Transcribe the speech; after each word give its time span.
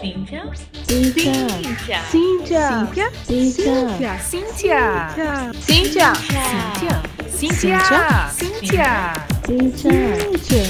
Cíntia. 0.00 0.44
Cíntia. 0.86 1.34
Cíntia. 1.34 2.02
Cíntia. 2.08 3.10
Cíntia. 3.26 4.18
Cíntia. 4.20 4.78
Cíntia. 5.60 6.14
Cíntia. 7.28 7.80
Cíntia. 8.30 9.26
Cíntia. 9.44 9.98
Cíntia. 10.30 10.64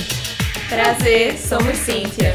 Prazer, 0.70 1.36
somos 1.36 1.76
Cíntia. 1.76 2.32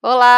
Olá, 0.00 0.37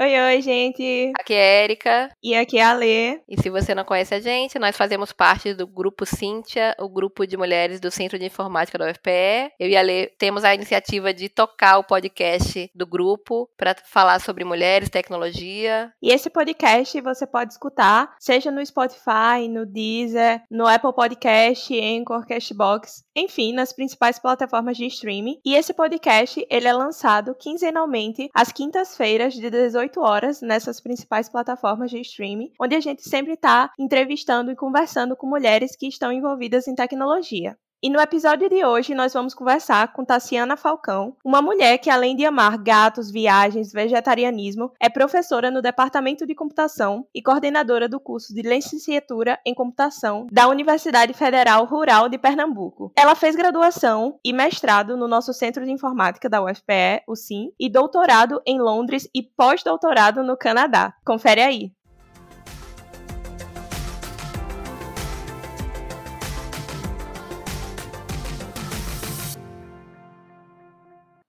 Oi, 0.00 0.16
oi, 0.16 0.40
gente. 0.42 1.12
aqui 1.18 1.34
é 1.34 1.64
Erika. 1.64 2.08
E 2.22 2.32
aqui 2.32 2.56
é 2.56 2.62
a 2.62 2.72
Lê. 2.72 3.20
E 3.28 3.36
se 3.42 3.50
você 3.50 3.74
não 3.74 3.84
conhece 3.84 4.14
a 4.14 4.20
gente, 4.20 4.56
nós 4.56 4.76
fazemos 4.76 5.12
parte 5.12 5.52
do 5.52 5.66
grupo 5.66 6.06
Cíntia, 6.06 6.72
o 6.78 6.88
grupo 6.88 7.26
de 7.26 7.36
mulheres 7.36 7.80
do 7.80 7.90
Centro 7.90 8.16
de 8.16 8.26
Informática 8.26 8.78
da 8.78 8.88
UFPE. 8.88 9.54
Eu 9.58 9.68
e 9.68 9.76
a 9.76 9.82
Lê 9.82 10.06
temos 10.16 10.44
a 10.44 10.54
iniciativa 10.54 11.12
de 11.12 11.28
tocar 11.28 11.78
o 11.78 11.84
podcast 11.84 12.70
do 12.72 12.86
grupo 12.86 13.50
para 13.56 13.74
falar 13.86 14.20
sobre 14.20 14.44
mulheres, 14.44 14.88
tecnologia. 14.88 15.92
E 16.00 16.12
esse 16.12 16.30
podcast 16.30 17.00
você 17.00 17.26
pode 17.26 17.54
escutar, 17.54 18.14
seja 18.20 18.52
no 18.52 18.64
Spotify, 18.64 19.48
no 19.50 19.66
Deezer, 19.66 20.42
no 20.48 20.68
Apple 20.68 20.94
Podcast, 20.94 21.76
Anchor, 21.76 22.24
Cashbox, 22.24 23.02
enfim, 23.16 23.52
nas 23.52 23.72
principais 23.72 24.16
plataformas 24.16 24.76
de 24.76 24.86
streaming. 24.86 25.40
E 25.44 25.56
esse 25.56 25.74
podcast, 25.74 26.46
ele 26.48 26.68
é 26.68 26.72
lançado 26.72 27.34
quinzenalmente 27.34 28.30
às 28.32 28.52
quintas-feiras 28.52 29.34
de 29.34 29.50
18 29.50 29.87
horas 29.96 30.42
nessas 30.42 30.80
principais 30.80 31.28
plataformas 31.28 31.90
de 31.90 32.00
streaming, 32.00 32.52
onde 32.60 32.74
a 32.74 32.80
gente 32.80 33.08
sempre 33.08 33.34
está 33.34 33.72
entrevistando 33.78 34.50
e 34.50 34.56
conversando 34.56 35.16
com 35.16 35.26
mulheres 35.26 35.74
que 35.76 35.88
estão 35.88 36.12
envolvidas 36.12 36.68
em 36.68 36.74
tecnologia. 36.74 37.56
E 37.80 37.88
no 37.88 38.00
episódio 38.00 38.48
de 38.48 38.64
hoje 38.64 38.92
nós 38.92 39.12
vamos 39.12 39.34
conversar 39.34 39.92
com 39.92 40.04
Tassiana 40.04 40.56
Falcão, 40.56 41.14
uma 41.24 41.40
mulher 41.40 41.78
que 41.78 41.88
além 41.88 42.16
de 42.16 42.26
amar 42.26 42.58
gatos, 42.58 43.08
viagens, 43.08 43.72
vegetarianismo, 43.72 44.72
é 44.80 44.88
professora 44.88 45.48
no 45.48 45.62
Departamento 45.62 46.26
de 46.26 46.34
Computação 46.34 47.06
e 47.14 47.22
coordenadora 47.22 47.88
do 47.88 48.00
curso 48.00 48.34
de 48.34 48.42
Licenciatura 48.42 49.38
em 49.46 49.54
Computação 49.54 50.26
da 50.32 50.48
Universidade 50.48 51.14
Federal 51.14 51.66
Rural 51.66 52.08
de 52.08 52.18
Pernambuco. 52.18 52.92
Ela 52.96 53.14
fez 53.14 53.36
graduação 53.36 54.18
e 54.24 54.32
mestrado 54.32 54.96
no 54.96 55.06
nosso 55.06 55.32
Centro 55.32 55.64
de 55.64 55.70
Informática 55.70 56.28
da 56.28 56.42
UFPE, 56.42 57.04
o 57.06 57.14
SIM, 57.14 57.52
e 57.60 57.70
doutorado 57.70 58.42
em 58.44 58.58
Londres 58.58 59.08
e 59.14 59.22
pós-doutorado 59.22 60.24
no 60.24 60.36
Canadá. 60.36 60.94
Confere 61.04 61.42
aí. 61.42 61.77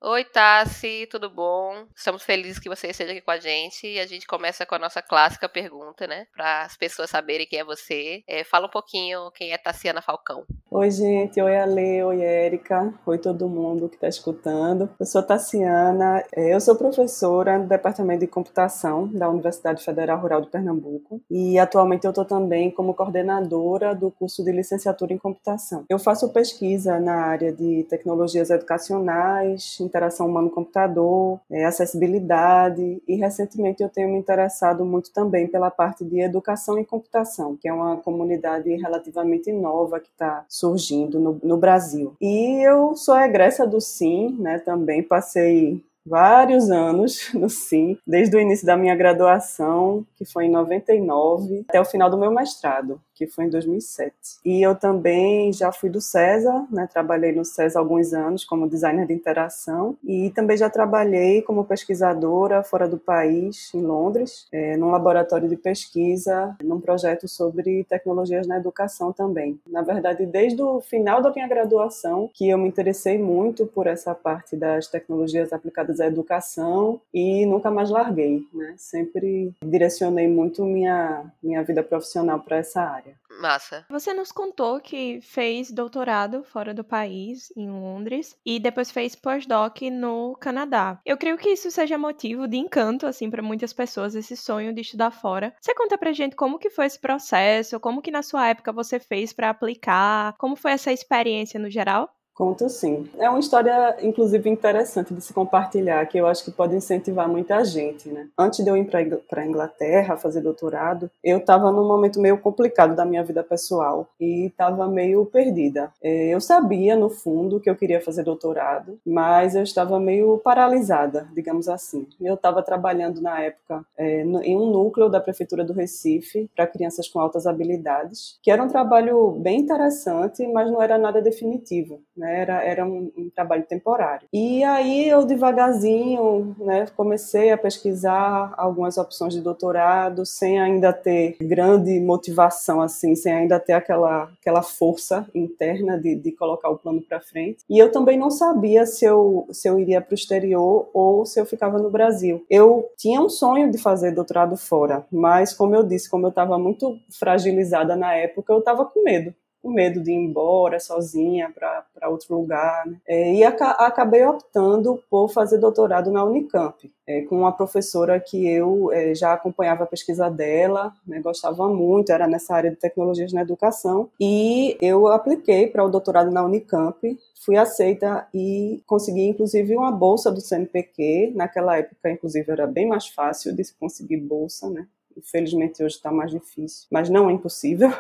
Oi, 0.02 0.23
Tassi, 0.23 1.05
tudo 1.11 1.30
bom? 1.30 1.83
Estamos 1.94 2.23
felizes 2.23 2.58
que 2.58 2.69
você 2.69 2.88
esteja 2.88 3.11
aqui 3.11 3.19
com 3.19 3.31
a 3.31 3.38
gente 3.38 3.86
e 3.86 4.00
a 4.00 4.08
gente 4.08 4.25
começa 4.25 4.66
com 4.66 4.75
a 4.75 4.80
nossa 4.80 5.02
clássica 5.02 5.50
pergunta, 5.50 6.08
né? 6.08 6.25
Para 6.33 6.61
as 6.64 6.78
pessoas 6.78 7.09
saberem 7.09 7.45
quem 7.45 7.59
é 7.59 7.66
você. 7.66 8.23
É, 8.25 8.45
fala 8.45 8.67
um 8.67 8.69
pouquinho 8.69 9.30
quem 9.31 9.52
é 9.52 9.58
Tassiana 9.58 10.02
Falcão. 10.02 10.45
Oi, 10.72 10.89
gente. 10.89 11.41
Oi, 11.41 11.58
Ale. 11.58 12.02
Oi, 12.03 12.22
Érica. 12.22 12.94
Oi, 13.06 13.17
todo 13.17 13.50
mundo 13.50 13.89
que 13.89 13.95
está 13.95 14.08
escutando. 14.08 14.89
Eu 14.97 15.06
sou 15.06 15.22
Tassiana. 15.22 16.23
é, 16.34 16.53
Eu 16.56 16.61
sou 16.61 16.78
professora 16.78 17.59
no 17.59 17.67
Departamento 17.67 18.22
de 18.22 18.28
Computação 18.28 19.06
da 19.08 19.30
Universidade 19.30 19.84
Federal 19.84 20.17
Rural 20.22 20.39
de 20.39 20.47
Pernambuco 20.50 21.22
e 21.30 21.59
atualmente 21.59 22.06
eu 22.06 22.11
estou 22.11 22.23
também 22.23 22.72
como 22.72 22.94
coordenadora 22.94 23.94
do 23.94 24.09
curso 24.11 24.45
de 24.45 24.52
licenciatura 24.53 25.11
em 25.11 25.17
computação. 25.17 25.84
Eu 25.90 26.00
faço 26.00 26.31
pesquisa 26.31 27.02
na 27.02 27.16
área 27.25 27.52
de 27.52 27.85
tecnologias 27.90 28.50
educacionais, 28.50 29.78
interação 29.89 30.27
humano-computador, 30.27 31.39
é, 31.51 31.66
acessibilidade 31.66 33.01
e 33.07 33.16
recentemente 33.16 33.83
eu 33.83 33.89
tenho 33.89 34.09
me 34.09 34.17
interessado 34.17 34.85
muito 34.85 35.11
também 35.11 35.47
pela 35.47 35.69
parte 35.69 36.05
de 36.05 36.22
educação 36.22 36.77
em 36.77 36.83
computação, 36.83 37.57
que 37.57 37.67
é 37.67 37.73
uma 37.73 37.97
comunidade 37.97 38.73
relativamente 38.75 39.51
nova 39.51 39.99
que 39.99 40.09
está 40.09 40.45
surgindo 40.47 41.19
no, 41.19 41.39
no 41.44 41.57
Brasil. 41.57 42.13
E 42.22 42.66
eu 42.66 42.95
sou 42.95 43.17
egressa 43.17 43.67
do 43.67 43.81
SIM, 43.81 44.38
né, 44.39 44.59
também 44.59 45.03
passei 45.03 45.83
vários 46.05 46.72
anos 46.72 47.31
no 47.35 47.49
SIM, 47.49 47.97
desde 48.05 48.35
o 48.35 48.39
início 48.39 48.66
da 48.66 48.75
minha 48.75 48.95
graduação, 48.95 50.05
que 50.16 50.25
foi 50.25 50.45
em 50.45 50.51
99, 50.51 51.66
até 51.69 51.79
o 51.79 51.85
final 51.85 52.09
do 52.09 52.17
meu 52.17 52.31
mestrado, 52.31 52.99
que 53.19 53.28
foi 53.28 53.44
em 53.44 53.50
2007. 53.50 54.13
E 54.46 54.62
eu 54.66 54.74
também 54.74 55.52
já 55.52 55.74
fui 55.74 55.90
do 55.90 56.00
César, 56.00 56.66
né, 56.72 56.88
trabalhei 56.90 57.34
no 57.34 57.44
César 57.44 57.80
alguns 57.80 58.13
anos 58.13 58.46
como 58.46 58.69
designer 58.69 59.06
de 59.06 59.13
interação 59.13 59.97
e 60.06 60.30
também 60.30 60.56
já 60.56 60.69
trabalhei 60.69 61.41
como 61.41 61.66
pesquisadora 61.66 62.63
fora 62.63 62.88
do 62.88 62.97
país, 62.97 63.74
em 63.74 63.81
Londres, 63.81 64.47
é, 64.53 64.78
num 64.78 64.90
laboratório 64.90 65.50
de 65.50 65.58
pesquisa, 65.58 66.56
num 66.63 66.79
projeto 66.79 67.28
sobre 67.28 67.84
tecnologias 67.84 68.47
na 68.47 68.58
educação 68.58 69.12
também. 69.12 69.59
Na 69.68 69.81
verdade, 69.81 70.25
desde 70.25 70.62
o 70.62 70.79
final 70.79 71.22
da 71.22 71.29
minha 71.29 71.47
graduação, 71.47 72.29
que 72.34 72.47
eu 72.47 72.58
me 72.58 72.69
interessei 72.69 73.18
muito 73.18 73.66
por 73.66 73.85
essa 73.85 74.16
parte 74.16 74.56
das 74.56 74.88
tecnologias 74.88 75.52
aplicadas 75.52 76.00
à 76.00 76.06
educação 76.06 77.02
e 77.13 77.46
nunca 77.46 77.69
mais 77.69 77.90
larguei, 77.90 78.46
né? 78.53 78.75
Sempre 78.78 79.52
direcionei 79.62 80.29
muito 80.29 80.63
minha 80.63 81.25
minha 81.44 81.62
vida 81.63 81.84
profissional 81.84 82.40
para 82.40 82.58
essa 82.58 82.81
área. 82.81 83.09
Massa. 83.40 83.86
Você 83.90 84.14
nos 84.14 84.31
contou 84.31 84.80
que 84.81 85.22
fez 85.22 85.72
doutorado 85.72 86.44
fora 86.44 86.74
do 86.74 86.84
país, 86.84 87.52
em 87.56 87.70
Londres, 87.70 88.36
e 88.46 88.59
depois 88.59 88.92
fez 88.92 89.16
pós-doc 89.16 89.81
no 89.92 90.36
Canadá. 90.36 91.00
Eu 91.06 91.18
creio 91.18 91.38
que 91.38 91.50
isso 91.50 91.72
seja 91.72 91.97
motivo 91.97 92.47
de 92.47 92.58
encanto, 92.58 93.06
assim, 93.06 93.30
para 93.30 93.42
muitas 93.42 93.72
pessoas, 93.74 94.16
esse 94.16 94.36
sonho 94.36 94.74
de 94.74 94.81
estudar 94.81 95.12
fora. 95.12 95.56
Você 95.62 95.74
conta 95.74 95.97
pra 95.97 96.12
gente 96.12 96.36
como 96.36 96.59
que 96.59 96.70
foi 96.70 96.86
esse 96.86 97.00
processo, 97.00 97.80
como 97.80 98.02
que 98.02 98.12
na 98.12 98.22
sua 98.22 98.50
época 98.50 98.72
você 98.74 99.00
fez 99.00 99.31
para 99.31 99.50
aplicar, 99.50 100.36
como 100.38 100.56
foi 100.56 100.72
essa 100.72 100.91
experiência 100.91 101.59
no 101.59 101.70
geral? 101.70 102.14
Conto 102.39 102.69
sim. 102.69 103.05
É 103.17 103.29
uma 103.29 103.41
história, 103.41 103.97
inclusive, 104.01 104.50
interessante 104.50 105.13
de 105.13 105.22
se 105.22 105.33
compartilhar, 105.33 106.05
que 106.05 106.17
eu 106.17 106.25
acho 106.25 106.45
que 106.45 106.51
pode 106.51 106.73
incentivar 106.73 107.27
muita 107.27 107.61
gente, 107.66 108.07
né? 108.07 108.29
Antes 108.39 108.63
de 108.63 108.72
eu 108.72 108.77
ir 108.77 108.85
para 108.85 109.41
a 109.41 109.45
Inglaterra 109.45 110.16
fazer 110.16 110.39
doutorado, 110.39 111.11
eu 111.22 111.39
estava 111.39 111.69
num 111.69 111.85
momento 111.85 112.17
meio 112.17 112.38
complicado 112.38 112.95
da 112.95 113.03
minha 113.03 113.25
vida 113.25 113.44
pessoal 113.44 114.07
e 114.17 114.45
estava 114.45 114.88
meio 114.88 115.25
perdida. 115.25 115.91
É, 116.01 116.29
Eu 116.33 116.39
sabia, 116.39 116.95
no 116.95 117.09
fundo, 117.09 117.59
que 117.59 117.69
eu 117.69 117.75
queria 117.75 117.99
fazer 117.99 118.23
doutorado, 118.23 118.97
mas 119.05 119.53
eu 119.53 119.63
estava 119.63 119.99
meio 119.99 120.38
paralisada, 120.38 121.28
digamos 121.35 121.67
assim. 121.67 122.07
Eu 122.22 122.35
estava 122.35 122.63
trabalhando 122.63 123.19
na 123.19 123.41
época 123.41 123.83
é, 123.97 124.22
em 124.22 124.55
um 124.55 124.72
núcleo 124.72 125.09
da 125.09 125.19
Prefeitura 125.19 125.66
do 125.66 125.73
Recife 125.73 126.49
para 126.55 126.66
crianças 126.66 127.09
com 127.09 127.19
altas 127.19 127.45
habilidades, 127.45 128.39
que 128.41 128.49
era 128.49 128.63
um 128.63 128.69
trabalho 128.69 129.31
bem 129.31 129.59
interessante, 129.59 130.47
mas 130.47 130.72
não 130.72 130.81
era 130.81 130.97
nada 130.97 131.22
definitivo, 131.22 132.01
né? 132.16 132.28
Era, 132.29 132.63
era 132.63 132.85
um, 132.85 133.12
um 133.17 133.29
trabalho 133.29 133.63
temporário. 133.63 134.28
E 134.31 134.63
aí 134.63 135.07
eu 135.07 135.25
devagarzinho, 135.25 136.56
né, 136.59 136.88
comecei 136.95 137.51
a 137.51 137.57
pesquisar 137.57 138.53
algumas 138.57 138.97
opções 138.97 139.34
de 139.34 139.41
doutorado, 139.41 140.25
sem 140.25 140.59
ainda 140.59 140.94
ter 140.94 141.38
grande 141.41 142.00
motivação, 142.00 142.81
assim, 142.81 143.16
sem 143.16 143.34
ainda 143.34 143.59
ter 143.59 143.73
aquela, 143.73 144.29
aquela 144.40 144.62
força 144.62 145.28
interna 145.34 145.97
de, 145.97 146.16
de 146.16 146.31
colocar 146.31 146.69
o 146.69 146.78
plano 146.78 147.01
para 147.01 147.19
frente. 147.19 147.63
E 147.69 147.78
eu 147.78 147.91
também 147.91 148.17
não 148.17 148.29
sabia 148.29 148.85
se 148.85 149.06
eu, 149.06 149.47
se 149.51 149.67
eu 149.67 149.79
iria 149.79 150.01
para 150.01 150.13
o 150.13 150.16
exterior 150.16 150.90
ou 150.94 151.25
se 151.25 151.40
eu 151.40 151.46
ficava 151.46 151.78
no 151.78 151.90
Brasil. 151.90 152.46
Eu 152.50 152.90
tinha 152.97 153.22
um 153.22 153.29
sonho 153.29 153.72
de 153.72 153.78
fazer 153.78 154.11
doutorado 154.11 154.58
fora, 154.58 155.05
mas 155.11 155.53
como 155.53 155.76
eu 155.76 155.84
disse, 155.84 156.09
como 156.09 156.26
eu 156.26 156.29
estava 156.29 156.58
muito 156.58 156.97
fragilizada 157.09 157.96
na 157.96 158.14
época, 158.14 158.53
eu 158.53 158.59
estava 158.59 158.85
com 158.85 159.03
medo 159.03 159.34
com 159.61 159.72
medo 159.72 160.02
de 160.02 160.11
ir 160.11 160.16
embora 160.16 160.79
sozinha 160.79 161.52
para 161.53 162.09
outro 162.09 162.35
lugar. 162.35 162.85
Né? 162.85 162.97
É, 163.08 163.34
e 163.34 163.44
aca 163.44 163.72
acabei 163.72 164.26
optando 164.26 165.02
por 165.09 165.29
fazer 165.29 165.58
doutorado 165.58 166.11
na 166.11 166.23
Unicamp, 166.23 166.91
é, 167.06 167.22
com 167.23 167.40
uma 167.40 167.52
professora 167.52 168.20
que 168.20 168.47
eu 168.47 168.91
é, 168.91 169.14
já 169.14 169.34
acompanhava 169.34 169.84
a 169.84 169.88
pesquisa 169.88 170.29
dela, 170.29 170.94
né, 171.06 171.20
gostava 171.20 171.67
muito, 171.67 172.11
era 172.11 172.28
nessa 172.28 172.56
área 172.56 172.70
de 172.70 172.78
tecnologias 172.78 173.34
na 173.34 173.41
educação, 173.41 174.09
e 174.20 174.78
eu 174.82 175.08
apliquei 175.08 175.67
para 175.67 175.84
o 175.84 175.90
doutorado 175.90 176.32
na 176.32 176.46
Unicamp, 176.46 177.17
fui 177.44 177.58
aceita 177.58 178.28
e 178.34 178.82
consegui 178.85 179.28
inclusive 179.28 179.76
uma 179.76 179.91
bolsa 179.91 180.32
do 180.32 180.41
CNPq. 180.41 181.34
Naquela 181.35 181.78
época, 181.78 182.12
inclusive, 182.12 182.52
era 182.52 182.67
bem 182.67 182.88
mais 182.88 183.08
fácil 183.08 183.55
de 183.55 183.64
se 183.64 183.73
conseguir 183.73 184.17
bolsa, 184.17 184.70
né? 184.70 184.88
Infelizmente 185.17 185.84
hoje 185.84 185.96
está 185.96 186.12
mais 186.12 186.32
difícil, 186.32 186.88
mas 186.91 187.09
não 187.09 187.29
é 187.29 187.34
impossível. 187.34 187.91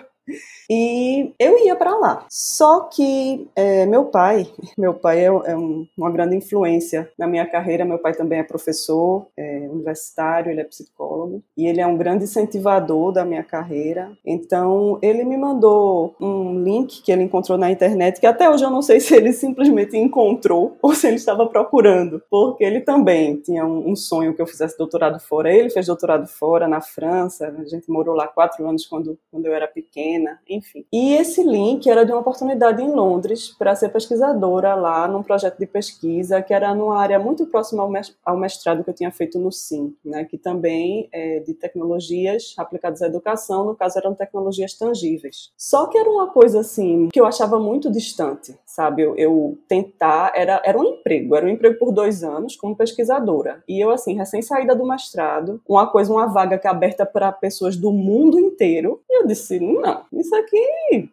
E 0.69 1.33
eu 1.39 1.57
ia 1.65 1.75
para 1.75 1.95
lá. 1.95 2.25
Só 2.29 2.81
que 2.81 3.47
é, 3.55 3.85
meu 3.85 4.05
pai, 4.05 4.47
meu 4.77 4.93
pai 4.93 5.19
é, 5.19 5.25
é 5.25 5.57
um, 5.57 5.87
uma 5.97 6.11
grande 6.11 6.35
influência 6.35 7.09
na 7.17 7.25
minha 7.27 7.45
carreira. 7.45 7.83
Meu 7.83 7.97
pai 7.97 8.13
também 8.13 8.39
é 8.39 8.43
professor 8.43 9.27
é, 9.35 9.67
universitário, 9.71 10.51
ele 10.51 10.61
é 10.61 10.63
psicólogo 10.63 11.43
e 11.57 11.65
ele 11.67 11.81
é 11.81 11.87
um 11.87 11.97
grande 11.97 12.25
incentivador 12.25 13.11
da 13.11 13.25
minha 13.25 13.43
carreira. 13.43 14.11
Então 14.23 14.99
ele 15.01 15.23
me 15.23 15.37
mandou 15.37 16.15
um 16.21 16.63
link 16.63 17.01
que 17.01 17.11
ele 17.11 17.23
encontrou 17.23 17.57
na 17.57 17.71
internet 17.71 18.19
que 18.19 18.27
até 18.27 18.49
hoje 18.49 18.63
eu 18.63 18.69
não 18.69 18.81
sei 18.81 18.99
se 19.01 19.15
ele 19.15 19.33
simplesmente 19.33 19.97
encontrou 19.97 20.77
ou 20.81 20.93
se 20.93 21.07
ele 21.07 21.15
estava 21.15 21.47
procurando, 21.47 22.21
porque 22.29 22.63
ele 22.63 22.81
também 22.81 23.37
tinha 23.37 23.65
um, 23.65 23.89
um 23.89 23.95
sonho 23.95 24.35
que 24.35 24.41
eu 24.41 24.47
fizesse 24.47 24.77
doutorado 24.77 25.19
fora. 25.19 25.51
Ele 25.51 25.69
fez 25.69 25.87
doutorado 25.87 26.27
fora 26.27 26.67
na 26.67 26.81
França. 26.81 27.47
A 27.57 27.65
gente 27.65 27.89
morou 27.89 28.15
lá 28.15 28.27
quatro 28.27 28.67
anos 28.67 28.85
quando, 28.85 29.17
quando 29.31 29.45
eu 29.47 29.53
era 29.53 29.67
pequena 29.67 30.18
enfim. 30.47 30.85
E 30.91 31.13
esse 31.13 31.43
link 31.43 31.89
era 31.89 32.05
de 32.05 32.11
uma 32.11 32.21
oportunidade 32.21 32.81
em 32.81 32.91
Londres 32.91 33.49
para 33.49 33.75
ser 33.75 33.89
pesquisadora 33.89 34.75
lá 34.75 35.07
num 35.07 35.23
projeto 35.23 35.57
de 35.57 35.65
pesquisa 35.65 36.41
que 36.41 36.53
era 36.53 36.73
numa 36.73 36.97
área 36.97 37.19
muito 37.19 37.45
próxima 37.45 37.87
ao 38.25 38.37
mestrado 38.37 38.83
que 38.83 38.89
eu 38.89 38.93
tinha 38.93 39.11
feito 39.11 39.39
no 39.39 39.51
SIM, 39.51 39.95
né, 40.03 40.25
que 40.25 40.37
também 40.37 41.07
é 41.11 41.39
de 41.39 41.53
tecnologias 41.53 42.53
aplicadas 42.57 43.01
à 43.01 43.07
educação, 43.07 43.65
no 43.65 43.75
caso 43.75 43.97
eram 43.97 44.13
tecnologias 44.13 44.73
tangíveis. 44.73 45.51
Só 45.57 45.87
que 45.87 45.97
era 45.97 46.09
uma 46.09 46.27
coisa 46.27 46.59
assim 46.59 47.09
que 47.11 47.19
eu 47.19 47.25
achava 47.25 47.59
muito 47.59 47.91
distante, 47.91 48.57
sabe? 48.69 49.01
Eu, 49.01 49.15
eu 49.15 49.57
tentar 49.67 50.31
era 50.35 50.61
era 50.63 50.77
um 50.77 50.83
emprego, 50.83 51.35
era 51.35 51.45
um 51.45 51.49
emprego 51.49 51.79
por 51.79 51.91
dois 51.91 52.23
anos 52.23 52.55
como 52.55 52.75
pesquisadora 52.75 53.63
e 53.67 53.83
eu 53.83 53.89
assim 53.89 54.15
recém 54.15 54.41
saída 54.41 54.75
do 54.75 54.87
mestrado, 54.87 55.61
uma 55.67 55.87
coisa, 55.87 56.13
uma 56.13 56.27
vaga 56.27 56.57
que 56.57 56.67
é 56.67 56.69
aberta 56.69 57.05
para 57.05 57.31
pessoas 57.31 57.75
do 57.75 57.91
mundo 57.91 58.39
inteiro. 58.39 59.01
E 59.09 59.21
eu 59.21 59.27
disse 59.27 59.59
não, 59.59 60.03
isso 60.13 60.35
aqui 60.35 61.09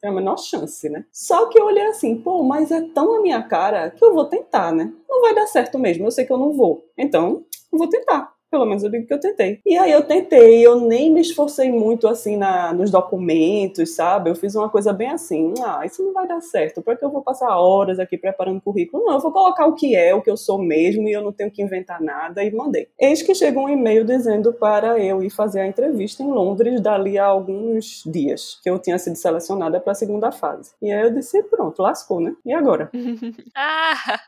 tem 0.00 0.10
a 0.10 0.12
menor 0.12 0.38
chance, 0.38 0.88
né? 0.88 1.04
Só 1.12 1.48
que 1.48 1.58
eu 1.58 1.66
olhei 1.66 1.86
assim, 1.86 2.16
pô, 2.16 2.42
mas 2.42 2.70
é 2.70 2.80
tão 2.94 3.16
a 3.16 3.22
minha 3.22 3.42
cara 3.42 3.90
que 3.90 4.04
eu 4.04 4.12
vou 4.12 4.24
tentar, 4.24 4.72
né? 4.72 4.92
Não 5.08 5.20
vai 5.20 5.34
dar 5.34 5.46
certo 5.46 5.78
mesmo, 5.78 6.06
eu 6.06 6.10
sei 6.10 6.24
que 6.24 6.32
eu 6.32 6.38
não 6.38 6.52
vou. 6.52 6.84
Então, 6.96 7.44
vou 7.70 7.88
tentar. 7.88 8.33
Pelo 8.54 8.66
menos 8.66 8.84
eu 8.84 8.90
digo 8.90 9.04
que 9.04 9.12
eu 9.12 9.18
tentei. 9.18 9.60
E 9.66 9.76
aí 9.76 9.90
eu 9.90 10.04
tentei, 10.04 10.64
eu 10.64 10.78
nem 10.78 11.12
me 11.12 11.20
esforcei 11.20 11.72
muito 11.72 12.06
assim 12.06 12.36
na, 12.36 12.72
nos 12.72 12.88
documentos, 12.88 13.96
sabe? 13.96 14.30
Eu 14.30 14.36
fiz 14.36 14.54
uma 14.54 14.68
coisa 14.68 14.92
bem 14.92 15.10
assim, 15.10 15.52
ah, 15.60 15.84
isso 15.84 16.04
não 16.04 16.12
vai 16.12 16.28
dar 16.28 16.40
certo. 16.40 16.80
Por 16.80 16.96
que 16.96 17.04
eu 17.04 17.10
vou 17.10 17.20
passar 17.20 17.58
horas 17.58 17.98
aqui 17.98 18.16
preparando 18.16 18.60
currículo? 18.60 19.04
Não, 19.04 19.14
eu 19.14 19.18
vou 19.18 19.32
colocar 19.32 19.66
o 19.66 19.74
que 19.74 19.96
é, 19.96 20.14
o 20.14 20.22
que 20.22 20.30
eu 20.30 20.36
sou 20.36 20.56
mesmo, 20.56 21.08
e 21.08 21.12
eu 21.12 21.20
não 21.20 21.32
tenho 21.32 21.50
que 21.50 21.60
inventar 21.60 22.00
nada, 22.00 22.44
e 22.44 22.50
mandei. 22.52 22.86
Eis 22.96 23.22
que 23.22 23.34
chegou 23.34 23.64
um 23.64 23.68
e-mail 23.68 24.04
dizendo 24.04 24.52
para 24.52 25.00
eu 25.00 25.20
ir 25.20 25.30
fazer 25.30 25.58
a 25.58 25.66
entrevista 25.66 26.22
em 26.22 26.30
Londres 26.30 26.80
dali 26.80 27.18
a 27.18 27.26
alguns 27.26 28.04
dias, 28.06 28.60
que 28.62 28.70
eu 28.70 28.78
tinha 28.78 29.00
sido 29.00 29.16
selecionada 29.16 29.80
para 29.80 29.90
a 29.90 29.96
segunda 29.96 30.30
fase. 30.30 30.70
E 30.80 30.92
aí 30.92 31.02
eu 31.02 31.10
disse, 31.12 31.42
pronto, 31.42 31.82
lascou, 31.82 32.20
né? 32.20 32.36
E 32.46 32.52
agora? 32.52 32.88
ah! 33.56 34.20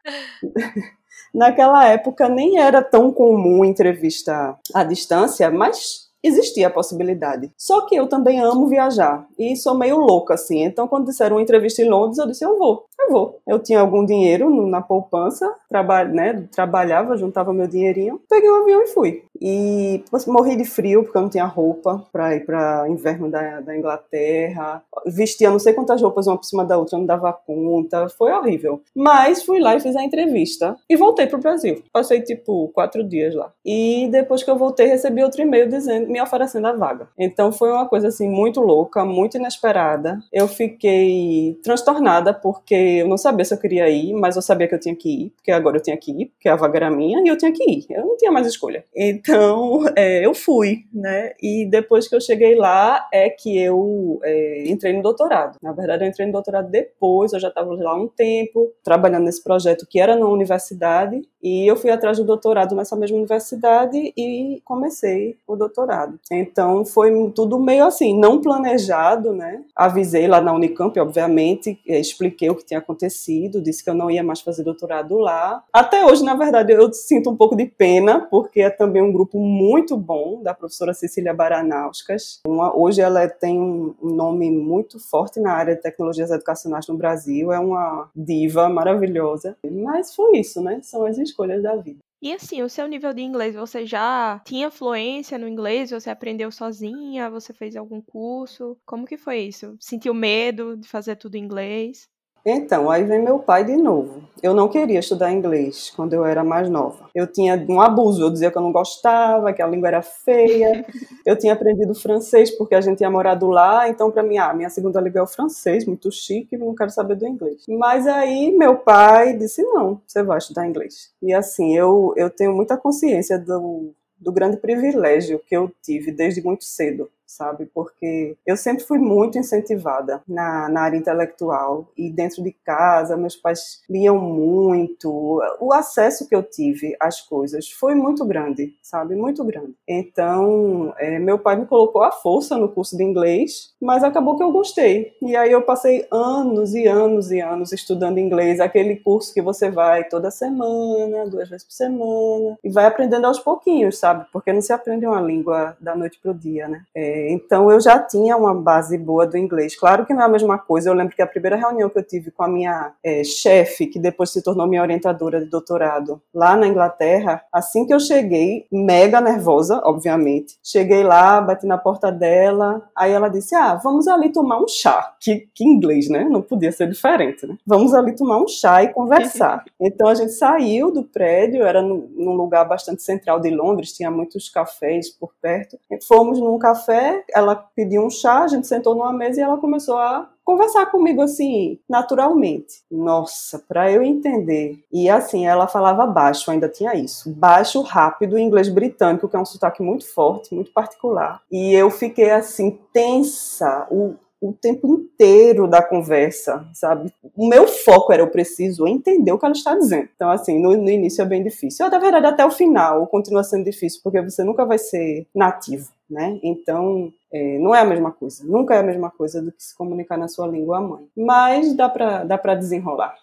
Naquela 1.34 1.86
época 1.86 2.28
nem 2.28 2.58
era 2.58 2.82
tão 2.82 3.12
comum 3.12 3.64
entrevista 3.64 4.56
à 4.74 4.82
distância, 4.84 5.50
mas 5.50 6.06
existia 6.22 6.66
a 6.66 6.70
possibilidade. 6.70 7.50
Só 7.56 7.82
que 7.82 7.94
eu 7.94 8.08
também 8.08 8.40
amo 8.40 8.66
viajar 8.66 9.26
e 9.38 9.56
sou 9.56 9.76
meio 9.76 9.98
louca 9.98 10.34
assim. 10.34 10.64
Então, 10.64 10.88
quando 10.88 11.06
disseram 11.06 11.36
uma 11.36 11.42
entrevista 11.42 11.82
em 11.82 11.88
Londres, 11.88 12.18
eu 12.18 12.26
disse: 12.26 12.44
eu 12.44 12.58
vou, 12.58 12.84
eu 13.06 13.12
vou. 13.12 13.40
Eu 13.46 13.58
tinha 13.58 13.80
algum 13.80 14.04
dinheiro 14.04 14.50
na 14.66 14.80
poupança, 14.80 15.52
traba 15.68 16.04
né, 16.04 16.46
trabalhava, 16.52 17.16
juntava 17.16 17.52
meu 17.52 17.66
dinheirinho, 17.66 18.20
peguei 18.28 18.50
um 18.50 18.62
avião 18.62 18.82
e 18.82 18.86
fui. 18.88 19.22
E 19.40 20.02
morri 20.26 20.56
de 20.56 20.64
frio 20.64 21.02
porque 21.04 21.16
eu 21.16 21.22
não 21.22 21.28
tinha 21.28 21.44
roupa 21.44 22.04
para 22.12 22.34
ir 22.34 22.44
para 22.44 22.88
inverno 22.88 23.30
da, 23.30 23.60
da 23.60 23.76
Inglaterra. 23.76 24.82
Vestia 25.06 25.50
não 25.50 25.58
sei 25.58 25.72
quantas 25.72 26.00
roupas 26.00 26.26
uma 26.26 26.36
por 26.36 26.44
cima 26.44 26.64
da 26.64 26.78
outra, 26.78 26.98
não 26.98 27.06
dava 27.06 27.32
conta. 27.32 28.08
Foi 28.08 28.32
horrível. 28.32 28.80
Mas 28.94 29.42
fui 29.42 29.60
lá 29.60 29.76
e 29.76 29.80
fiz 29.80 29.94
a 29.94 30.02
entrevista 30.02 30.76
e 30.88 30.96
voltei 30.96 31.26
pro 31.26 31.38
Brasil. 31.38 31.82
Passei 31.92 32.20
tipo 32.20 32.68
quatro 32.68 33.04
dias 33.04 33.34
lá. 33.34 33.52
E 33.64 34.08
depois 34.10 34.42
que 34.42 34.50
eu 34.50 34.56
voltei, 34.56 34.86
recebi 34.86 35.22
outro 35.22 35.42
e-mail 35.42 35.68
dizendo 35.68 36.08
me 36.08 36.20
oferecendo 36.20 36.66
a 36.66 36.72
vaga. 36.72 37.08
Então 37.18 37.52
foi 37.52 37.70
uma 37.70 37.86
coisa 37.86 38.08
assim 38.08 38.28
muito 38.28 38.60
louca, 38.60 39.04
muito 39.04 39.36
inesperada. 39.36 40.18
Eu 40.32 40.48
fiquei 40.48 41.58
transtornada 41.62 42.32
porque 42.32 42.95
eu 42.98 43.08
não 43.08 43.16
sabia 43.16 43.44
se 43.44 43.54
eu 43.54 43.58
queria 43.58 43.88
ir, 43.88 44.12
mas 44.14 44.36
eu 44.36 44.42
sabia 44.42 44.68
que 44.68 44.74
eu 44.74 44.80
tinha 44.80 44.94
que 44.94 45.08
ir, 45.08 45.30
porque 45.36 45.50
agora 45.50 45.76
eu 45.76 45.82
tinha 45.82 45.96
que 45.96 46.10
ir, 46.10 46.26
porque 46.26 46.48
a 46.48 46.56
vaga 46.56 46.78
era 46.78 46.90
minha 46.90 47.20
e 47.24 47.28
eu 47.28 47.36
tinha 47.36 47.52
que 47.52 47.62
ir. 47.62 47.86
Eu 47.90 48.06
não 48.06 48.16
tinha 48.16 48.32
mais 48.32 48.46
escolha. 48.46 48.84
Então 48.94 49.84
é, 49.96 50.24
eu 50.24 50.34
fui, 50.34 50.84
né? 50.92 51.32
E 51.42 51.66
depois 51.66 52.08
que 52.08 52.14
eu 52.14 52.20
cheguei 52.20 52.54
lá 52.54 53.06
é 53.12 53.28
que 53.30 53.58
eu 53.58 54.20
é, 54.22 54.68
entrei 54.68 54.92
no 54.92 55.02
doutorado. 55.02 55.56
Na 55.62 55.72
verdade, 55.72 56.04
eu 56.04 56.08
entrei 56.08 56.26
no 56.26 56.32
doutorado 56.32 56.70
depois, 56.70 57.32
eu 57.32 57.40
já 57.40 57.48
estava 57.48 57.74
lá 57.74 57.94
um 57.94 58.08
tempo, 58.08 58.72
trabalhando 58.82 59.24
nesse 59.24 59.42
projeto 59.42 59.86
que 59.88 60.00
era 60.00 60.16
na 60.16 60.26
universidade, 60.26 61.22
e 61.42 61.64
eu 61.64 61.76
fui 61.76 61.90
atrás 61.90 62.18
do 62.18 62.24
doutorado 62.24 62.74
nessa 62.74 62.96
mesma 62.96 63.18
universidade 63.18 64.12
e 64.16 64.60
comecei 64.64 65.36
o 65.46 65.54
doutorado. 65.54 66.18
Então 66.30 66.84
foi 66.84 67.12
tudo 67.34 67.58
meio 67.58 67.84
assim, 67.84 68.18
não 68.18 68.40
planejado, 68.40 69.32
né? 69.32 69.62
Avisei 69.74 70.26
lá 70.26 70.40
na 70.40 70.52
Unicamp, 70.52 70.98
obviamente, 70.98 71.78
expliquei 71.86 72.50
o 72.50 72.54
que 72.56 72.64
tinha 72.64 72.75
acontecido, 72.76 73.62
disse 73.62 73.82
que 73.82 73.90
eu 73.90 73.94
não 73.94 74.10
ia 74.10 74.22
mais 74.22 74.40
fazer 74.40 74.62
doutorado 74.62 75.18
lá. 75.18 75.62
Até 75.72 76.04
hoje, 76.04 76.24
na 76.24 76.34
verdade, 76.34 76.72
eu 76.72 76.92
sinto 76.92 77.30
um 77.30 77.36
pouco 77.36 77.56
de 77.56 77.66
pena, 77.66 78.20
porque 78.20 78.60
é 78.60 78.70
também 78.70 79.02
um 79.02 79.12
grupo 79.12 79.38
muito 79.38 79.96
bom 79.96 80.42
da 80.42 80.54
professora 80.54 80.94
Cecília 80.94 81.34
Baranauskas. 81.34 82.40
Uma, 82.46 82.76
hoje 82.76 83.00
ela 83.00 83.28
tem 83.28 83.58
um 83.58 83.94
nome 84.02 84.50
muito 84.50 84.98
forte 84.98 85.40
na 85.40 85.52
área 85.52 85.74
de 85.74 85.82
tecnologias 85.82 86.30
educacionais 86.30 86.86
no 86.86 86.96
Brasil, 86.96 87.52
é 87.52 87.58
uma 87.58 88.08
diva 88.14 88.68
maravilhosa. 88.68 89.56
Mas 89.68 90.14
foi 90.14 90.38
isso, 90.38 90.60
né? 90.62 90.80
São 90.82 91.04
as 91.04 91.18
escolhas 91.18 91.62
da 91.62 91.76
vida. 91.76 91.98
E 92.20 92.32
assim, 92.32 92.62
o 92.62 92.68
seu 92.68 92.88
nível 92.88 93.12
de 93.12 93.20
inglês, 93.20 93.54
você 93.54 93.84
já 93.84 94.40
tinha 94.44 94.70
fluência 94.70 95.38
no 95.38 95.46
inglês? 95.46 95.90
Você 95.90 96.08
aprendeu 96.08 96.50
sozinha? 96.50 97.30
Você 97.30 97.52
fez 97.52 97.76
algum 97.76 98.00
curso? 98.00 98.76
Como 98.86 99.06
que 99.06 99.18
foi 99.18 99.40
isso? 99.40 99.76
Sentiu 99.78 100.14
medo 100.14 100.76
de 100.76 100.88
fazer 100.88 101.16
tudo 101.16 101.36
em 101.36 101.44
inglês? 101.44 102.08
Então, 102.48 102.88
aí 102.88 103.02
vem 103.02 103.20
meu 103.20 103.40
pai 103.40 103.64
de 103.64 103.76
novo. 103.76 104.22
Eu 104.40 104.54
não 104.54 104.68
queria 104.68 105.00
estudar 105.00 105.32
inglês 105.32 105.92
quando 105.96 106.12
eu 106.12 106.24
era 106.24 106.44
mais 106.44 106.70
nova. 106.70 107.10
Eu 107.12 107.26
tinha 107.26 107.56
um 107.68 107.80
abuso, 107.80 108.22
eu 108.22 108.30
dizia 108.30 108.52
que 108.52 108.56
eu 108.56 108.62
não 108.62 108.70
gostava, 108.70 109.52
que 109.52 109.60
a 109.60 109.66
língua 109.66 109.88
era 109.88 110.00
feia. 110.00 110.86
eu 111.26 111.36
tinha 111.36 111.54
aprendido 111.54 111.92
francês 111.92 112.48
porque 112.56 112.76
a 112.76 112.80
gente 112.80 112.98
tinha 112.98 113.10
morado 113.10 113.48
lá, 113.48 113.88
então 113.88 114.12
para 114.12 114.22
mim, 114.22 114.38
ah, 114.38 114.54
minha 114.54 114.70
segunda 114.70 115.00
língua 115.00 115.18
é 115.18 115.22
o 115.22 115.26
francês, 115.26 115.84
muito 115.84 116.12
chique, 116.12 116.56
não 116.56 116.72
quero 116.72 116.90
saber 116.90 117.16
do 117.16 117.26
inglês. 117.26 117.64
Mas 117.68 118.06
aí 118.06 118.52
meu 118.56 118.76
pai 118.76 119.36
disse: 119.36 119.62
"Não, 119.64 120.00
você 120.06 120.22
vai 120.22 120.38
estudar 120.38 120.68
inglês". 120.68 121.10
E 121.20 121.34
assim, 121.34 121.76
eu 121.76 122.14
eu 122.16 122.30
tenho 122.30 122.54
muita 122.54 122.76
consciência 122.76 123.38
do 123.40 123.92
do 124.18 124.32
grande 124.32 124.56
privilégio 124.56 125.40
que 125.46 125.54
eu 125.56 125.70
tive 125.82 126.10
desde 126.12 126.42
muito 126.42 126.64
cedo 126.64 127.10
sabe? 127.26 127.66
Porque 127.66 128.36
eu 128.46 128.56
sempre 128.56 128.84
fui 128.84 128.98
muito 128.98 129.38
incentivada 129.38 130.22
na, 130.26 130.68
na 130.68 130.82
área 130.82 130.96
intelectual 130.96 131.88
e 131.96 132.10
dentro 132.10 132.42
de 132.42 132.52
casa, 132.52 133.16
meus 133.16 133.36
pais 133.36 133.82
liam 133.88 134.18
muito. 134.18 135.42
O 135.60 135.72
acesso 135.72 136.28
que 136.28 136.34
eu 136.34 136.42
tive 136.42 136.96
às 137.00 137.20
coisas 137.20 137.70
foi 137.70 137.94
muito 137.94 138.24
grande, 138.24 138.74
sabe? 138.80 139.14
Muito 139.16 139.44
grande. 139.44 139.74
Então, 139.86 140.94
é, 140.98 141.18
meu 141.18 141.38
pai 141.38 141.56
me 141.56 141.66
colocou 141.66 142.02
à 142.02 142.12
força 142.12 142.56
no 142.56 142.68
curso 142.68 142.96
de 142.96 143.02
inglês, 143.02 143.74
mas 143.80 144.04
acabou 144.04 144.36
que 144.36 144.42
eu 144.42 144.52
gostei. 144.52 145.12
E 145.20 145.34
aí 145.36 145.50
eu 145.50 145.62
passei 145.62 146.06
anos 146.10 146.74
e 146.74 146.86
anos 146.86 147.30
e 147.30 147.40
anos 147.40 147.72
estudando 147.72 148.18
inglês, 148.18 148.60
aquele 148.60 148.96
curso 148.96 149.34
que 149.34 149.42
você 149.42 149.70
vai 149.70 150.04
toda 150.04 150.30
semana, 150.30 151.28
duas 151.28 151.48
vezes 151.48 151.66
por 151.66 151.72
semana, 151.72 152.58
e 152.62 152.70
vai 152.70 152.86
aprendendo 152.86 153.26
aos 153.26 153.38
pouquinhos, 153.38 153.98
sabe? 153.98 154.26
Porque 154.32 154.52
não 154.52 154.60
se 154.60 154.72
aprende 154.72 155.06
uma 155.06 155.20
língua 155.20 155.76
da 155.80 155.94
noite 155.96 156.18
pro 156.22 156.34
dia, 156.34 156.68
né? 156.68 156.84
É, 156.94 157.15
então 157.30 157.70
eu 157.70 157.80
já 157.80 157.98
tinha 157.98 158.36
uma 158.36 158.54
base 158.54 158.96
boa 158.98 159.26
do 159.26 159.36
inglês. 159.36 159.78
Claro 159.78 160.04
que 160.06 160.14
não 160.14 160.22
é 160.22 160.24
a 160.24 160.28
mesma 160.28 160.58
coisa. 160.58 160.88
Eu 160.88 160.94
lembro 160.94 161.14
que 161.14 161.22
a 161.22 161.26
primeira 161.26 161.56
reunião 161.56 161.88
que 161.88 161.98
eu 161.98 162.02
tive 162.02 162.30
com 162.30 162.42
a 162.42 162.48
minha 162.48 162.92
é, 163.02 163.22
chefe, 163.24 163.86
que 163.86 163.98
depois 163.98 164.30
se 164.30 164.42
tornou 164.42 164.66
minha 164.66 164.82
orientadora 164.82 165.40
de 165.40 165.50
doutorado, 165.50 166.20
lá 166.34 166.56
na 166.56 166.66
Inglaterra, 166.66 167.42
assim 167.52 167.86
que 167.86 167.94
eu 167.94 168.00
cheguei, 168.00 168.66
mega 168.70 169.20
nervosa, 169.20 169.80
obviamente, 169.84 170.56
cheguei 170.62 171.02
lá, 171.02 171.40
bati 171.40 171.66
na 171.66 171.78
porta 171.78 172.10
dela, 172.10 172.82
aí 172.94 173.12
ela 173.12 173.28
disse: 173.28 173.54
Ah, 173.54 173.74
vamos 173.74 174.08
ali 174.08 174.30
tomar 174.30 174.60
um 174.60 174.68
chá. 174.68 175.14
Que, 175.20 175.48
que 175.54 175.64
inglês, 175.64 176.08
né? 176.08 176.24
Não 176.24 176.42
podia 176.42 176.72
ser 176.72 176.88
diferente, 176.88 177.46
né? 177.46 177.56
Vamos 177.66 177.94
ali 177.94 178.14
tomar 178.14 178.38
um 178.38 178.48
chá 178.48 178.82
e 178.82 178.92
conversar. 178.92 179.64
então 179.80 180.08
a 180.08 180.14
gente 180.14 180.32
saiu 180.32 180.90
do 180.90 181.02
prédio, 181.02 181.62
era 181.62 181.82
num 181.82 182.34
lugar 182.34 182.64
bastante 182.64 183.02
central 183.02 183.40
de 183.40 183.50
Londres, 183.50 183.92
tinha 183.92 184.10
muitos 184.10 184.48
cafés 184.48 185.10
por 185.10 185.32
perto. 185.40 185.78
Fomos 186.06 186.40
num 186.40 186.58
café 186.58 187.05
Ela 187.34 187.54
pediu 187.54 188.04
um 188.04 188.10
chá, 188.10 188.42
a 188.42 188.48
gente 188.48 188.66
sentou 188.66 188.94
numa 188.94 189.12
mesa 189.12 189.40
e 189.40 189.42
ela 189.42 189.58
começou 189.58 189.98
a 189.98 190.28
conversar 190.44 190.86
comigo 190.86 191.20
assim, 191.20 191.78
naturalmente. 191.88 192.82
Nossa, 192.90 193.58
para 193.58 193.90
eu 193.90 194.02
entender. 194.02 194.78
E 194.92 195.10
assim, 195.10 195.44
ela 195.44 195.66
falava 195.66 196.06
baixo, 196.06 196.50
ainda 196.50 196.68
tinha 196.68 196.94
isso. 196.94 197.30
Baixo, 197.30 197.82
rápido, 197.82 198.38
inglês 198.38 198.68
britânico, 198.68 199.28
que 199.28 199.34
é 199.34 199.38
um 199.38 199.44
sotaque 199.44 199.82
muito 199.82 200.06
forte, 200.12 200.54
muito 200.54 200.72
particular. 200.72 201.42
E 201.50 201.74
eu 201.74 201.90
fiquei 201.90 202.30
assim, 202.30 202.78
tensa. 202.92 203.88
O, 203.90 204.14
o 204.40 204.52
tempo 204.52 204.86
inteiro 204.86 205.66
da 205.66 205.82
conversa, 205.82 206.66
sabe? 206.72 207.12
O 207.34 207.48
meu 207.48 207.66
foco 207.66 208.12
era 208.12 208.22
eu 208.22 208.30
preciso 208.30 208.86
entender 208.86 209.32
o 209.32 209.38
que 209.38 209.44
ela 209.44 209.54
está 209.54 209.74
dizendo. 209.74 210.08
Então, 210.14 210.30
assim, 210.30 210.60
no, 210.60 210.76
no 210.76 210.90
início 210.90 211.22
é 211.22 211.24
bem 211.24 211.42
difícil. 211.42 211.88
Na 211.88 211.98
verdade, 211.98 212.26
até 212.26 212.44
o 212.44 212.50
final 212.50 213.06
continua 213.06 213.42
sendo 213.42 213.64
difícil, 213.64 214.00
porque 214.04 214.20
você 214.20 214.44
nunca 214.44 214.64
vai 214.64 214.78
ser 214.78 215.26
nativo, 215.34 215.90
né? 216.08 216.38
Então, 216.42 217.12
é, 217.32 217.58
não 217.58 217.74
é 217.74 217.80
a 217.80 217.84
mesma 217.84 218.12
coisa. 218.12 218.44
Nunca 218.44 218.74
é 218.74 218.78
a 218.78 218.82
mesma 218.82 219.10
coisa 219.10 219.42
do 219.42 219.52
que 219.52 219.62
se 219.62 219.76
comunicar 219.76 220.16
na 220.16 220.28
sua 220.28 220.46
língua 220.46 220.80
mãe. 220.80 221.06
Mas 221.16 221.74
dá 221.74 221.88
para 221.88 222.24
dá 222.24 222.54
desenrolar. 222.54 223.16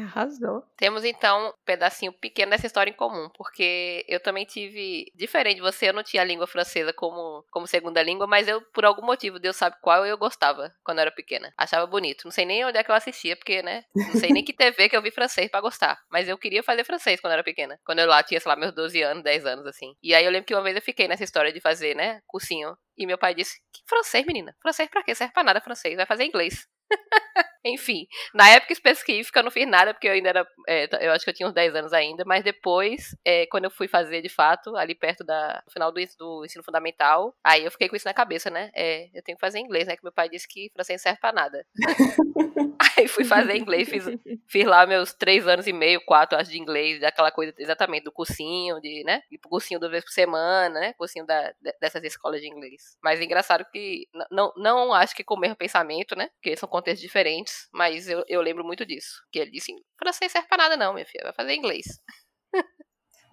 Arrasou. 0.00 0.62
Temos 0.76 1.04
então 1.04 1.48
um 1.48 1.52
pedacinho 1.64 2.12
pequeno 2.12 2.50
dessa 2.50 2.66
história 2.66 2.90
em 2.90 2.94
comum, 2.94 3.28
porque 3.36 4.04
eu 4.08 4.20
também 4.20 4.44
tive, 4.44 5.10
diferente 5.14 5.56
de 5.56 5.62
você, 5.62 5.88
eu 5.88 5.92
não 5.92 6.02
tinha 6.02 6.22
a 6.22 6.24
língua 6.24 6.46
francesa 6.46 6.92
como, 6.92 7.44
como 7.50 7.66
segunda 7.66 8.02
língua, 8.02 8.26
mas 8.26 8.48
eu, 8.48 8.60
por 8.72 8.84
algum 8.84 9.04
motivo, 9.04 9.38
Deus 9.38 9.56
sabe 9.56 9.76
qual, 9.80 10.04
eu 10.04 10.18
gostava 10.18 10.72
quando 10.84 10.98
eu 10.98 11.02
era 11.02 11.10
pequena. 11.10 11.52
Achava 11.56 11.86
bonito. 11.86 12.24
Não 12.24 12.30
sei 12.30 12.44
nem 12.44 12.64
onde 12.64 12.78
é 12.78 12.84
que 12.84 12.90
eu 12.90 12.94
assistia, 12.94 13.36
porque, 13.36 13.62
né? 13.62 13.84
Não 13.94 14.20
sei 14.20 14.30
nem 14.30 14.44
que 14.44 14.52
TV 14.52 14.88
que 14.88 14.96
eu 14.96 15.02
vi 15.02 15.10
francês 15.10 15.50
para 15.50 15.60
gostar. 15.60 15.98
Mas 16.10 16.28
eu 16.28 16.38
queria 16.38 16.62
fazer 16.62 16.84
francês 16.84 17.20
quando 17.20 17.32
eu 17.32 17.34
era 17.34 17.44
pequena. 17.44 17.78
Quando 17.84 18.00
eu 18.00 18.06
lá 18.06 18.22
tinha, 18.22 18.40
sei 18.40 18.48
lá, 18.48 18.56
meus 18.56 18.72
12 18.74 19.00
anos, 19.02 19.22
10 19.22 19.46
anos, 19.46 19.66
assim. 19.66 19.94
E 20.02 20.14
aí 20.14 20.24
eu 20.24 20.30
lembro 20.30 20.46
que 20.46 20.54
uma 20.54 20.62
vez 20.62 20.76
eu 20.76 20.82
fiquei 20.82 21.08
nessa 21.08 21.24
história 21.24 21.52
de 21.52 21.60
fazer, 21.60 21.94
né, 21.94 22.20
cursinho. 22.26 22.76
E 22.96 23.06
meu 23.06 23.18
pai 23.18 23.34
disse: 23.34 23.58
Que 23.72 23.82
francês, 23.86 24.24
menina? 24.26 24.56
Francês 24.60 24.88
pra 24.88 25.02
quê? 25.02 25.14
Serve 25.14 25.32
pra 25.32 25.44
nada 25.44 25.60
francês. 25.60 25.96
Vai 25.96 26.06
fazer 26.06 26.24
inglês. 26.24 26.66
Enfim, 27.64 28.06
na 28.34 28.48
época 28.50 28.72
específica 28.72 29.40
eu 29.40 29.44
não 29.44 29.50
fiz 29.50 29.66
nada, 29.68 29.92
porque 29.92 30.08
eu 30.08 30.12
ainda 30.12 30.28
era. 30.28 30.46
É, 30.68 31.06
eu 31.06 31.12
acho 31.12 31.24
que 31.24 31.30
eu 31.30 31.34
tinha 31.34 31.48
uns 31.48 31.54
10 31.54 31.74
anos 31.74 31.92
ainda, 31.92 32.24
mas 32.24 32.44
depois, 32.44 33.16
é, 33.24 33.46
quando 33.46 33.64
eu 33.64 33.70
fui 33.70 33.88
fazer 33.88 34.22
de 34.22 34.28
fato, 34.28 34.76
ali 34.76 34.94
perto 34.94 35.24
da, 35.24 35.62
no 35.66 35.72
final 35.72 35.92
do, 35.92 36.00
do, 36.18 36.44
ensino 36.44 36.64
fundamental, 36.64 37.34
aí 37.42 37.64
eu 37.64 37.70
fiquei 37.70 37.88
com 37.88 37.96
isso 37.96 38.06
na 38.06 38.14
cabeça, 38.14 38.50
né? 38.50 38.70
É, 38.74 39.08
eu 39.14 39.22
tenho 39.22 39.36
que 39.36 39.40
fazer 39.40 39.58
inglês, 39.58 39.86
né? 39.86 39.96
Que 39.96 40.02
meu 40.02 40.12
pai 40.12 40.28
disse 40.28 40.48
que 40.48 40.70
francês 40.72 41.00
não 41.00 41.02
serve 41.02 41.20
pra 41.20 41.32
nada. 41.32 41.66
aí 42.96 43.08
fui 43.08 43.24
fazer 43.24 43.56
inglês, 43.56 43.88
fiz, 43.88 44.04
fiz 44.46 44.66
lá 44.66 44.86
meus 44.86 45.12
3 45.14 45.46
anos 45.46 45.66
e 45.66 45.72
meio, 45.72 46.00
4 46.04 46.38
acho 46.38 46.50
de 46.50 46.58
inglês, 46.58 47.00
daquela 47.00 47.30
coisa 47.30 47.54
exatamente 47.58 48.04
do 48.04 48.12
cursinho, 48.12 48.80
de, 48.80 49.02
né? 49.04 49.22
Ir 49.30 49.38
pro 49.38 49.50
cursinho 49.50 49.80
duas 49.80 49.92
vezes 49.92 50.04
por 50.04 50.12
semana, 50.12 50.80
né? 50.80 50.92
Cursinho 50.94 51.26
da, 51.26 51.52
dessas 51.80 52.02
escolas 52.04 52.40
de 52.40 52.48
inglês. 52.48 52.96
Mas 53.02 53.20
é 53.20 53.24
engraçado 53.24 53.64
que 53.72 54.08
não, 54.30 54.52
não 54.56 54.92
acho 54.92 55.14
que 55.14 55.24
com 55.24 55.34
o 55.34 55.40
mesmo 55.40 55.56
pensamento, 55.56 56.16
né? 56.16 56.28
Porque 56.34 56.56
são 56.56 56.68
contextos 56.68 57.00
diferentes 57.00 57.55
mas 57.72 58.08
eu, 58.08 58.24
eu 58.28 58.40
lembro 58.40 58.64
muito 58.64 58.84
disso. 58.84 59.22
Que 59.30 59.40
ele 59.40 59.50
disse: 59.50 59.72
francês 59.98 60.32
serve 60.32 60.48
pra 60.48 60.56
nada, 60.56 60.76
não, 60.76 60.94
minha 60.94 61.06
filha, 61.06 61.24
vai 61.24 61.32
fazer 61.32 61.54
inglês. 61.54 61.86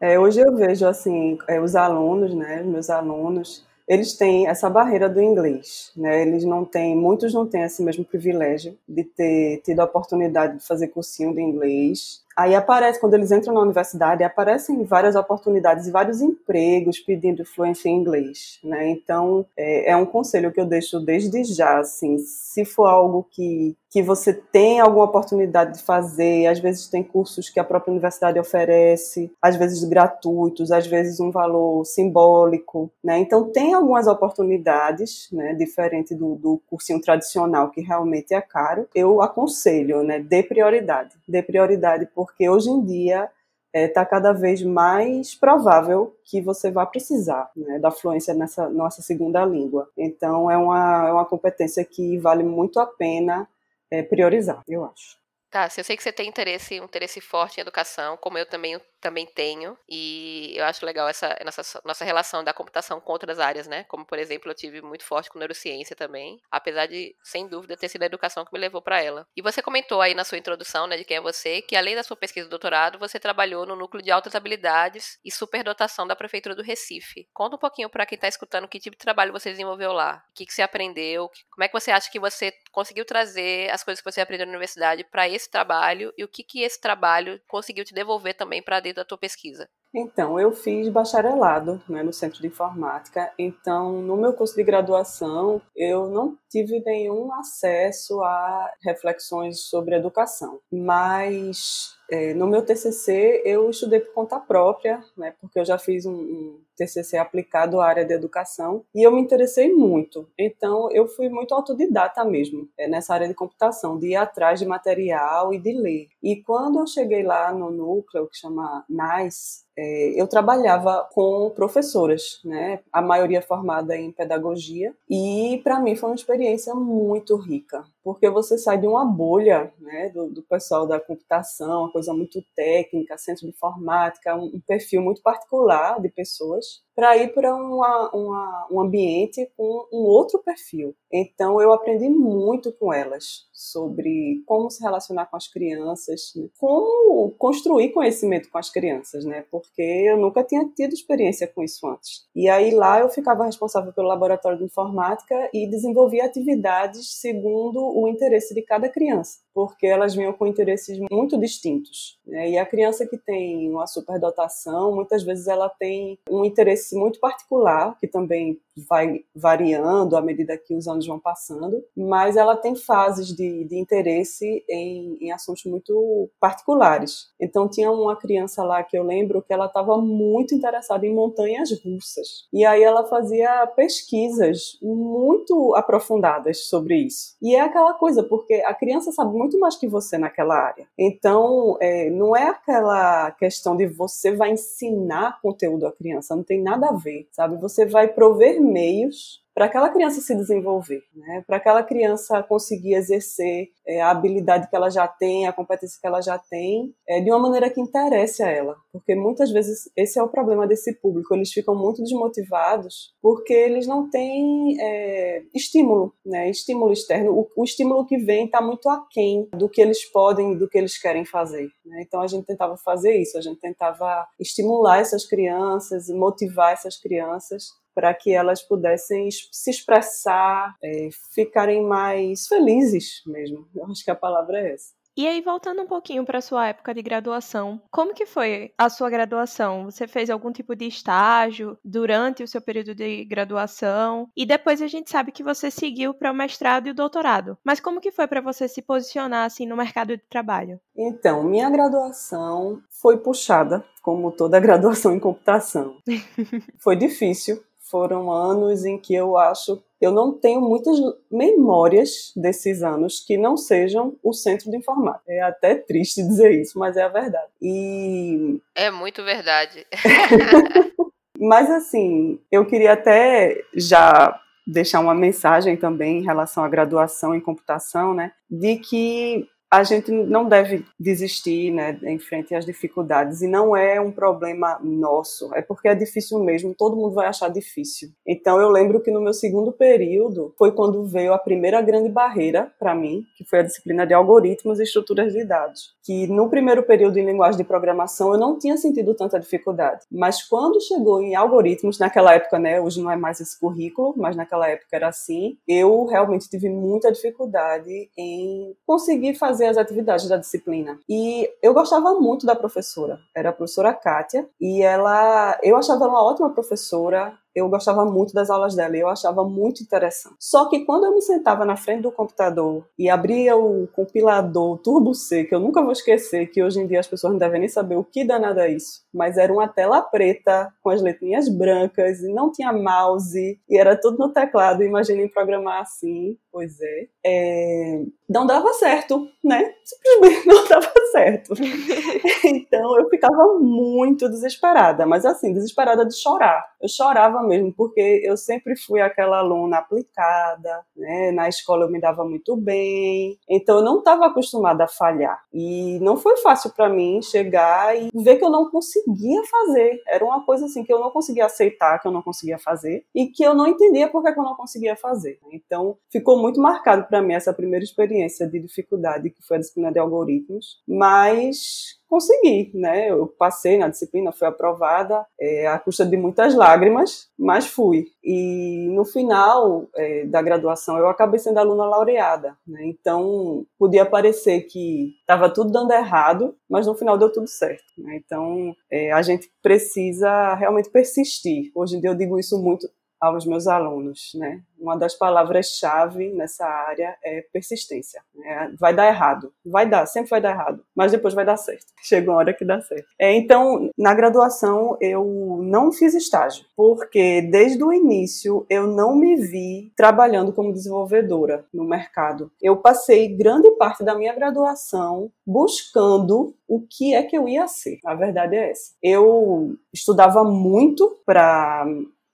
É, 0.02 0.20
hoje 0.20 0.42
eu 0.42 0.54
vejo 0.54 0.86
assim, 0.86 1.38
é, 1.48 1.62
os 1.62 1.78
alunos, 1.78 2.34
né, 2.36 2.62
meus 2.62 2.90
alunos, 2.90 3.66
eles 3.88 4.14
têm 4.18 4.48
essa 4.48 4.70
barreira 4.70 5.10
do 5.10 5.22
inglês, 5.22 5.92
né? 5.96 6.22
Eles 6.22 6.44
não 6.44 6.64
têm, 6.64 6.96
muitos 6.96 7.34
não 7.34 7.46
têm 7.46 7.64
esse 7.64 7.84
mesmo 7.84 8.04
privilégio 8.06 8.78
de 8.88 9.04
ter 9.04 9.62
tido 9.64 9.82
a 9.82 9.86
oportunidade 9.86 10.58
de 10.58 10.66
fazer 10.66 10.88
cursinho 10.88 11.34
de 11.34 11.42
inglês 11.42 12.23
Aí 12.36 12.56
aparece, 12.56 13.00
quando 13.00 13.14
eles 13.14 13.32
entram 13.32 13.54
na 13.54 13.62
universidade, 13.62 14.24
aparecem 14.24 14.84
várias 14.84 15.16
oportunidades 15.16 15.88
e 15.88 15.92
vários 15.92 16.22
empregos 16.22 17.00
pedindo 17.00 17.46
fluência 17.46 17.90
em 17.90 17.96
inglês, 17.96 18.60
né? 18.64 18.90
Então, 18.90 19.46
é, 19.58 19.92
é, 19.92 19.96
um 19.96 20.06
conselho 20.06 20.52
que 20.52 20.60
eu 20.60 20.66
deixo 20.66 21.00
desde 21.00 21.44
já, 21.44 21.80
assim, 21.80 22.18
se 22.18 22.66
for 22.66 22.86
algo 22.86 23.28
que, 23.30 23.76
que 23.90 24.02
você 24.02 24.34
tem 24.34 24.80
alguma 24.80 25.06
oportunidade 25.06 25.78
de 25.78 25.84
fazer, 25.84 26.48
às 26.48 26.60
vezes 26.60 26.88
tem 26.88 27.04
cursos 27.04 27.50
que 27.50 27.60
a 27.60 27.64
própria 27.64 27.92
universidade 27.92 28.40
oferece, 28.40 29.32
às 29.42 29.56
vezes 29.56 29.84
gratuitos, 29.84 30.72
às 30.72 30.88
vezes 30.88 31.20
um 31.20 31.30
valor 31.30 31.86
simbólico, 31.86 32.92
né? 33.04 33.20
Então, 33.20 33.52
tem 33.52 33.74
algumas 33.74 34.08
oportunidades, 34.08 35.28
né, 35.32 35.54
diferente 35.54 36.16
do, 36.16 36.36
do 36.36 36.62
cursinho 36.68 37.00
tradicional, 37.00 37.70
que 37.70 37.82
realmente 37.82 38.34
é 38.34 38.42
caro, 38.42 38.88
eu 38.96 39.22
aconselho, 39.22 40.04
né, 40.04 40.20
dê 40.20 40.42
prioridade, 40.42 41.16
dê 41.28 41.42
prioridade 41.42 42.08
por 42.08 42.23
porque 42.26 42.50
hoje 42.50 42.70
em 42.70 42.84
dia 42.86 43.30
está 43.74 43.80
é, 43.80 43.88
tá 43.88 44.06
cada 44.06 44.32
vez 44.34 44.62
mais 44.62 45.34
provável 45.34 46.16
que 46.24 46.40
você 46.40 46.70
vá 46.70 46.86
precisar 46.86 47.50
né, 47.56 47.80
da 47.80 47.90
fluência 47.90 48.34
nessa 48.34 48.70
nossa 48.70 49.02
segunda 49.02 49.44
língua. 49.44 49.90
Então, 49.98 50.50
é 50.50 50.56
uma, 50.56 51.08
é 51.08 51.12
uma 51.12 51.26
competência 51.26 51.84
que 51.84 52.18
vale 52.20 52.44
muito 52.44 52.80
a 52.80 52.86
pena 52.86 53.48
é, 53.90 54.04
priorizar, 54.04 54.62
eu 54.68 54.86
acho. 54.86 55.18
Tá, 55.50 55.70
se 55.70 55.80
eu 55.80 55.84
sei 55.84 55.96
que 55.96 56.04
você 56.04 56.12
tem 56.12 56.28
interesse, 56.28 56.80
um 56.80 56.86
interesse 56.86 57.22
forte 57.22 57.58
em 57.58 57.62
educação, 57.62 58.18
como 58.18 58.38
eu 58.38 58.46
também 58.46 58.80
também 59.04 59.26
tenho, 59.26 59.78
e 59.88 60.54
eu 60.56 60.64
acho 60.64 60.86
legal 60.86 61.10
essa 61.10 61.38
nossa, 61.44 61.82
nossa 61.84 62.06
relação 62.06 62.42
da 62.42 62.54
computação 62.54 63.02
com 63.02 63.12
outras 63.12 63.38
áreas, 63.38 63.68
né? 63.68 63.84
Como, 63.84 64.06
por 64.06 64.18
exemplo, 64.18 64.50
eu 64.50 64.56
tive 64.56 64.82
muito 64.82 65.04
forte 65.04 65.30
com 65.30 65.38
neurociência 65.38 65.94
também, 65.94 66.40
apesar 66.50 66.86
de, 66.88 67.14
sem 67.22 67.48
dúvida, 67.48 67.76
ter 67.76 67.90
sido 67.90 68.04
a 68.04 68.06
educação 68.06 68.46
que 68.46 68.54
me 68.54 68.60
levou 68.60 68.82
para 68.82 69.02
ela. 69.02 69.28
E 69.36 69.42
você 69.42 69.62
comentou 69.62 70.02
aí 70.02 70.14
na 70.14 70.24
sua 70.24 70.38
introdução, 70.38 70.88
né, 70.88 70.96
de 70.96 71.04
quem 71.04 71.18
é 71.18 71.22
você, 71.22 71.62
que 71.62 71.76
além 71.76 71.96
da 71.96 72.04
sua 72.04 72.16
pesquisa 72.16 72.46
de 72.46 72.50
doutorado, 72.50 72.98
você 72.98 73.20
trabalhou 73.20 73.66
no 73.66 73.76
núcleo 73.76 74.02
de 74.02 74.10
altas 74.10 74.36
habilidades 74.36 75.20
e 75.24 75.30
superdotação 75.30 76.08
da 76.08 76.16
Prefeitura 76.16 76.56
do 76.56 76.64
Recife. 76.64 77.28
Conta 77.34 77.58
um 77.58 77.60
pouquinho 77.60 77.90
para 77.90 78.06
quem 78.06 78.16
está 78.16 78.28
escutando 78.28 78.68
que 78.68 78.80
tipo 78.80 78.96
de 78.96 79.04
trabalho 79.04 79.34
você 79.34 79.50
desenvolveu 79.52 79.92
lá, 79.92 80.24
o 80.30 80.34
que, 80.34 80.46
que 80.46 80.54
você 80.54 80.62
aprendeu, 80.62 81.30
como 81.52 81.64
é 81.64 81.68
que 81.68 81.74
você 81.74 81.92
acha 81.92 82.10
que 82.10 82.20
você 82.20 82.54
conseguiu 82.72 83.04
trazer 83.04 83.70
as 83.70 83.84
coisas 83.84 84.02
que 84.02 84.10
você 84.10 84.22
aprendeu 84.22 84.46
na 84.46 84.52
universidade 84.52 85.04
para 85.04 85.28
esse 85.28 85.50
trabalho 85.50 86.14
e 86.18 86.24
o 86.24 86.28
que, 86.28 86.44
que 86.44 86.62
esse 86.62 86.80
trabalho 86.80 87.42
conseguiu 87.48 87.84
te 87.84 87.94
devolver 87.94 88.36
também 88.36 88.62
para 88.62 88.80
da 88.94 89.06
tua 89.06 89.18
pesquisa? 89.18 89.68
Então, 89.96 90.40
eu 90.40 90.52
fiz 90.52 90.90
bacharelado 90.90 91.82
né, 91.88 92.02
no 92.02 92.12
Centro 92.12 92.42
de 92.42 92.48
Informática. 92.48 93.32
Então, 93.38 94.02
no 94.02 94.18
meu 94.18 94.34
curso 94.34 94.56
de 94.56 94.64
graduação, 94.64 95.62
eu 95.76 96.10
não 96.10 96.36
tive 96.50 96.80
nenhum 96.84 97.32
acesso 97.34 98.20
a 98.24 98.72
reflexões 98.84 99.68
sobre 99.68 99.96
educação. 99.96 100.60
Mas 100.72 101.96
é, 102.10 102.34
no 102.34 102.48
meu 102.48 102.66
TCC, 102.66 103.44
eu 103.46 103.70
estudei 103.70 104.00
por 104.00 104.14
conta 104.14 104.40
própria, 104.40 105.00
né, 105.16 105.36
porque 105.40 105.60
eu 105.60 105.66
já 105.66 105.78
fiz 105.78 106.08
um, 106.08 106.14
um 106.14 106.63
TCC 106.76 107.18
aplicado 107.18 107.80
à 107.80 107.88
área 107.88 108.06
de 108.06 108.14
educação 108.14 108.84
e 108.94 109.04
eu 109.04 109.12
me 109.12 109.22
interessei 109.22 109.74
muito. 109.74 110.28
Então, 110.38 110.92
eu 110.92 111.08
fui 111.08 111.30
muito 111.30 111.54
autodidata 111.54 112.24
mesmo 112.24 112.68
é, 112.78 112.88
nessa 112.88 113.14
área 113.14 113.28
de 113.28 113.34
computação, 113.34 113.98
de 113.98 114.08
ir 114.10 114.16
atrás 114.16 114.60
de 114.60 114.66
material 114.66 115.54
e 115.54 115.60
de 115.60 115.74
ler. 115.74 116.08
E 116.22 116.38
quando 116.38 116.80
eu 116.80 116.88
cheguei 116.88 117.24
lá 117.24 117.54
no 117.54 117.72
núcleo, 117.72 118.28
que 118.28 118.38
chama 118.38 118.86
NICE, 118.90 119.64
é, 119.78 120.22
eu 120.22 120.28
trabalhava 120.28 121.08
com 121.12 121.52
professoras, 121.56 122.40
né? 122.46 122.80
A 122.92 123.02
maioria 123.02 123.42
formada 123.42 123.98
em 123.98 124.12
pedagogia 124.12 124.94
e 125.10 125.60
para 125.64 125.80
mim 125.80 125.96
foi 125.96 126.10
uma 126.10 126.16
experiência 126.16 126.76
muito 126.76 127.36
rica, 127.38 127.84
porque 128.04 128.30
você 128.30 128.58
sai 128.58 128.78
de 128.78 128.86
uma 128.86 129.06
bolha, 129.06 129.74
né? 129.80 130.10
Do, 130.10 130.30
do 130.30 130.44
pessoal 130.44 130.86
da 130.86 131.00
computação, 131.00 131.84
uma 131.84 131.92
coisa 131.92 132.14
muito 132.14 132.44
técnica, 132.56 133.18
centro 133.18 133.44
de 133.44 133.50
informática, 133.50 134.36
um, 134.36 134.46
um 134.46 134.62
perfil 134.66 135.02
muito 135.02 135.22
particular 135.22 136.02
de 136.02 136.10
pessoas 136.10 136.84
para 136.96 137.18
ir 137.18 137.34
para 137.34 137.56
um 137.56 138.80
ambiente 138.80 139.52
com 139.58 139.88
um 139.92 140.04
outro 140.04 140.40
perfil. 140.40 140.96
Então, 141.12 141.62
eu 141.62 141.72
aprendi 141.72 142.10
muito 142.10 142.72
com 142.74 142.94
elas 142.94 143.48
sobre 143.52 144.44
como 144.46 144.70
se 144.70 144.84
relacionar 144.84 145.28
com 145.28 145.38
as 145.38 145.48
crianças, 145.48 146.34
né? 146.36 146.48
como 146.60 147.32
construir 147.38 147.92
conhecimento 147.92 148.50
com 148.50 148.58
as 148.58 148.70
crianças, 148.70 149.26
né? 149.26 149.46
Porque 149.50 149.82
eu 149.82 150.18
nunca 150.18 150.44
tinha 150.44 150.68
tido 150.76 150.94
experiência 150.94 151.48
com 151.48 151.64
isso 151.64 151.88
antes. 151.88 152.26
E 152.36 152.50
aí 152.50 152.72
lá 152.72 153.00
eu 153.00 153.10
ficava 153.10 153.46
responsável 153.46 153.94
pelo 153.94 154.08
laboratório 154.08 154.58
de 154.58 154.66
informática 154.66 155.50
e 155.54 155.68
desenvolvia 155.70 156.26
atividades 156.26 157.20
segundo 157.20 157.80
o 157.80 158.08
interesse 158.08 158.54
de 158.54 158.62
cada 158.62 158.90
criança, 158.90 159.40
porque 159.54 159.86
elas 159.86 160.16
vinham 160.16 160.34
com 160.34 160.48
interesses 160.48 161.00
muito 161.12 161.40
distintos. 161.40 162.20
Né? 162.26 162.52
E 162.52 162.58
a 162.58 162.66
criança 162.66 163.06
que 163.06 163.18
tem 163.18 163.70
uma 163.70 163.88
superdotação, 163.88 164.96
muitas 164.96 165.24
vezes 165.24 165.48
ela 165.48 165.70
tem 165.70 166.18
um 166.30 166.44
interesse 166.44 166.74
interesse 166.74 166.96
muito 166.96 167.20
particular, 167.20 167.98
que 168.00 168.08
também 168.08 168.60
vai 168.88 169.22
variando 169.36 170.16
à 170.16 170.22
medida 170.22 170.58
que 170.58 170.76
os 170.76 170.88
anos 170.88 171.06
vão 171.06 171.20
passando, 171.20 171.84
mas 171.96 172.36
ela 172.36 172.56
tem 172.56 172.76
fases 172.76 173.28
de, 173.28 173.66
de 173.66 173.78
interesse 173.78 174.64
em, 174.70 175.18
em 175.22 175.32
assuntos 175.32 175.64
muito 175.66 176.30
particulares. 176.40 177.28
Então, 177.40 177.70
tinha 177.70 177.92
uma 177.92 178.16
criança 178.16 178.64
lá 178.64 178.84
que 178.84 178.98
eu 178.98 179.04
lembro 179.04 179.42
que 179.42 179.54
ela 179.54 179.66
estava 179.66 179.98
muito 179.98 180.56
interessada 180.56 181.06
em 181.06 181.14
montanhas 181.14 181.70
russas. 181.84 182.48
E 182.52 182.66
aí 182.66 182.84
ela 182.84 183.06
fazia 183.06 183.66
pesquisas 183.68 184.78
muito 184.82 185.76
aprofundadas 185.76 186.66
sobre 186.66 186.98
isso. 186.98 187.36
E 187.42 187.56
é 187.56 187.62
aquela 187.62 187.94
coisa, 187.94 188.24
porque 188.24 188.56
a 188.66 188.74
criança 188.74 189.12
sabe 189.12 189.36
muito 189.36 189.60
mais 189.60 189.76
que 189.76 189.88
você 189.88 190.18
naquela 190.18 190.56
área. 190.56 190.88
Então, 190.98 191.78
é, 191.80 192.10
não 192.10 192.36
é 192.36 192.48
aquela 192.48 193.32
questão 193.32 193.76
de 193.76 193.86
você 193.88 194.36
vai 194.36 194.52
ensinar 194.52 195.40
conteúdo 195.42 195.86
à 195.86 195.92
criança, 195.92 196.36
não 196.36 196.44
tem 196.44 196.62
nada 196.62 196.90
a 196.90 196.94
ver, 196.94 197.28
sabe? 197.32 197.58
Você 197.58 197.86
vai 197.86 198.08
prover 198.08 198.62
meios 198.64 199.44
para 199.54 199.66
aquela 199.66 199.90
criança 199.90 200.20
se 200.20 200.36
desenvolver, 200.36 201.04
né? 201.16 201.44
para 201.46 201.58
aquela 201.58 201.84
criança 201.84 202.42
conseguir 202.42 202.96
exercer 202.96 203.68
é, 203.86 204.02
a 204.02 204.10
habilidade 204.10 204.68
que 204.68 204.76
ela 204.76 204.90
já 204.90 205.08
tem, 205.08 205.46
a 205.46 205.54
competência 205.54 206.00
que 206.02 206.08
ela 206.08 206.22
já 206.22 206.40
tem, 206.40 206.94
é, 207.08 207.22
de 207.22 207.30
uma 207.30 207.40
maneira 207.40 207.70
que 207.70 207.80
interesse 207.80 208.42
a 208.42 208.50
ela. 208.50 208.76
Porque 208.92 209.14
muitas 209.14 209.52
vezes 209.52 209.92
esse 209.96 210.18
é 210.18 210.24
o 210.24 210.30
problema 210.30 210.66
desse 210.66 210.94
público, 210.94 211.36
eles 211.36 211.52
ficam 211.52 211.76
muito 211.76 212.02
desmotivados 212.02 213.14
porque 213.22 213.54
eles 213.54 213.86
não 213.86 214.10
têm 214.10 214.76
é, 214.82 215.44
estímulo, 215.54 216.14
né? 216.26 216.50
estímulo 216.50 216.92
externo. 216.92 217.32
O, 217.32 217.48
o 217.56 217.64
estímulo 217.64 218.06
que 218.08 218.18
vem 218.18 218.46
está 218.46 218.62
muito 218.62 218.90
aquém 218.90 219.48
do 219.54 219.70
que 219.70 219.82
eles 219.82 220.04
podem, 220.12 220.58
do 220.58 220.68
que 220.68 220.78
eles 220.78 221.00
querem 221.00 221.26
fazer. 221.26 221.70
Né? 221.86 222.02
Então 222.02 222.22
a 222.22 222.28
gente 222.28 222.46
tentava 222.46 222.76
fazer 222.76 223.16
isso, 223.18 223.38
a 223.38 223.42
gente 223.42 223.60
tentava 223.60 224.28
estimular 224.40 225.00
essas 225.00 225.26
crianças, 225.26 226.10
motivar 226.10 226.74
essas 226.74 227.00
crianças 227.00 227.83
para 227.94 228.14
que 228.14 228.32
elas 228.34 228.62
pudessem 228.62 229.30
se 229.32 229.70
expressar, 229.70 230.76
é, 230.84 231.10
ficarem 231.34 231.84
mais 231.84 232.48
felizes 232.48 233.22
mesmo. 233.26 233.68
Eu 233.76 233.86
acho 233.86 234.04
que 234.04 234.12
a 234.12 234.16
palavra 234.16 234.60
é 234.60 234.74
essa. 234.74 234.94
E 235.16 235.28
aí, 235.28 235.42
voltando 235.42 235.80
um 235.84 235.86
pouquinho 235.86 236.26
para 236.26 236.42
sua 236.42 236.70
época 236.70 236.92
de 236.92 237.04
graduação, 237.04 237.80
como 237.92 238.16
que 238.16 238.26
foi 238.26 238.74
a 238.76 238.90
sua 238.90 239.12
graduação? 239.12 239.86
Você 239.86 240.08
fez 240.08 240.28
algum 240.28 240.52
tipo 240.52 240.76
de 240.76 240.88
estágio 240.88 241.78
durante 241.86 242.42
o 242.42 242.48
seu 242.48 242.60
período 242.60 242.96
de 242.96 243.24
graduação? 243.24 244.28
E 244.36 244.44
depois 244.44 244.82
a 244.82 244.88
gente 244.88 245.12
sabe 245.12 245.32
que 245.32 245.44
você 245.44 245.70
seguiu 245.70 246.16
para 246.16 246.32
o 246.32 246.36
mestrado 246.36 246.88
e 246.88 246.90
o 246.90 246.96
doutorado. 246.96 247.56
Mas 247.64 247.80
como 247.80 248.02
que 248.02 248.12
foi 248.12 248.26
para 248.26 248.42
você 248.42 248.68
se 248.68 248.82
posicionar 248.82 249.46
assim 249.46 249.68
no 249.68 249.78
mercado 249.78 250.18
de 250.18 250.24
trabalho? 250.28 250.80
Então, 250.98 251.44
minha 251.44 251.70
graduação 251.70 252.82
foi 252.90 253.18
puxada, 253.18 253.86
como 254.02 254.32
toda 254.32 254.58
graduação 254.60 255.14
em 255.14 255.20
computação. 255.20 255.96
foi 256.82 256.96
difícil, 256.96 257.64
foram 257.84 258.32
anos 258.32 258.86
em 258.86 258.98
que 258.98 259.14
eu 259.14 259.38
acho 259.38 259.84
eu 260.04 260.12
não 260.12 260.34
tenho 260.34 260.60
muitas 260.60 261.00
memórias 261.32 262.34
desses 262.36 262.84
anos 262.84 263.22
que 263.22 263.38
não 263.38 263.56
sejam 263.56 264.18
o 264.22 264.34
centro 264.34 264.70
de 264.70 264.76
informática. 264.76 265.32
É 265.32 265.42
até 265.42 265.76
triste 265.76 266.22
dizer 266.22 266.52
isso, 266.52 266.78
mas 266.78 266.98
é 266.98 267.04
a 267.04 267.08
verdade. 267.08 267.48
E 267.62 268.60
é 268.76 268.92
muito 268.92 269.24
verdade. 269.24 269.88
mas 271.40 271.72
assim, 271.72 272.38
eu 272.52 272.66
queria 272.66 272.92
até 272.94 273.64
já 273.74 274.38
deixar 274.68 275.00
uma 275.00 275.16
mensagem 275.16 275.78
também 275.78 276.20
em 276.20 276.24
relação 276.24 276.66
à 276.66 276.68
graduação 276.68 277.34
em 277.34 277.40
computação, 277.40 278.14
né, 278.14 278.34
de 278.50 278.78
que 278.78 279.48
a 279.74 279.84
gente 279.84 280.12
não 280.12 280.48
deve 280.48 280.86
desistir, 281.00 281.72
né, 281.72 281.98
em 282.04 282.20
frente 282.20 282.54
às 282.54 282.64
dificuldades. 282.64 283.42
E 283.42 283.48
não 283.48 283.76
é 283.76 284.00
um 284.00 284.12
problema 284.12 284.80
nosso, 284.84 285.50
é 285.56 285.64
porque 285.64 285.88
é 285.88 285.96
difícil 285.96 286.38
mesmo, 286.44 286.76
todo 286.78 286.96
mundo 286.96 287.16
vai 287.16 287.26
achar 287.26 287.50
difícil. 287.50 288.10
Então 288.26 288.62
eu 288.62 288.70
lembro 288.70 289.02
que 289.02 289.10
no 289.10 289.20
meu 289.20 289.34
segundo 289.34 289.72
período 289.72 290.54
foi 290.60 290.72
quando 290.72 291.04
veio 291.06 291.34
a 291.34 291.40
primeira 291.40 291.82
grande 291.82 292.08
barreira 292.08 292.72
para 292.78 292.94
mim, 292.94 293.24
que 293.36 293.44
foi 293.44 293.60
a 293.60 293.64
disciplina 293.64 294.06
de 294.06 294.14
algoritmos 294.14 294.80
e 294.80 294.84
estruturas 294.84 295.34
de 295.34 295.44
dados. 295.44 295.96
Que 296.04 296.28
no 296.28 296.50
primeiro 296.50 296.84
período 296.84 297.18
em 297.18 297.26
linguagem 297.26 297.58
de 297.58 297.64
programação 297.64 298.32
eu 298.32 298.40
não 298.40 298.60
tinha 298.60 298.78
sentido 298.78 299.16
tanta 299.16 299.40
dificuldade. 299.40 300.06
Mas 300.12 300.44
quando 300.44 300.80
chegou 300.82 301.20
em 301.20 301.34
algoritmos, 301.34 301.98
naquela 301.98 302.36
época, 302.36 302.60
né, 302.60 302.80
hoje 302.80 303.02
não 303.02 303.10
é 303.10 303.16
mais 303.16 303.40
esse 303.40 303.60
currículo, 303.60 304.14
mas 304.16 304.36
naquela 304.36 304.70
época 304.70 304.90
era 304.92 305.08
assim, 305.08 305.58
eu 305.68 306.06
realmente 306.06 306.48
tive 306.48 306.70
muita 306.70 307.12
dificuldade 307.12 308.12
em 308.16 308.76
conseguir 308.86 309.34
fazer 309.34 309.63
fazer 309.64 309.68
as 309.68 309.78
atividades 309.78 310.28
da 310.28 310.38
disciplina. 310.38 311.00
E 311.10 311.50
eu 311.62 311.74
gostava 311.74 312.14
muito 312.20 312.46
da 312.46 312.56
professora, 312.56 313.20
era 313.36 313.50
a 313.50 313.54
professora 313.54 313.94
Kátia, 313.94 314.48
e 314.60 314.82
ela, 314.82 315.58
eu 315.64 315.78
achava 315.78 316.04
ela 316.04 316.14
uma 316.14 316.24
ótima 316.24 316.50
professora, 316.50 317.34
eu 317.56 317.70
gostava 317.70 318.06
muito 318.06 318.34
das 318.34 318.50
aulas 318.50 318.76
dela 318.76 318.96
e 318.96 319.00
eu 319.00 319.08
achava 319.08 319.44
muito 319.44 319.84
interessante. 319.84 320.36
Só 320.40 320.70
que 320.70 320.86
quando 320.86 321.06
eu 321.06 321.14
me 321.14 321.22
sentava 321.22 321.66
na 321.66 321.76
frente 321.76 322.02
do 322.02 322.12
computador 322.12 322.86
e 322.98 323.10
abria 323.10 323.56
o 323.56 323.88
compilador 323.88 324.78
Turbo 324.80 325.14
C, 325.14 325.44
que 325.44 325.54
eu 325.54 325.60
nunca 325.60 325.82
vou 325.82 325.92
esquecer, 325.92 326.48
que 326.48 326.64
hoje 326.64 326.80
em 326.80 326.88
dia 326.88 327.00
as 327.00 327.08
pessoas 327.08 327.34
não 327.34 327.40
devem 327.40 327.60
nem 327.60 327.70
saber 327.70 327.96
o 327.96 328.04
que 328.04 328.24
danado 328.24 328.60
é 328.60 328.72
isso, 328.72 329.04
mas 329.14 329.38
era 329.38 329.54
uma 329.54 329.68
tela 329.68 330.02
preta 330.02 330.72
com 330.82 330.90
as 330.90 331.02
letrinhas 331.02 331.48
brancas 331.50 332.22
e 332.22 332.34
não 332.34 332.52
tinha 332.52 332.74
mouse 332.74 333.60
e 333.70 333.78
era 333.78 333.96
tudo 334.00 334.18
no 334.18 334.34
teclado. 334.34 334.84
Imaginem 334.84 335.28
programar 335.28 335.82
assim, 335.82 336.38
pois 336.52 336.80
é. 336.82 337.08
é. 337.26 338.04
Não 338.30 338.46
dava 338.48 338.74
certo, 338.74 339.28
né? 339.44 339.74
Simplesmente 339.84 340.48
não 340.48 340.68
dava 340.68 340.92
certo. 341.12 341.54
então 342.46 342.98
eu 342.98 343.10
ficava 343.10 343.60
muito 343.60 344.28
desesperada, 344.30 345.06
mas 345.06 345.26
assim, 345.26 345.54
desesperada 345.54 346.06
de 346.06 346.16
chorar. 346.16 346.64
Eu 346.84 346.90
chorava 346.90 347.42
mesmo, 347.42 347.74
porque 347.74 348.22
eu 348.26 348.36
sempre 348.36 348.76
fui 348.76 349.00
aquela 349.00 349.38
aluna 349.38 349.78
aplicada, 349.78 350.86
né? 350.98 351.32
Na 351.32 351.48
escola 351.48 351.86
eu 351.86 351.90
me 351.90 352.02
dava 352.02 352.26
muito 352.26 352.58
bem, 352.58 353.40
então 353.50 353.78
eu 353.78 353.84
não 353.84 354.00
estava 354.00 354.26
acostumada 354.26 354.84
a 354.84 354.88
falhar. 354.88 355.42
E 355.54 355.98
não 356.02 356.18
foi 356.18 356.36
fácil 356.38 356.74
para 356.76 356.90
mim 356.90 357.22
chegar 357.22 357.98
e 357.98 358.10
ver 358.14 358.36
que 358.36 358.44
eu 358.44 358.50
não 358.50 358.70
conseguia 358.70 359.42
fazer. 359.46 360.02
Era 360.06 360.26
uma 360.26 360.46
coisa 360.46 360.66
assim 360.66 360.84
que 360.84 360.92
eu 360.92 361.00
não 361.00 361.10
conseguia 361.10 361.46
aceitar 361.46 362.00
que 362.00 362.08
eu 362.08 362.12
não 362.12 362.22
conseguia 362.22 362.60
fazer 362.60 363.06
e 363.16 363.28
que 363.28 363.44
eu 363.44 363.54
não 363.54 363.66
entendia 363.66 364.10
por 364.10 364.22
que 364.22 364.38
eu 364.38 364.44
não 364.44 364.56
conseguia 364.56 364.98
fazer. 364.98 365.40
Então 365.54 365.98
ficou 366.12 366.38
muito 366.38 366.60
marcado 366.60 367.08
para 367.08 367.22
mim 367.22 367.34
essa 367.34 367.54
primeira 367.54 367.86
experiência 367.86 368.46
de 368.46 368.60
dificuldade 368.60 369.30
que 369.30 369.42
foi 369.42 369.56
a 369.56 369.60
disciplina 369.62 369.90
de 369.90 370.00
algoritmos, 370.00 370.82
mas 370.86 372.02
consegui, 372.14 372.70
né? 372.76 373.10
Eu 373.10 373.26
passei 373.26 373.76
na 373.76 373.88
disciplina, 373.88 374.32
fui 374.32 374.48
aprovada, 374.48 375.26
é, 375.40 375.66
à 375.66 375.80
custa 375.80 376.06
de 376.06 376.16
muitas 376.16 376.54
lágrimas, 376.54 377.28
mas 377.36 377.66
fui. 377.66 378.06
E 378.24 378.88
no 378.92 379.04
final 379.04 379.88
é, 379.96 380.24
da 380.28 380.40
graduação 380.40 380.96
eu 381.00 381.08
acabei 381.08 381.40
sendo 381.40 381.58
aluna 381.58 381.86
laureada, 381.86 382.56
né? 382.68 382.86
Então 382.86 383.66
podia 383.80 384.06
parecer 384.06 384.62
que 384.62 385.16
estava 385.22 385.50
tudo 385.50 385.72
dando 385.72 385.92
errado, 385.92 386.56
mas 386.70 386.86
no 386.86 386.94
final 386.94 387.18
deu 387.18 387.32
tudo 387.32 387.48
certo. 387.48 387.84
Né? 387.98 388.22
Então 388.24 388.76
é, 388.92 389.12
a 389.12 389.24
gente 389.24 389.52
precisa 389.64 390.54
realmente 390.54 390.92
persistir. 390.92 391.72
Hoje 391.74 391.98
em 391.98 392.00
dia 392.00 392.12
eu 392.12 392.16
digo 392.16 392.38
isso 392.38 392.62
muito 392.62 392.88
aos 393.24 393.46
meus 393.46 393.68
alunos, 393.68 394.32
né? 394.36 394.62
Uma 394.78 394.98
das 394.98 395.16
palavras-chave 395.16 396.34
nessa 396.34 396.66
área 396.66 397.16
é 397.24 397.42
persistência. 397.54 398.22
É, 398.44 398.68
vai 398.78 398.94
dar 398.94 399.08
errado, 399.08 399.54
vai 399.66 399.90
dar, 399.90 400.06
sempre 400.06 400.30
vai 400.30 400.42
dar 400.42 400.52
errado, 400.52 400.84
mas 400.94 401.14
depois 401.14 401.34
vai 401.34 401.46
dar 401.46 401.56
certo. 401.56 401.86
Chega 402.04 402.30
uma 402.30 402.38
hora 402.38 402.54
que 402.54 402.66
dá 402.66 402.82
certo. 402.82 403.08
É, 403.18 403.34
então, 403.34 403.90
na 403.98 404.14
graduação 404.14 404.98
eu 405.00 405.62
não 405.64 405.90
fiz 405.90 406.14
estágio, 406.14 406.66
porque 406.76 407.42
desde 407.44 407.82
o 407.82 407.94
início 407.94 408.66
eu 408.70 408.86
não 408.86 409.16
me 409.16 409.38
vi 409.38 409.94
trabalhando 409.96 410.52
como 410.52 410.74
desenvolvedora 410.74 411.64
no 411.74 411.86
mercado. 411.86 412.52
Eu 412.62 412.76
passei 412.76 413.30
grande 413.30 413.72
parte 413.78 414.04
da 414.04 414.16
minha 414.16 414.36
graduação 414.36 415.32
buscando 415.48 416.54
o 416.68 416.82
que 416.82 417.14
é 417.14 417.24
que 417.24 417.38
eu 417.38 417.48
ia 417.48 417.70
ser. 417.70 418.00
A 418.06 418.16
verdade 418.16 418.58
é 418.58 418.72
essa. 418.72 418.92
Eu 419.02 419.78
estudava 419.94 420.44
muito 420.44 421.22
para 421.26 421.86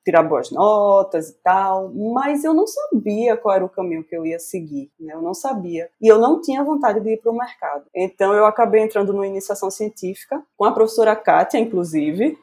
tirar 0.10 0.24
boas 0.24 0.50
notas 0.50 1.30
e 1.30 1.34
tal, 1.44 1.94
mas 1.94 2.44
eu 2.44 2.52
não 2.52 2.66
sabia 2.66 3.38
qual 3.38 3.56
era 3.56 3.64
o 3.64 3.70
caminho 3.70 4.04
que 4.04 4.16
eu 4.16 4.26
ia 4.26 4.40
seguir, 4.40 4.92
né? 5.00 5.14
Eu 5.14 5.22
não 5.22 5.36
sabia. 5.36 5.88
E 6.02 6.08
eu 6.08 6.18
não 6.18 6.42
tinha 6.42 6.64
vontade 6.64 7.00
de 7.00 7.12
ir 7.12 7.18
para 7.18 7.32
o 7.32 7.38
mercado. 7.38 7.86
Então 7.94 8.34
eu 8.34 8.46
acabei 8.46 8.82
entrando 8.82 9.14
no 9.14 9.24
iniciação 9.24 9.70
científica, 9.70 10.42
com 10.58 10.66
a 10.66 10.72
professora 10.72 11.16
Kátia, 11.16 11.60
inclusive, 11.60 12.36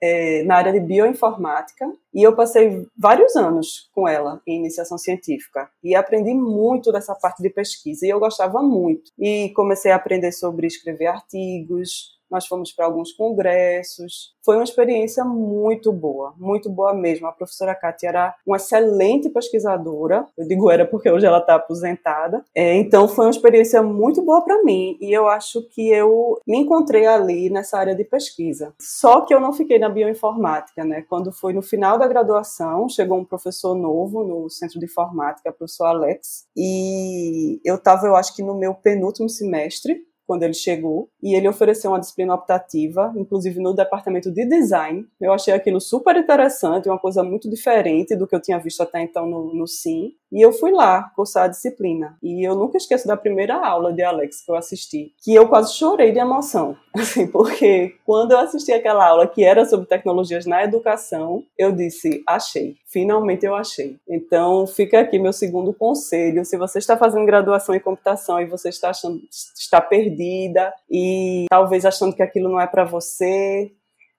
é, 0.00 0.44
na 0.46 0.54
área 0.54 0.72
de 0.72 0.78
bioinformática, 0.78 1.90
e 2.14 2.22
eu 2.22 2.36
passei 2.36 2.86
vários 2.96 3.34
anos 3.34 3.90
com 3.92 4.06
ela 4.06 4.40
em 4.46 4.60
iniciação 4.60 4.96
científica 4.96 5.68
e 5.82 5.96
aprendi 5.96 6.32
muito 6.32 6.92
dessa 6.92 7.14
parte 7.14 7.42
de 7.42 7.50
pesquisa 7.50 8.06
e 8.06 8.10
eu 8.10 8.20
gostava 8.20 8.62
muito. 8.62 9.10
E 9.18 9.50
comecei 9.50 9.90
a 9.90 9.96
aprender 9.96 10.30
sobre 10.30 10.68
escrever 10.68 11.06
artigos, 11.06 12.17
nós 12.30 12.46
fomos 12.46 12.72
para 12.72 12.86
alguns 12.86 13.12
congressos. 13.12 14.34
Foi 14.44 14.56
uma 14.56 14.64
experiência 14.64 15.24
muito 15.24 15.92
boa, 15.92 16.34
muito 16.36 16.70
boa 16.70 16.94
mesmo. 16.94 17.26
A 17.26 17.32
professora 17.32 17.74
Kátia 17.74 18.08
era 18.08 18.34
uma 18.46 18.56
excelente 18.56 19.28
pesquisadora. 19.28 20.26
Eu 20.36 20.46
digo 20.46 20.70
era 20.70 20.86
porque 20.86 21.10
hoje 21.10 21.26
ela 21.26 21.38
está 21.38 21.56
aposentada. 21.56 22.44
É, 22.54 22.74
então 22.76 23.08
foi 23.08 23.26
uma 23.26 23.30
experiência 23.30 23.82
muito 23.82 24.22
boa 24.22 24.42
para 24.42 24.62
mim 24.62 24.96
e 25.00 25.12
eu 25.12 25.28
acho 25.28 25.62
que 25.70 25.88
eu 25.88 26.40
me 26.46 26.58
encontrei 26.58 27.06
ali 27.06 27.50
nessa 27.50 27.78
área 27.78 27.94
de 27.94 28.04
pesquisa. 28.04 28.74
Só 28.80 29.22
que 29.22 29.34
eu 29.34 29.40
não 29.40 29.52
fiquei 29.52 29.78
na 29.78 29.88
bioinformática, 29.88 30.84
né? 30.84 31.04
Quando 31.08 31.32
foi 31.32 31.52
no 31.52 31.62
final 31.62 31.98
da 31.98 32.06
graduação, 32.06 32.88
chegou 32.88 33.18
um 33.18 33.24
professor 33.24 33.74
novo 33.74 34.24
no 34.24 34.48
Centro 34.48 34.78
de 34.78 34.86
Informática, 34.86 35.50
o 35.50 35.52
professor 35.52 35.86
Alex, 35.86 36.46
e 36.56 37.60
eu 37.64 37.76
estava, 37.76 38.06
eu 38.06 38.16
acho 38.16 38.34
que 38.34 38.42
no 38.42 38.54
meu 38.54 38.74
penúltimo 38.74 39.28
semestre 39.28 40.07
quando 40.28 40.42
ele 40.42 40.52
chegou, 40.52 41.08
e 41.22 41.34
ele 41.34 41.48
ofereceu 41.48 41.90
uma 41.90 41.98
disciplina 41.98 42.34
optativa, 42.34 43.10
inclusive 43.16 43.58
no 43.60 43.72
departamento 43.72 44.30
de 44.30 44.46
design. 44.46 45.06
Eu 45.18 45.32
achei 45.32 45.54
aquilo 45.54 45.80
super 45.80 46.14
interessante, 46.14 46.86
uma 46.86 46.98
coisa 46.98 47.24
muito 47.24 47.48
diferente 47.48 48.14
do 48.14 48.26
que 48.26 48.36
eu 48.36 48.40
tinha 48.40 48.58
visto 48.58 48.82
até 48.82 49.00
então 49.00 49.26
no, 49.26 49.54
no 49.54 49.66
SIM. 49.66 50.12
E 50.30 50.44
eu 50.44 50.52
fui 50.52 50.70
lá 50.70 51.10
cursar 51.16 51.44
a 51.44 51.48
disciplina. 51.48 52.18
E 52.22 52.46
eu 52.46 52.54
nunca 52.54 52.76
esqueço 52.76 53.08
da 53.08 53.16
primeira 53.16 53.54
aula 53.54 53.90
de 53.90 54.02
Alex 54.02 54.44
que 54.44 54.50
eu 54.50 54.56
assisti, 54.56 55.14
que 55.24 55.34
eu 55.34 55.48
quase 55.48 55.72
chorei 55.74 56.12
de 56.12 56.18
emoção. 56.18 56.76
Assim, 56.94 57.26
porque 57.26 57.94
quando 58.04 58.32
eu 58.32 58.38
assisti 58.38 58.72
aquela 58.72 59.06
aula 59.08 59.26
que 59.26 59.42
era 59.42 59.64
sobre 59.64 59.86
tecnologias 59.86 60.44
na 60.44 60.62
educação, 60.62 61.42
eu 61.56 61.72
disse: 61.72 62.22
achei, 62.26 62.76
finalmente 62.86 63.46
eu 63.46 63.54
achei. 63.54 63.96
Então, 64.06 64.66
fica 64.66 65.00
aqui 65.00 65.18
meu 65.18 65.32
segundo 65.32 65.72
conselho. 65.72 66.44
Se 66.44 66.58
você 66.58 66.78
está 66.78 66.96
fazendo 66.98 67.24
graduação 67.24 67.74
em 67.74 67.80
computação 67.80 68.38
e 68.40 68.46
você 68.46 68.68
está 68.68 68.90
achando 68.90 69.22
está 69.30 69.80
perdida 70.18 70.74
e 70.90 71.46
talvez 71.48 71.84
achando 71.84 72.14
que 72.14 72.22
aquilo 72.22 72.48
não 72.48 72.60
é 72.60 72.66
para 72.66 72.84
você, 72.84 73.70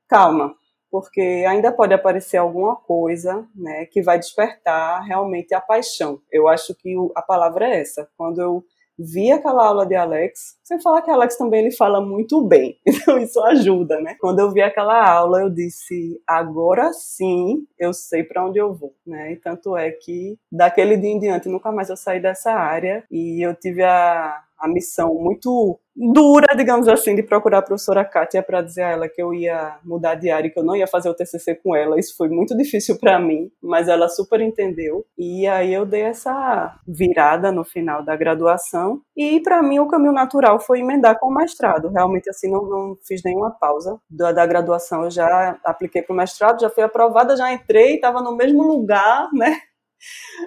calma, 0.07 0.55
porque 0.89 1.45
ainda 1.47 1.71
pode 1.71 1.93
aparecer 1.93 2.37
alguma 2.37 2.75
coisa 2.75 3.45
né, 3.53 3.85
que 3.85 4.01
vai 4.01 4.17
despertar 4.17 5.03
realmente 5.03 5.53
a 5.53 5.61
paixão. 5.61 6.19
Eu 6.31 6.47
acho 6.47 6.73
que 6.75 6.95
a 7.15 7.21
palavra 7.21 7.67
é 7.67 7.81
essa. 7.81 8.09
Quando 8.17 8.39
eu 8.41 8.63
vi 8.97 9.31
aquela 9.31 9.65
aula 9.65 9.85
de 9.85 9.95
Alex, 9.95 10.57
sem 10.63 10.81
falar 10.81 11.01
que 11.01 11.11
Alex 11.11 11.37
também 11.37 11.61
ele 11.61 11.71
fala 11.71 12.01
muito 12.01 12.41
bem, 12.41 12.77
então 12.85 13.17
isso 13.17 13.39
ajuda, 13.43 14.01
né? 14.01 14.15
Quando 14.19 14.39
eu 14.39 14.51
vi 14.51 14.61
aquela 14.61 15.09
aula, 15.09 15.41
eu 15.41 15.49
disse: 15.49 16.21
agora 16.27 16.91
sim 16.91 17.65
eu 17.77 17.93
sei 17.93 18.23
para 18.23 18.45
onde 18.45 18.59
eu 18.59 18.73
vou, 18.73 18.93
né? 19.05 19.31
E 19.31 19.35
tanto 19.37 19.77
é 19.77 19.91
que 19.91 20.37
daquele 20.51 20.97
dia 20.97 21.11
em 21.11 21.19
diante 21.19 21.47
nunca 21.47 21.71
mais 21.71 21.89
eu 21.89 21.95
saí 21.95 22.19
dessa 22.19 22.51
área 22.51 23.05
e 23.09 23.45
eu 23.45 23.55
tive 23.55 23.83
a 23.83 24.43
a 24.59 24.67
missão 24.67 25.15
muito 25.15 25.79
dura, 25.99 26.55
digamos 26.55 26.87
assim, 26.87 27.13
de 27.13 27.21
procurar 27.21 27.57
a 27.57 27.61
professora 27.61 28.05
Kátia 28.05 28.41
para 28.41 28.61
dizer 28.61 28.83
a 28.83 28.91
ela 28.91 29.09
que 29.09 29.21
eu 29.21 29.33
ia 29.33 29.77
mudar 29.83 30.15
de 30.15 30.29
área, 30.29 30.49
que 30.49 30.57
eu 30.57 30.63
não 30.63 30.75
ia 30.75 30.87
fazer 30.87 31.09
o 31.09 31.13
TCC 31.13 31.55
com 31.55 31.75
ela. 31.75 31.99
Isso 31.99 32.15
foi 32.15 32.29
muito 32.29 32.55
difícil 32.55 32.97
para 32.97 33.19
mim, 33.19 33.51
mas 33.61 33.89
ela 33.89 34.07
super 34.07 34.39
entendeu. 34.39 35.05
E 35.17 35.45
aí 35.45 35.73
eu 35.73 35.85
dei 35.85 36.03
essa 36.03 36.73
virada 36.87 37.51
no 37.51 37.65
final 37.65 38.01
da 38.03 38.15
graduação. 38.15 39.01
E 39.15 39.41
para 39.41 39.61
mim 39.61 39.79
o 39.79 39.87
caminho 39.87 40.13
natural 40.13 40.59
foi 40.59 40.79
emendar 40.79 41.19
com 41.19 41.27
o 41.27 41.35
mestrado. 41.35 41.89
Realmente 41.89 42.29
assim 42.29 42.49
não, 42.49 42.63
não 42.63 42.97
fiz 43.05 43.21
nenhuma 43.23 43.51
pausa 43.51 43.99
da, 44.09 44.31
da 44.31 44.45
graduação. 44.45 45.03
Eu 45.03 45.11
já 45.11 45.59
apliquei 45.65 46.01
para 46.01 46.13
o 46.13 46.17
mestrado, 46.17 46.61
já 46.61 46.69
fui 46.69 46.83
aprovada, 46.83 47.35
já 47.35 47.51
entrei, 47.51 47.95
estava 47.95 48.21
no 48.21 48.37
mesmo 48.37 48.63
lugar, 48.63 49.27
né? 49.33 49.57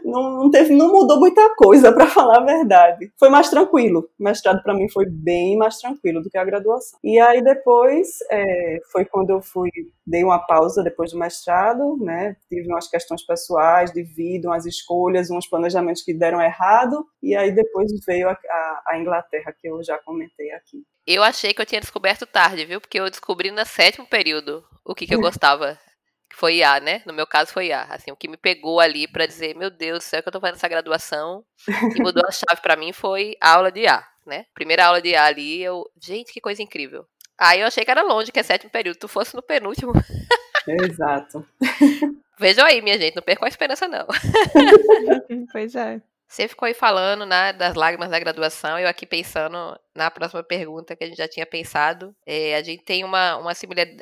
Não, 0.04 0.50
teve, 0.50 0.74
não 0.74 0.90
mudou 0.90 1.18
muita 1.18 1.54
coisa, 1.56 1.92
para 1.92 2.06
falar 2.06 2.38
a 2.38 2.44
verdade. 2.44 3.12
Foi 3.18 3.28
mais 3.28 3.48
tranquilo. 3.48 4.08
O 4.18 4.24
mestrado 4.24 4.62
para 4.62 4.74
mim 4.74 4.88
foi 4.88 5.06
bem 5.06 5.56
mais 5.56 5.78
tranquilo 5.78 6.22
do 6.22 6.30
que 6.30 6.38
a 6.38 6.44
graduação. 6.44 6.98
E 7.02 7.18
aí 7.18 7.42
depois 7.42 8.08
é, 8.30 8.80
foi 8.90 9.04
quando 9.04 9.30
eu 9.30 9.42
fui, 9.42 9.70
dei 10.06 10.24
uma 10.24 10.38
pausa 10.38 10.82
depois 10.82 11.12
do 11.12 11.18
mestrado, 11.18 11.96
né? 12.00 12.36
Tive 12.48 12.68
umas 12.68 12.88
questões 12.88 13.24
pessoais 13.24 13.92
de 13.92 14.02
vida, 14.02 14.48
umas 14.48 14.66
escolhas, 14.66 15.30
uns 15.30 15.48
planejamentos 15.48 16.02
que 16.02 16.14
deram 16.14 16.40
errado. 16.40 17.06
E 17.22 17.34
aí 17.34 17.52
depois 17.52 17.90
veio 18.06 18.28
a, 18.28 18.32
a, 18.32 18.82
a 18.88 18.98
Inglaterra, 18.98 19.54
que 19.58 19.68
eu 19.68 19.82
já 19.82 19.98
comentei 19.98 20.50
aqui. 20.52 20.82
Eu 21.06 21.22
achei 21.22 21.52
que 21.52 21.60
eu 21.60 21.66
tinha 21.66 21.80
descoberto 21.80 22.26
tarde, 22.26 22.64
viu? 22.64 22.80
Porque 22.80 22.98
eu 22.98 23.10
descobri 23.10 23.50
no 23.50 23.64
sétimo 23.66 24.06
período 24.06 24.64
o 24.84 24.94
que, 24.94 25.06
que 25.06 25.14
eu 25.14 25.20
gostava 25.20 25.78
foi 26.34 26.56
IA, 26.56 26.80
né? 26.80 27.02
No 27.06 27.12
meu 27.12 27.26
caso 27.26 27.52
foi 27.52 27.66
IA. 27.66 27.82
Assim, 27.90 28.10
o 28.10 28.16
que 28.16 28.28
me 28.28 28.36
pegou 28.36 28.80
ali 28.80 29.06
para 29.06 29.26
dizer, 29.26 29.56
meu 29.56 29.70
Deus 29.70 29.98
do 29.98 30.02
céu, 30.02 30.22
que 30.22 30.28
eu 30.28 30.32
tô 30.32 30.40
fazendo 30.40 30.56
essa 30.56 30.68
graduação 30.68 31.44
e 31.68 32.02
mudou 32.02 32.24
a 32.26 32.32
chave 32.32 32.60
para 32.60 32.76
mim 32.76 32.92
foi 32.92 33.36
a 33.40 33.54
aula 33.54 33.70
de 33.70 33.80
IA, 33.80 34.04
né? 34.26 34.46
Primeira 34.54 34.86
aula 34.86 35.00
de 35.00 35.10
IA 35.10 35.24
ali, 35.24 35.62
eu, 35.62 35.84
gente, 36.00 36.32
que 36.32 36.40
coisa 36.40 36.62
incrível. 36.62 37.06
Aí 37.38 37.60
eu 37.60 37.66
achei 37.66 37.84
que 37.84 37.90
era 37.90 38.02
longe, 38.02 38.30
que 38.30 38.38
é 38.38 38.42
sétimo 38.42 38.70
período, 38.70 38.98
tu 38.98 39.08
fosse 39.08 39.34
no 39.34 39.42
penúltimo. 39.42 39.92
Exato. 40.66 41.46
Vejam 42.38 42.64
aí, 42.64 42.80
minha 42.80 42.98
gente, 42.98 43.14
não 43.14 43.22
percam 43.22 43.46
a 43.46 43.48
esperança 43.48 43.86
não. 43.88 44.06
pois 45.52 45.74
é. 45.74 46.00
Você 46.26 46.48
ficou 46.48 46.66
aí 46.66 46.72
falando 46.72 47.26
né, 47.26 47.52
das 47.52 47.74
lágrimas 47.74 48.10
da 48.10 48.18
graduação, 48.18 48.78
eu 48.78 48.88
aqui 48.88 49.04
pensando 49.04 49.78
na 49.94 50.10
próxima 50.10 50.42
pergunta 50.42 50.96
que 50.96 51.04
a 51.04 51.06
gente 51.06 51.18
já 51.18 51.28
tinha 51.28 51.46
pensado. 51.46 52.14
É, 52.26 52.56
a 52.56 52.62
gente 52.62 52.82
tem 52.84 53.04
uma, 53.04 53.36
uma 53.36 53.52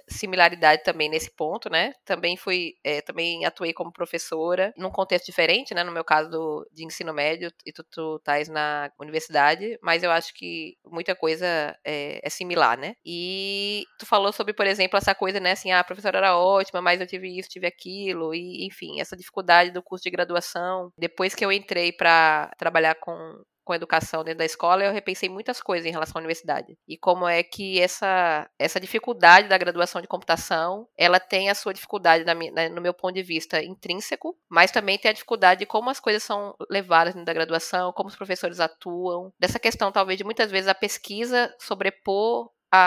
similaridade 0.08 0.82
também 0.84 1.08
nesse 1.08 1.30
ponto, 1.30 1.68
né? 1.70 1.92
Também 2.04 2.36
fui, 2.36 2.74
é, 2.84 3.00
também 3.00 3.44
atuei 3.44 3.72
como 3.72 3.92
professora 3.92 4.72
num 4.76 4.90
contexto 4.90 5.26
diferente, 5.26 5.74
né? 5.74 5.82
No 5.84 5.92
meu 5.92 6.04
caso 6.04 6.30
do, 6.30 6.68
de 6.72 6.84
ensino 6.84 7.12
médio 7.12 7.50
e 7.66 7.72
tu, 7.72 7.84
tu 7.84 8.20
na 8.48 8.90
universidade, 8.98 9.78
mas 9.82 10.02
eu 10.02 10.10
acho 10.10 10.32
que 10.34 10.76
muita 10.86 11.14
coisa 11.14 11.46
é, 11.84 12.20
é, 12.22 12.30
similar, 12.30 12.78
né? 12.78 12.94
E 13.04 13.84
tu 13.98 14.06
falou 14.06 14.32
sobre, 14.32 14.54
por 14.54 14.66
exemplo, 14.66 14.96
essa 14.96 15.14
coisa, 15.14 15.40
né? 15.40 15.52
Assim, 15.52 15.72
ah, 15.72 15.80
a 15.80 15.84
professora 15.84 16.18
era 16.18 16.36
ótima, 16.36 16.80
mas 16.80 17.00
eu 17.00 17.06
tive 17.06 17.36
isso, 17.38 17.48
tive 17.48 17.66
aquilo, 17.66 18.34
e 18.34 18.66
enfim, 18.66 19.00
essa 19.00 19.16
dificuldade 19.16 19.70
do 19.70 19.82
curso 19.82 20.04
de 20.04 20.10
graduação. 20.10 20.92
Depois 20.96 21.34
que 21.34 21.44
eu 21.44 21.52
entrei 21.52 21.92
para 21.92 22.50
trabalhar 22.56 22.94
com 22.94 23.42
com 23.64 23.74
educação 23.74 24.24
dentro 24.24 24.38
da 24.38 24.44
escola, 24.44 24.84
eu 24.84 24.92
repensei 24.92 25.28
muitas 25.28 25.60
coisas 25.60 25.86
em 25.86 25.90
relação 25.90 26.18
à 26.18 26.20
universidade. 26.20 26.76
E 26.88 26.96
como 26.96 27.28
é 27.28 27.42
que 27.42 27.80
essa, 27.80 28.48
essa 28.58 28.80
dificuldade 28.80 29.48
da 29.48 29.58
graduação 29.58 30.00
de 30.00 30.08
computação, 30.08 30.88
ela 30.96 31.20
tem 31.20 31.50
a 31.50 31.54
sua 31.54 31.72
dificuldade, 31.72 32.24
na, 32.24 32.34
na, 32.34 32.68
no 32.68 32.80
meu 32.80 32.94
ponto 32.94 33.14
de 33.14 33.22
vista, 33.22 33.62
intrínseco, 33.62 34.36
mas 34.48 34.70
também 34.70 34.98
tem 34.98 35.10
a 35.10 35.14
dificuldade 35.14 35.60
de 35.60 35.66
como 35.66 35.90
as 35.90 36.00
coisas 36.00 36.22
são 36.22 36.54
levadas 36.70 37.14
dentro 37.14 37.26
da 37.26 37.32
graduação, 37.32 37.92
como 37.92 38.08
os 38.08 38.16
professores 38.16 38.60
atuam, 38.60 39.32
dessa 39.38 39.58
questão, 39.58 39.92
talvez, 39.92 40.18
de 40.18 40.24
muitas 40.24 40.50
vezes 40.50 40.68
a 40.68 40.74
pesquisa 40.74 41.54
sobrepor 41.58 42.50
a, 42.70 42.78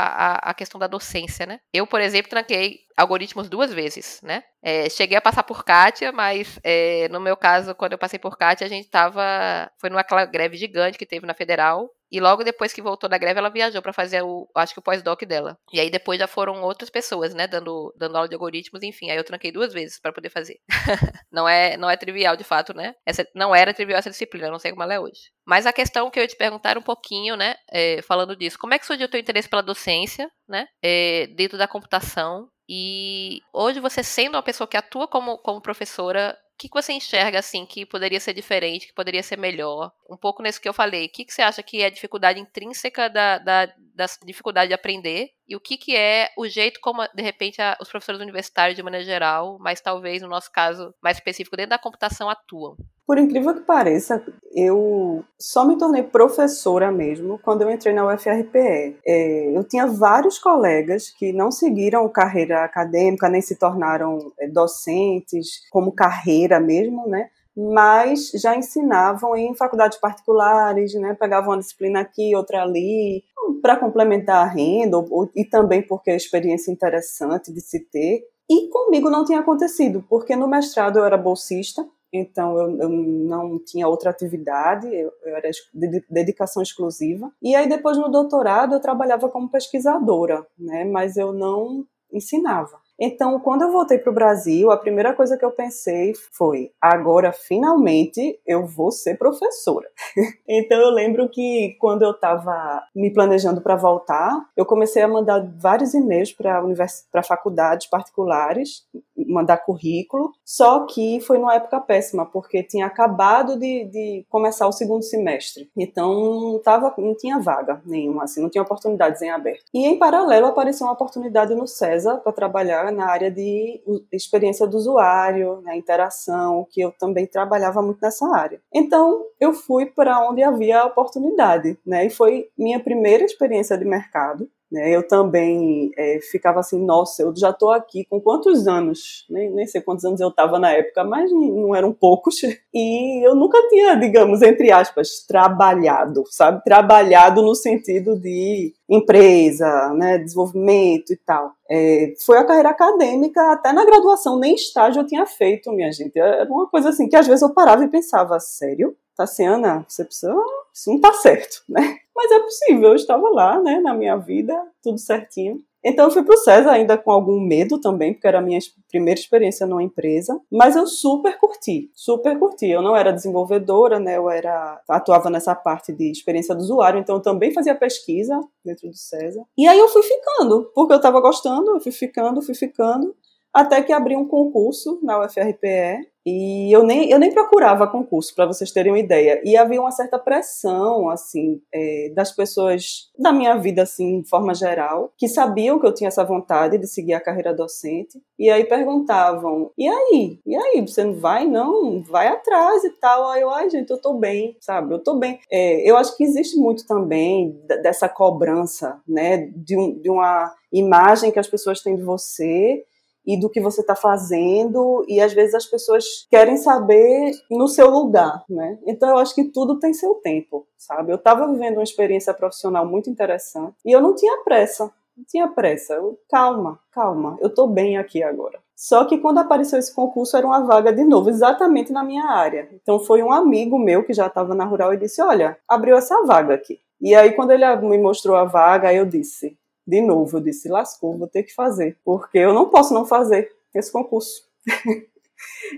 a, 0.48 0.52
a, 0.52 0.54
questão 0.54 0.80
da 0.80 0.88
docência, 0.88 1.46
né? 1.46 1.60
Eu, 1.74 1.86
por 1.86 2.00
exemplo, 2.00 2.30
tranquei 2.30 2.80
algoritmos 2.98 3.50
duas 3.50 3.74
vezes, 3.74 4.22
né? 4.24 4.44
É, 4.62 4.90
cheguei 4.90 5.18
a 5.18 5.22
passar 5.22 5.44
por 5.44 5.64
Kátia, 5.64 6.12
mas 6.12 6.60
é, 6.64 7.10
no 7.10 7.20
meu 7.20 7.36
caso, 7.36 7.76
quando 7.76 7.94
eu 7.94 7.98
passei 7.98 8.18
por 8.18 8.38
Kátia, 8.38 8.66
a 8.66 8.70
gente 8.70 8.90
tava. 8.90 9.70
Foi 9.80 9.90
numa 9.90 10.04
greve 10.26 10.56
gigante 10.58 10.98
que 10.98 11.06
teve 11.06 11.26
na 11.26 11.34
Federal. 11.34 11.90
E 12.14 12.20
logo 12.20 12.44
depois 12.44 12.72
que 12.72 12.80
voltou 12.80 13.10
da 13.10 13.18
greve, 13.18 13.40
ela 13.40 13.50
viajou 13.50 13.82
para 13.82 13.92
fazer 13.92 14.22
o, 14.22 14.48
acho 14.56 14.72
que 14.72 14.80
o 14.80 14.84
pós-doc 14.84 15.24
dela. 15.26 15.58
E 15.74 15.80
aí 15.80 15.90
depois 15.90 16.20
já 16.20 16.28
foram 16.28 16.62
outras 16.62 16.92
pessoas, 16.92 17.34
né, 17.34 17.48
dando, 17.48 17.92
dando 17.98 18.16
aula 18.16 18.30
de 18.30 18.36
algoritmos, 18.36 18.84
enfim. 18.84 19.10
Aí 19.10 19.18
eu 19.18 19.24
tranquei 19.24 19.52
duas 19.52 19.74
vezes 19.74 20.00
para 20.00 20.14
poder 20.14 20.30
fazer. 20.30 20.60
não 21.32 21.50
é 21.50 21.76
não 21.76 21.90
é 21.90 21.98
trivial 21.98 22.36
de 22.38 22.44
fato, 22.44 22.72
né? 22.72 22.94
Essa 23.04 23.28
não 23.34 23.56
era 23.56 23.74
trivial 23.74 23.98
essa 23.98 24.12
disciplina, 24.12 24.52
não 24.52 24.60
sei 24.60 24.70
como 24.70 24.84
ela 24.84 24.94
é 24.94 25.00
hoje. 25.00 25.32
Mas 25.44 25.66
a 25.66 25.74
questão 25.74 26.12
que 26.12 26.20
eu 26.20 26.22
ia 26.22 26.28
te 26.28 26.38
perguntar 26.38 26.78
um 26.78 26.84
pouquinho, 26.84 27.36
né, 27.36 27.56
é, 27.72 28.00
falando 28.04 28.36
disso, 28.36 28.60
como 28.60 28.76
é 28.76 28.80
que 28.80 28.86
surgiu 28.86 29.08
o 29.08 29.10
teu 29.10 29.20
interesse 29.20 29.50
pela 29.50 29.64
docência, 29.64 30.30
né, 30.48 30.68
é, 30.84 31.26
dentro 31.36 31.58
da 31.58 31.68
computação? 31.68 32.48
E 32.70 33.40
hoje 33.52 33.80
você 33.80 34.04
sendo 34.04 34.36
uma 34.36 34.44
pessoa 34.44 34.68
que 34.68 34.78
atua 34.78 35.08
como, 35.08 35.38
como 35.40 35.62
professora, 35.62 36.38
que, 36.64 36.70
que 36.70 36.82
você 36.82 36.94
enxerga 36.94 37.40
assim 37.40 37.66
que 37.66 37.86
poderia 37.86 38.20
ser 38.20 38.34
diferente, 38.34 38.88
que 38.88 38.94
poderia 38.94 39.22
ser 39.22 39.38
melhor? 39.38 39.92
Um 40.10 40.16
pouco 40.16 40.42
nesse 40.42 40.62
que 40.62 40.70
eu 40.70 40.74
falei. 40.74 41.06
O 41.06 41.10
que, 41.10 41.26
que 41.26 41.34
você 41.34 41.42
acha 41.42 41.62
que 41.62 41.82
é 41.82 41.88
a 41.88 41.90
dificuldade 41.90 42.40
intrínseca 42.40 43.10
da, 43.10 43.38
da, 43.38 43.66
da 43.66 44.06
dificuldade 44.26 44.70
de 44.70 44.74
aprender? 44.74 45.32
E 45.46 45.56
o 45.56 45.60
que, 45.60 45.76
que 45.78 45.96
é 45.96 46.32
o 46.38 46.48
jeito 46.48 46.80
como, 46.80 47.06
de 47.14 47.22
repente, 47.22 47.62
a, 47.62 47.78
os 47.82 47.90
professores 47.90 48.22
universitários, 48.22 48.78
de 48.78 48.84
maneira 48.84 49.06
geral, 49.06 49.58
mas 49.60 49.82
talvez 49.82 50.22
no 50.22 50.30
nosso 50.30 50.50
caso 50.52 50.96
mais 51.02 51.18
específico, 51.18 51.58
dentro 51.58 51.72
da 51.72 51.78
computação, 51.80 52.30
atuam? 52.30 52.78
Por 53.06 53.18
incrível 53.18 53.54
que 53.54 53.62
pareça, 53.62 54.24
eu 54.56 55.24
só 55.38 55.68
me 55.68 55.78
tornei 55.78 56.04
professora 56.04 56.90
mesmo 56.90 57.38
quando 57.40 57.64
eu 57.64 57.70
entrei 57.70 57.94
na 57.94 58.08
UFRPE. 58.08 58.98
É, 59.06 59.58
eu 59.58 59.64
tinha 59.66 59.86
vários 59.86 60.40
colegas 60.40 61.10
que 61.10 61.34
não 61.34 61.52
seguiram 61.52 62.08
carreira 62.08 62.64
acadêmica, 62.64 63.28
nem 63.28 63.42
se 63.42 63.58
tornaram 63.58 64.32
é, 64.40 64.48
docentes 64.48 65.68
como 65.70 65.92
carreira 65.92 66.60
mesmo, 66.60 67.08
né? 67.08 67.30
mas 67.56 68.32
já 68.32 68.56
ensinavam 68.56 69.36
em 69.36 69.54
faculdades 69.56 70.00
particulares, 70.00 70.96
né? 70.96 71.14
Pegavam 71.14 71.52
uma 71.52 71.60
disciplina 71.60 72.00
aqui, 72.00 72.36
outra 72.36 72.64
ali, 72.64 73.24
para 73.62 73.78
complementar 73.78 74.38
a 74.38 74.50
renda, 74.50 74.98
ou, 74.98 75.30
e 75.36 75.46
também 75.46 75.82
porque 75.82 76.10
é 76.10 76.16
experiência 76.16 76.72
interessante 76.72 77.54
de 77.54 77.62
se 77.62 77.80
ter. 77.80 78.24
E 78.50 78.70
comigo 78.70 79.10
não 79.10 79.24
tinha 79.24 79.40
acontecido, 79.40 80.04
porque 80.10 80.36
no 80.36 80.48
mestrado 80.48 80.98
eu 80.98 81.06
era 81.06 81.18
bolsista, 81.18 81.86
então 82.14 82.56
eu, 82.58 82.82
eu 82.82 82.90
não 82.90 83.58
tinha 83.58 83.88
outra 83.88 84.12
atividade, 84.12 84.88
eu, 84.88 85.12
eu, 85.24 85.36
era 85.36 85.50
de 85.50 86.06
dedicação 86.08 86.62
exclusiva. 86.62 87.32
E 87.42 87.56
aí 87.56 87.68
depois 87.68 87.98
no 87.98 88.10
doutorado 88.10 88.76
eu 88.76 88.80
trabalhava 88.80 89.28
como 89.28 89.50
pesquisadora, 89.50 90.46
né? 90.58 90.86
Mas 90.86 91.18
eu 91.18 91.34
não 91.34 91.86
ensinava. 92.12 92.83
Então, 93.00 93.40
quando 93.40 93.64
eu 93.64 93.72
voltei 93.72 93.98
para 93.98 94.12
o 94.12 94.14
Brasil, 94.14 94.72
a 94.72 94.78
primeira 94.78 95.14
coisa 95.14 95.38
que 95.38 95.46
eu 95.46 95.52
pensei 95.52 96.14
foi: 96.32 96.72
agora 96.82 97.32
finalmente 97.32 98.40
eu 98.46 98.66
vou 98.66 98.92
ser 98.92 99.18
professora. 99.18 99.88
então, 100.48 100.80
eu 100.80 100.90
lembro 100.90 101.30
que 101.30 101.76
quando 101.80 102.04
eu 102.04 102.12
estava 102.12 102.84
me 102.96 103.12
planejando 103.12 103.62
para 103.62 103.76
voltar, 103.76 104.46
eu 104.56 104.66
comecei 104.66 105.02
a 105.02 105.08
mandar 105.08 105.46
vários 105.58 105.94
e-mails 105.94 106.32
para 106.32 107.24
faculdades 107.24 107.88
particulares 107.88 108.84
mandar 109.28 109.58
currículo, 109.58 110.32
só 110.44 110.86
que 110.86 111.20
foi 111.22 111.38
numa 111.38 111.56
época 111.56 111.80
péssima, 111.80 112.26
porque 112.26 112.64
tinha 112.64 112.86
acabado 112.86 113.58
de, 113.58 113.86
de 113.86 114.26
começar 114.30 114.68
o 114.68 114.72
segundo 114.72 115.04
semestre. 115.04 115.70
Então 115.78 116.14
não, 116.14 116.60
tava, 116.60 116.94
não 116.98 117.16
tinha 117.16 117.40
vaga 117.40 117.82
nenhuma, 117.86 118.24
assim, 118.24 118.42
não 118.42 118.50
tinha 118.50 118.62
oportunidades 118.62 119.22
em 119.22 119.30
aberto. 119.30 119.66
E 119.74 119.86
em 119.86 119.98
paralelo 119.98 120.48
apareceu 120.48 120.88
uma 120.88 120.94
oportunidade 120.94 121.56
no 121.56 121.68
César 121.68 122.18
para 122.18 122.32
trabalhar 122.32 122.83
na 122.92 123.06
área 123.06 123.32
de 123.32 123.82
experiência 124.12 124.68
do 124.68 124.78
usuário, 124.78 125.62
né, 125.62 125.78
interação, 125.78 126.68
que 126.70 126.82
eu 126.82 126.92
também 126.92 127.26
trabalhava 127.26 127.82
muito 127.82 128.00
nessa 128.02 128.28
área. 128.36 128.62
Então 128.74 129.24
eu 129.40 129.54
fui 129.54 129.86
para 129.86 130.28
onde 130.28 130.44
havia 130.44 130.86
oportunidade, 130.86 131.78
né? 131.86 132.06
E 132.06 132.10
foi 132.10 132.48
minha 132.58 132.80
primeira 132.80 133.24
experiência 133.24 133.78
de 133.78 133.86
mercado. 133.86 134.50
Né? 134.74 134.90
Eu 134.90 135.08
também 135.08 135.92
é, 135.96 136.20
ficava 136.20 136.60
assim, 136.60 136.84
nossa, 136.84 137.22
eu 137.22 137.32
já 137.36 137.52
estou 137.52 137.72
aqui 137.72 138.06
com 138.06 138.20
quantos 138.20 138.68
anos? 138.68 139.24
Nem, 139.30 139.52
nem 139.52 139.68
sei 139.68 139.82
quantos 139.82 140.04
anos 140.04 140.20
eu 140.20 140.30
estava 140.30 140.58
na 140.58 140.72
época, 140.72 141.04
mas 141.04 141.32
não 141.32 141.76
eram 141.76 141.94
poucos. 141.94 142.42
E 142.76 143.24
eu 143.24 143.36
nunca 143.36 143.60
tinha, 143.70 143.94
digamos, 143.94 144.42
entre 144.42 144.72
aspas, 144.72 145.24
trabalhado, 145.28 146.24
sabe? 146.28 146.64
Trabalhado 146.64 147.44
no 147.44 147.54
sentido 147.54 148.18
de 148.18 148.74
empresa, 148.90 149.94
né, 149.94 150.18
desenvolvimento 150.18 151.14
e 151.14 151.18
tal. 151.18 151.52
É, 151.70 152.16
foi 152.26 152.40
a 152.40 152.44
carreira 152.44 152.70
acadêmica, 152.70 153.52
até 153.52 153.72
na 153.72 153.86
graduação, 153.86 154.40
nem 154.40 154.56
estágio 154.56 155.02
eu 155.02 155.06
tinha 155.06 155.28
feito, 155.28 155.72
minha 155.72 155.92
gente. 155.92 156.18
Era 156.18 156.52
uma 156.52 156.68
coisa 156.68 156.90
assim 156.90 157.08
que 157.08 157.16
às 157.16 157.28
vezes 157.28 157.44
eu 157.44 157.54
parava 157.54 157.84
e 157.84 157.90
pensava, 157.90 158.40
sério? 158.40 158.96
Tassiana, 159.16 159.86
você 159.88 160.04
precisa. 160.04 160.34
Isso 160.74 160.90
não 160.90 161.00
tá 161.00 161.14
certo, 161.14 161.64
né? 161.70 162.00
Mas 162.16 162.32
é 162.32 162.40
possível, 162.40 162.90
eu 162.90 162.96
estava 162.96 163.30
lá, 163.30 163.62
né, 163.62 163.80
na 163.80 163.94
minha 163.94 164.16
vida, 164.18 164.54
tudo 164.82 165.00
certinho. 165.00 165.58
Então 165.84 166.06
eu 166.06 166.12
fui 166.12 166.24
para 166.24 166.34
o 166.34 166.38
César 166.38 166.72
ainda 166.72 166.98
com 166.98 167.12
algum 167.12 167.42
medo 167.42 167.80
também, 167.82 168.14
porque 168.14 168.26
era 168.26 168.40
a 168.40 168.42
minha 168.42 168.60
primeira 168.90 169.20
experiência 169.20 169.68
numa 169.68 169.84
empresa, 169.84 170.40
mas 170.50 170.78
eu 170.78 170.88
super 170.88 171.38
curti, 171.38 171.92
super 171.94 172.40
curti. 172.40 172.68
Eu 172.68 172.82
não 172.82 172.96
era 172.96 173.12
desenvolvedora, 173.12 174.00
né? 174.00 174.16
Eu 174.16 174.30
era 174.30 174.82
atuava 174.88 175.30
nessa 175.30 175.54
parte 175.54 175.92
de 175.92 176.10
experiência 176.10 176.56
do 176.56 176.62
usuário, 176.62 177.00
então 177.00 177.16
eu 177.16 177.22
também 177.22 177.52
fazia 177.52 177.76
pesquisa 177.76 178.40
dentro 178.64 178.88
do 178.88 178.96
César. 178.96 179.44
E 179.58 179.68
aí 179.68 179.78
eu 179.78 179.90
fui 179.90 180.04
ficando, 180.04 180.72
porque 180.74 180.94
eu 180.94 180.98
estava 180.98 181.20
gostando, 181.20 181.72
eu 181.72 181.82
fui 181.82 181.92
ficando, 181.92 182.42
fui 182.42 182.56
ficando 182.56 183.14
até 183.54 183.82
que 183.82 183.92
abri 183.92 184.16
um 184.16 184.28
concurso 184.28 185.00
na 185.04 185.24
UFRPE 185.24 186.13
e 186.26 186.72
eu 186.74 186.84
nem, 186.84 187.10
eu 187.10 187.20
nem 187.20 187.34
procurava 187.34 187.88
concurso, 187.88 188.34
para 188.34 188.46
vocês 188.46 188.72
terem 188.72 188.92
uma 188.92 189.00
ideia. 189.00 189.42
E 189.44 189.58
havia 189.58 189.82
uma 189.82 189.92
certa 189.92 190.18
pressão, 190.18 191.10
assim, 191.10 191.62
é, 191.74 192.12
das 192.16 192.32
pessoas 192.32 193.10
da 193.20 193.34
minha 193.34 193.56
vida, 193.56 193.84
assim, 193.84 194.22
de 194.22 194.30
forma 194.30 194.54
geral, 194.54 195.12
que 195.18 195.28
sabiam 195.28 195.80
que 195.80 195.86
eu 195.86 195.94
tinha 195.94 196.08
essa 196.08 196.24
vontade 196.24 196.78
de 196.78 196.88
seguir 196.88 197.14
a 197.14 197.20
carreira 197.20 197.54
docente. 197.54 198.22
E 198.40 198.50
aí 198.50 198.64
perguntavam: 198.64 199.72
e 199.78 199.88
aí? 199.88 200.40
E 200.46 200.56
aí? 200.56 200.82
Você 200.82 201.04
não 201.04 201.16
vai? 201.16 201.46
Não, 201.46 202.02
vai 202.04 202.28
atrás 202.28 202.84
e 202.84 202.90
tal. 202.92 203.28
Aí 203.30 203.42
eu, 203.42 203.50
ai, 203.50 203.70
gente, 203.70 203.92
eu 203.92 204.02
tô 204.02 204.14
bem, 204.14 204.56
sabe? 204.62 204.94
Eu 204.94 205.00
tô 205.00 205.16
bem. 205.16 205.40
É, 205.52 205.90
eu 205.90 205.98
acho 205.98 206.16
que 206.16 206.24
existe 206.24 206.58
muito 206.58 206.86
também 206.88 207.60
dessa 207.82 208.08
cobrança, 208.08 209.02
né, 209.08 209.50
de, 209.56 209.78
um, 209.78 210.00
de 210.00 210.10
uma 210.10 210.54
imagem 210.72 211.32
que 211.32 211.40
as 211.40 211.48
pessoas 211.48 211.82
têm 211.82 211.96
de 211.96 212.04
você 212.04 212.84
e 213.26 213.40
do 213.40 213.50
que 213.50 213.62
você 213.62 213.82
está 213.82 213.96
fazendo, 213.96 215.06
e 215.08 215.22
às 215.22 215.34
vezes 215.34 215.56
as 215.56 215.66
pessoas 215.66 216.28
querem 216.30 216.58
saber 216.58 217.32
no 217.50 217.68
seu 217.68 217.90
lugar, 217.90 218.44
né? 218.50 218.78
Então 218.86 219.10
eu 219.10 219.18
acho 219.18 219.34
que 219.34 219.46
tudo 219.46 219.80
tem 219.80 219.94
seu 219.94 220.16
tempo, 220.16 220.68
sabe? 220.78 221.12
Eu 221.12 221.16
estava 221.16 221.48
vivendo 221.48 221.78
uma 221.78 221.84
experiência 221.84 222.34
profissional 222.34 222.86
muito 222.86 223.10
interessante 223.10 223.76
e 223.86 223.92
eu 223.92 224.02
não 224.02 224.14
tinha 224.16 224.44
pressa, 224.44 224.92
não 225.16 225.24
tinha 225.28 225.48
pressa. 225.48 225.94
Eu, 225.94 226.20
calma, 226.30 226.80
calma, 226.92 227.38
eu 227.40 227.48
estou 227.48 227.68
bem 227.68 227.98
aqui 227.98 228.22
agora. 228.22 228.60
Só 228.76 229.06
que 229.06 229.18
quando 229.18 229.38
apareceu 229.38 229.80
esse 229.80 229.94
concurso 229.94 230.36
era 230.36 230.46
uma 230.46 230.66
vaga 230.66 230.92
de 230.92 231.04
novo, 231.04 231.30
exatamente 231.30 231.94
na 231.94 232.04
minha 232.04 232.26
área. 232.26 232.68
Então 232.74 233.00
foi 233.00 233.24
um 233.24 233.32
amigo 233.32 233.80
meu 233.80 234.04
que 234.04 234.14
já 234.14 234.28
estava 234.28 234.54
na 234.54 234.66
rural 234.66 234.94
e 234.94 234.98
disse: 234.98 235.22
Olha, 235.22 235.58
abriu 235.68 235.96
essa 235.96 236.22
vaga 236.26 236.54
aqui. 236.54 236.80
E 237.00 237.14
aí, 237.14 237.34
quando 237.34 237.52
ele 237.52 237.66
me 237.78 237.98
mostrou 237.98 238.36
a 238.36 238.46
vaga, 238.46 238.94
eu 238.94 239.06
disse: 239.06 239.58
de 239.86 240.02
novo, 240.02 240.38
eu 240.38 240.42
disse, 240.42 240.70
lascou, 240.70 241.18
vou 241.18 241.28
ter 241.28 241.44
que 241.44 241.54
fazer, 241.54 241.98
porque 242.04 242.38
eu 242.38 242.54
não 242.54 242.70
posso 242.70 242.94
não 242.94 243.06
fazer 243.06 243.52
esse 243.76 243.92
concurso. 243.92 244.48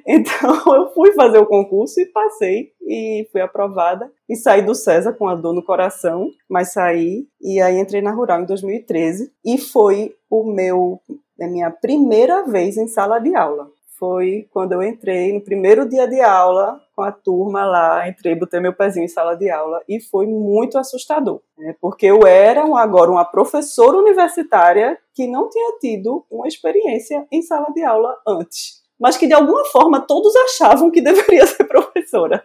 então 0.05 0.75
eu 0.75 0.93
fui 0.93 1.13
fazer 1.13 1.39
o 1.39 1.45
concurso 1.45 1.99
e 1.99 2.05
passei 2.05 2.71
e 2.81 3.27
fui 3.31 3.41
aprovada 3.41 4.11
e 4.29 4.35
saí 4.35 4.61
do 4.61 4.75
César 4.75 5.13
com 5.13 5.27
a 5.27 5.35
dor 5.35 5.53
no 5.53 5.63
coração, 5.63 6.29
mas 6.47 6.73
saí 6.73 7.27
e 7.41 7.59
aí 7.59 7.79
entrei 7.79 8.01
na 8.01 8.11
Rural 8.11 8.41
em 8.41 8.45
2013 8.45 9.31
e 9.43 9.57
foi 9.57 10.15
o 10.29 10.43
meu 10.43 11.01
a 11.41 11.47
minha 11.47 11.69
primeira 11.69 12.43
vez 12.43 12.77
em 12.77 12.87
sala 12.87 13.19
de 13.19 13.35
aula 13.35 13.69
foi 14.05 14.47
quando 14.51 14.73
eu 14.73 14.83
entrei 14.83 15.33
no 15.33 15.41
primeiro 15.41 15.89
dia 15.89 16.07
de 16.07 16.21
aula 16.21 16.79
com 16.95 17.01
a 17.01 17.11
turma 17.11 17.65
lá, 17.65 18.07
entrei, 18.07 18.35
botei 18.35 18.59
meu 18.59 18.71
pezinho 18.71 19.03
em 19.03 19.07
sala 19.07 19.35
de 19.35 19.49
aula 19.49 19.81
e 19.89 19.99
foi 19.99 20.27
muito 20.27 20.77
assustador, 20.77 21.41
né? 21.57 21.75
porque 21.81 22.05
eu 22.05 22.25
era 22.25 22.63
agora 22.79 23.11
uma 23.11 23.25
professora 23.25 23.97
universitária 23.97 24.97
que 25.13 25.27
não 25.27 25.49
tinha 25.49 25.77
tido 25.79 26.23
uma 26.29 26.47
experiência 26.47 27.25
em 27.31 27.41
sala 27.41 27.67
de 27.73 27.83
aula 27.83 28.15
antes 28.27 28.85
mas 28.97 29.17
que 29.17 29.27
de 29.27 29.33
alguma 29.33 29.65
forma 29.65 29.99
todos 29.99 30.33
achavam 30.37 30.89
que 30.89 31.01
deveria 31.01 31.45
ser 31.45 31.65
professora. 31.65 32.41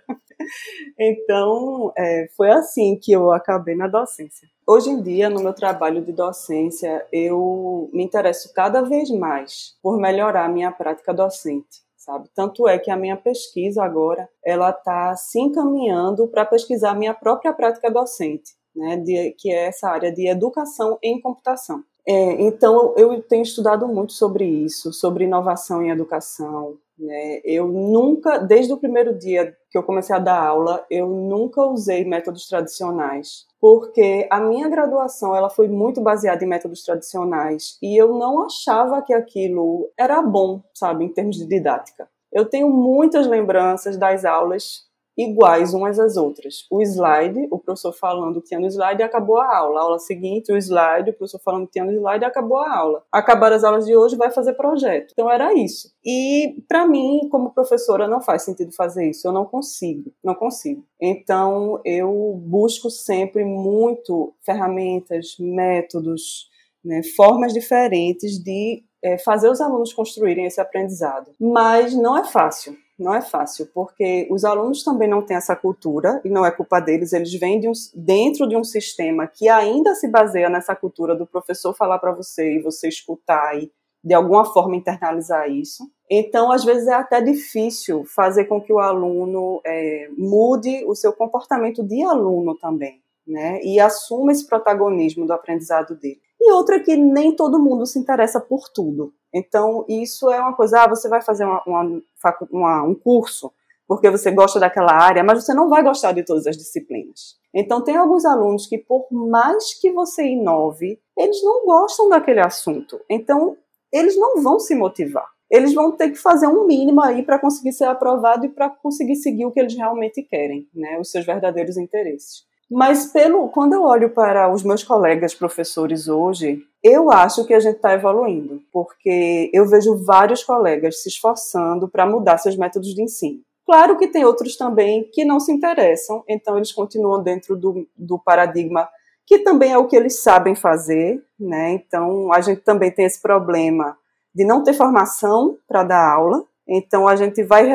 Então, 0.98 1.92
é, 1.96 2.28
foi 2.36 2.50
assim 2.50 2.98
que 3.00 3.12
eu 3.12 3.32
acabei 3.32 3.74
na 3.74 3.88
docência. 3.88 4.48
Hoje 4.66 4.90
em 4.90 5.02
dia, 5.02 5.28
no 5.28 5.42
meu 5.42 5.52
trabalho 5.52 6.04
de 6.04 6.12
docência, 6.12 7.06
eu 7.12 7.90
me 7.92 8.04
interesso 8.04 8.52
cada 8.54 8.82
vez 8.82 9.10
mais 9.10 9.76
por 9.82 9.98
melhorar 9.98 10.44
a 10.44 10.48
minha 10.48 10.70
prática 10.70 11.12
docente. 11.12 11.82
Sabe? 11.96 12.30
Tanto 12.34 12.66
é 12.66 12.78
que 12.78 12.90
a 12.90 12.96
minha 12.96 13.16
pesquisa 13.16 13.84
agora 13.84 14.28
ela 14.44 14.70
está 14.70 15.14
se 15.16 15.38
encaminhando 15.38 16.28
para 16.28 16.46
pesquisar 16.46 16.92
a 16.92 16.94
minha 16.94 17.12
própria 17.12 17.52
prática 17.52 17.90
docente, 17.90 18.52
né? 18.74 18.96
de, 18.96 19.32
que 19.38 19.50
é 19.50 19.66
essa 19.66 19.90
área 19.90 20.10
de 20.10 20.26
educação 20.26 20.98
em 21.02 21.20
computação. 21.20 21.84
É, 22.06 22.42
então, 22.42 22.94
eu 22.96 23.22
tenho 23.22 23.42
estudado 23.42 23.86
muito 23.86 24.12
sobre 24.12 24.44
isso, 24.44 24.92
sobre 24.92 25.24
inovação 25.24 25.82
em 25.82 25.90
educação. 25.90 26.78
Né? 26.98 27.40
Eu 27.44 27.66
nunca, 27.66 28.38
desde 28.38 28.72
o 28.72 28.76
primeiro 28.76 29.16
dia 29.18 29.56
que 29.70 29.78
eu 29.78 29.82
comecei 29.82 30.14
a 30.14 30.18
dar 30.18 30.42
aula, 30.42 30.84
eu 30.90 31.08
nunca 31.08 31.62
usei 31.62 32.04
métodos 32.04 32.46
tradicionais, 32.46 33.46
porque 33.60 34.26
a 34.30 34.40
minha 34.40 34.68
graduação 34.68 35.34
ela 35.34 35.48
foi 35.48 35.68
muito 35.68 36.00
baseada 36.00 36.44
em 36.44 36.48
métodos 36.48 36.82
tradicionais 36.82 37.78
e 37.80 37.96
eu 37.96 38.12
não 38.18 38.44
achava 38.44 39.00
que 39.00 39.14
aquilo 39.14 39.90
era 39.96 40.20
bom, 40.20 40.60
sabe, 40.74 41.04
em 41.04 41.08
termos 41.08 41.36
de 41.36 41.46
didática. 41.46 42.08
Eu 42.32 42.44
tenho 42.44 42.68
muitas 42.68 43.26
lembranças 43.26 43.96
das 43.96 44.24
aulas 44.24 44.89
iguais 45.20 45.74
umas 45.74 45.98
às 45.98 46.16
outras. 46.16 46.66
O 46.70 46.80
slide, 46.80 47.46
o 47.50 47.58
professor 47.58 47.92
falando 47.92 48.40
que 48.40 48.48
tinha 48.48 48.60
no 48.60 48.66
slide 48.66 49.02
acabou 49.02 49.38
a 49.38 49.56
aula. 49.56 49.80
A 49.80 49.82
aula 49.82 49.98
seguinte, 49.98 50.52
o 50.52 50.56
slide, 50.56 51.10
o 51.10 51.14
professor 51.14 51.40
falando 51.40 51.66
que 51.66 51.72
tinha 51.72 51.84
no 51.84 51.92
slide 51.92 52.24
acabou 52.24 52.58
a 52.58 52.78
aula. 52.78 53.02
Acabar 53.12 53.52
as 53.52 53.62
aulas 53.62 53.84
de 53.84 53.94
hoje, 53.94 54.16
vai 54.16 54.30
fazer 54.30 54.54
projeto. 54.54 55.12
Então 55.12 55.30
era 55.30 55.52
isso. 55.52 55.92
E 56.04 56.62
para 56.66 56.86
mim, 56.86 57.28
como 57.30 57.52
professora, 57.52 58.08
não 58.08 58.20
faz 58.20 58.42
sentido 58.42 58.72
fazer 58.72 59.10
isso. 59.10 59.28
Eu 59.28 59.32
não 59.32 59.44
consigo, 59.44 60.10
não 60.24 60.34
consigo. 60.34 60.84
Então 61.00 61.80
eu 61.84 62.40
busco 62.42 62.90
sempre 62.90 63.44
muito 63.44 64.32
ferramentas, 64.44 65.36
métodos, 65.38 66.48
né, 66.82 67.02
formas 67.14 67.52
diferentes 67.52 68.42
de 68.42 68.82
é, 69.02 69.18
fazer 69.18 69.50
os 69.50 69.60
alunos 69.60 69.92
construírem 69.92 70.46
esse 70.46 70.60
aprendizado. 70.60 71.30
Mas 71.38 71.94
não 71.94 72.16
é 72.16 72.24
fácil 72.24 72.74
não 73.00 73.14
é 73.14 73.22
fácil, 73.22 73.66
porque 73.72 74.28
os 74.30 74.44
alunos 74.44 74.84
também 74.84 75.08
não 75.08 75.22
têm 75.22 75.36
essa 75.36 75.56
cultura, 75.56 76.20
e 76.24 76.28
não 76.28 76.44
é 76.44 76.50
culpa 76.50 76.80
deles, 76.80 77.12
eles 77.12 77.32
vêm 77.32 77.58
de 77.58 77.68
um, 77.68 77.72
dentro 77.94 78.46
de 78.46 78.56
um 78.56 78.62
sistema 78.62 79.26
que 79.26 79.48
ainda 79.48 79.94
se 79.94 80.06
baseia 80.06 80.50
nessa 80.50 80.76
cultura 80.76 81.16
do 81.16 81.26
professor 81.26 81.74
falar 81.74 81.98
para 81.98 82.12
você 82.12 82.56
e 82.56 82.62
você 82.62 82.88
escutar 82.88 83.58
e 83.58 83.72
de 84.02 84.14
alguma 84.14 84.44
forma 84.44 84.76
internalizar 84.76 85.50
isso. 85.50 85.90
Então, 86.10 86.50
às 86.50 86.64
vezes 86.64 86.88
é 86.88 86.94
até 86.94 87.20
difícil 87.20 88.04
fazer 88.04 88.46
com 88.46 88.60
que 88.60 88.72
o 88.72 88.78
aluno 88.78 89.60
é, 89.64 90.08
mude 90.16 90.84
o 90.86 90.94
seu 90.94 91.12
comportamento 91.12 91.82
de 91.82 92.02
aluno 92.02 92.56
também, 92.56 93.00
né? 93.26 93.60
E 93.62 93.78
assuma 93.78 94.32
esse 94.32 94.46
protagonismo 94.46 95.26
do 95.26 95.32
aprendizado 95.32 95.94
dele. 95.94 96.20
E 96.40 96.52
outra 96.52 96.80
que 96.80 96.96
nem 96.96 97.36
todo 97.36 97.62
mundo 97.62 97.84
se 97.84 97.98
interessa 97.98 98.40
por 98.40 98.68
tudo. 98.68 99.12
Então, 99.32 99.84
isso 99.88 100.30
é 100.30 100.40
uma 100.40 100.54
coisa, 100.54 100.82
ah, 100.82 100.88
você 100.88 101.08
vai 101.08 101.20
fazer 101.20 101.44
uma, 101.44 101.62
uma, 101.66 102.02
uma, 102.50 102.82
um 102.82 102.94
curso 102.94 103.52
porque 103.90 104.08
você 104.08 104.30
gosta 104.30 104.60
daquela 104.60 104.92
área, 104.92 105.24
mas 105.24 105.42
você 105.42 105.52
não 105.52 105.68
vai 105.68 105.82
gostar 105.82 106.12
de 106.12 106.22
todas 106.22 106.46
as 106.46 106.56
disciplinas. 106.56 107.34
Então, 107.52 107.82
tem 107.82 107.96
alguns 107.96 108.24
alunos 108.24 108.68
que, 108.68 108.78
por 108.78 109.08
mais 109.10 109.74
que 109.80 109.90
você 109.90 110.24
inove, 110.28 110.96
eles 111.18 111.42
não 111.42 111.66
gostam 111.66 112.08
daquele 112.08 112.38
assunto. 112.38 113.00
Então, 113.10 113.56
eles 113.92 114.16
não 114.16 114.40
vão 114.40 114.60
se 114.60 114.76
motivar. 114.76 115.26
Eles 115.50 115.74
vão 115.74 115.90
ter 115.90 116.10
que 116.10 116.18
fazer 116.18 116.46
um 116.46 116.68
mínimo 116.68 117.02
aí 117.02 117.24
para 117.24 117.40
conseguir 117.40 117.72
ser 117.72 117.86
aprovado 117.86 118.46
e 118.46 118.50
para 118.50 118.70
conseguir 118.70 119.16
seguir 119.16 119.44
o 119.44 119.50
que 119.50 119.58
eles 119.58 119.74
realmente 119.74 120.22
querem, 120.22 120.68
né, 120.72 120.96
os 121.00 121.10
seus 121.10 121.26
verdadeiros 121.26 121.76
interesses. 121.76 122.44
Mas 122.70 123.06
pelo 123.06 123.48
quando 123.48 123.72
eu 123.72 123.82
olho 123.82 124.10
para 124.10 124.52
os 124.52 124.62
meus 124.62 124.84
colegas 124.84 125.34
professores 125.34 126.06
hoje, 126.06 126.62
eu 126.82 127.10
acho 127.10 127.44
que 127.44 127.52
a 127.52 127.58
gente 127.58 127.76
está 127.76 127.92
evoluindo, 127.92 128.62
porque 128.72 129.50
eu 129.52 129.66
vejo 129.66 130.04
vários 130.04 130.44
colegas 130.44 131.02
se 131.02 131.08
esforçando 131.08 131.88
para 131.88 132.06
mudar 132.06 132.38
seus 132.38 132.56
métodos 132.56 132.94
de 132.94 133.02
ensino. 133.02 133.40
Claro 133.66 133.98
que 133.98 134.08
tem 134.08 134.24
outros 134.24 134.56
também 134.56 135.08
que 135.12 135.24
não 135.24 135.40
se 135.40 135.52
interessam, 135.52 136.22
então 136.28 136.56
eles 136.56 136.72
continuam 136.72 137.22
dentro 137.22 137.56
do, 137.56 137.86
do 137.96 138.18
paradigma 138.18 138.88
que 139.26 139.38
também 139.38 139.72
é 139.72 139.78
o 139.78 139.86
que 139.86 139.94
eles 139.94 140.22
sabem 140.22 140.56
fazer, 140.56 141.22
né? 141.38 141.70
Então 141.70 142.32
a 142.32 142.40
gente 142.40 142.62
também 142.62 142.90
tem 142.90 143.04
esse 143.04 143.22
problema 143.22 143.96
de 144.34 144.44
não 144.44 144.64
ter 144.64 144.72
formação 144.72 145.56
para 145.68 145.84
dar 145.84 146.12
aula, 146.12 146.44
então 146.72 147.08
a 147.08 147.16
gente 147.16 147.42
vai 147.42 147.66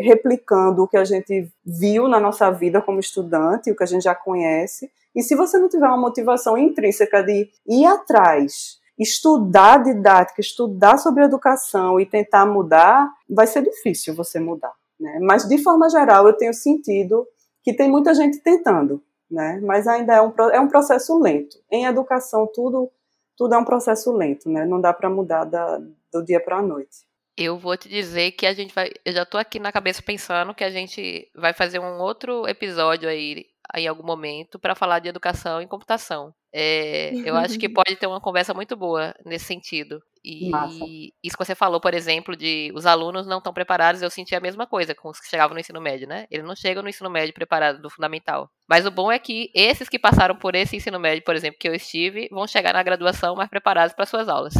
replicando 0.00 0.82
o 0.82 0.88
que 0.88 0.96
a 0.96 1.04
gente 1.04 1.46
viu 1.62 2.08
na 2.08 2.18
nossa 2.18 2.50
vida 2.50 2.80
como 2.80 2.98
estudante, 2.98 3.70
o 3.70 3.76
que 3.76 3.82
a 3.82 3.86
gente 3.86 4.04
já 4.04 4.14
conhece. 4.14 4.90
E 5.14 5.22
se 5.22 5.36
você 5.36 5.58
não 5.58 5.68
tiver 5.68 5.86
uma 5.86 5.98
motivação 5.98 6.56
intrínseca 6.56 7.22
de 7.22 7.50
ir 7.68 7.84
atrás, 7.84 8.78
estudar 8.98 9.82
didática, 9.82 10.40
estudar 10.40 10.96
sobre 10.96 11.22
educação 11.22 12.00
e 12.00 12.06
tentar 12.06 12.46
mudar, 12.46 13.12
vai 13.28 13.46
ser 13.46 13.62
difícil 13.62 14.14
você 14.14 14.40
mudar. 14.40 14.72
Né? 14.98 15.18
Mas 15.20 15.46
de 15.46 15.58
forma 15.58 15.90
geral, 15.90 16.26
eu 16.26 16.32
tenho 16.32 16.54
sentido 16.54 17.26
que 17.62 17.74
tem 17.74 17.90
muita 17.90 18.14
gente 18.14 18.38
tentando, 18.40 19.02
né? 19.30 19.60
Mas 19.62 19.86
ainda 19.86 20.14
é 20.14 20.22
um, 20.22 20.32
é 20.50 20.60
um 20.60 20.68
processo 20.68 21.18
lento. 21.18 21.58
Em 21.70 21.84
educação 21.84 22.48
tudo 22.52 22.90
tudo 23.36 23.54
é 23.54 23.58
um 23.58 23.64
processo 23.64 24.12
lento, 24.12 24.48
né? 24.48 24.64
Não 24.64 24.80
dá 24.80 24.92
para 24.92 25.10
mudar 25.10 25.44
da, 25.44 25.78
do 26.12 26.24
dia 26.24 26.40
para 26.40 26.58
a 26.58 26.62
noite. 26.62 27.04
Eu 27.36 27.58
vou 27.58 27.76
te 27.76 27.88
dizer 27.88 28.32
que 28.32 28.46
a 28.46 28.52
gente 28.52 28.74
vai. 28.74 28.90
Eu 29.04 29.12
já 29.12 29.24
tô 29.24 29.36
aqui 29.38 29.58
na 29.58 29.72
cabeça 29.72 30.02
pensando 30.02 30.54
que 30.54 30.62
a 30.62 30.70
gente 30.70 31.28
vai 31.34 31.52
fazer 31.52 31.80
um 31.80 31.98
outro 31.98 32.46
episódio 32.46 33.08
aí 33.08 33.46
em 33.76 33.88
algum 33.88 34.04
momento 34.04 34.58
para 34.58 34.74
falar 34.74 35.00
de 35.00 35.08
educação 35.08 35.60
em 35.60 35.66
computação. 35.66 36.32
É, 36.52 37.12
eu 37.24 37.34
acho 37.36 37.58
que 37.58 37.68
pode 37.68 37.96
ter 37.96 38.06
uma 38.06 38.20
conversa 38.20 38.54
muito 38.54 38.76
boa 38.76 39.14
nesse 39.24 39.46
sentido. 39.46 40.00
E 40.24 40.48
Massa. 40.48 40.84
isso 41.22 41.36
que 41.36 41.44
você 41.44 41.54
falou, 41.54 41.80
por 41.80 41.92
exemplo, 41.92 42.34
de 42.34 42.72
os 42.74 42.86
alunos 42.86 43.26
não 43.26 43.38
estão 43.38 43.52
preparados, 43.52 44.00
eu 44.00 44.08
senti 44.08 44.34
a 44.34 44.40
mesma 44.40 44.66
coisa 44.66 44.94
com 44.94 45.10
os 45.10 45.20
que 45.20 45.28
chegavam 45.28 45.52
no 45.52 45.60
ensino 45.60 45.80
médio, 45.80 46.08
né? 46.08 46.26
Eles 46.30 46.46
não 46.46 46.56
chegam 46.56 46.82
no 46.82 46.88
ensino 46.88 47.10
médio 47.10 47.34
preparados 47.34 47.80
do 47.82 47.90
fundamental. 47.90 48.48
Mas 48.66 48.86
o 48.86 48.90
bom 48.90 49.12
é 49.12 49.18
que 49.18 49.50
esses 49.54 49.88
que 49.88 49.98
passaram 49.98 50.34
por 50.34 50.54
esse 50.54 50.76
ensino 50.76 50.98
médio, 50.98 51.22
por 51.22 51.36
exemplo, 51.36 51.58
que 51.60 51.68
eu 51.68 51.74
estive, 51.74 52.28
vão 52.30 52.46
chegar 52.46 52.72
na 52.72 52.82
graduação 52.82 53.36
mais 53.36 53.50
preparados 53.50 53.94
para 53.94 54.06
suas 54.06 54.26
aulas. 54.26 54.54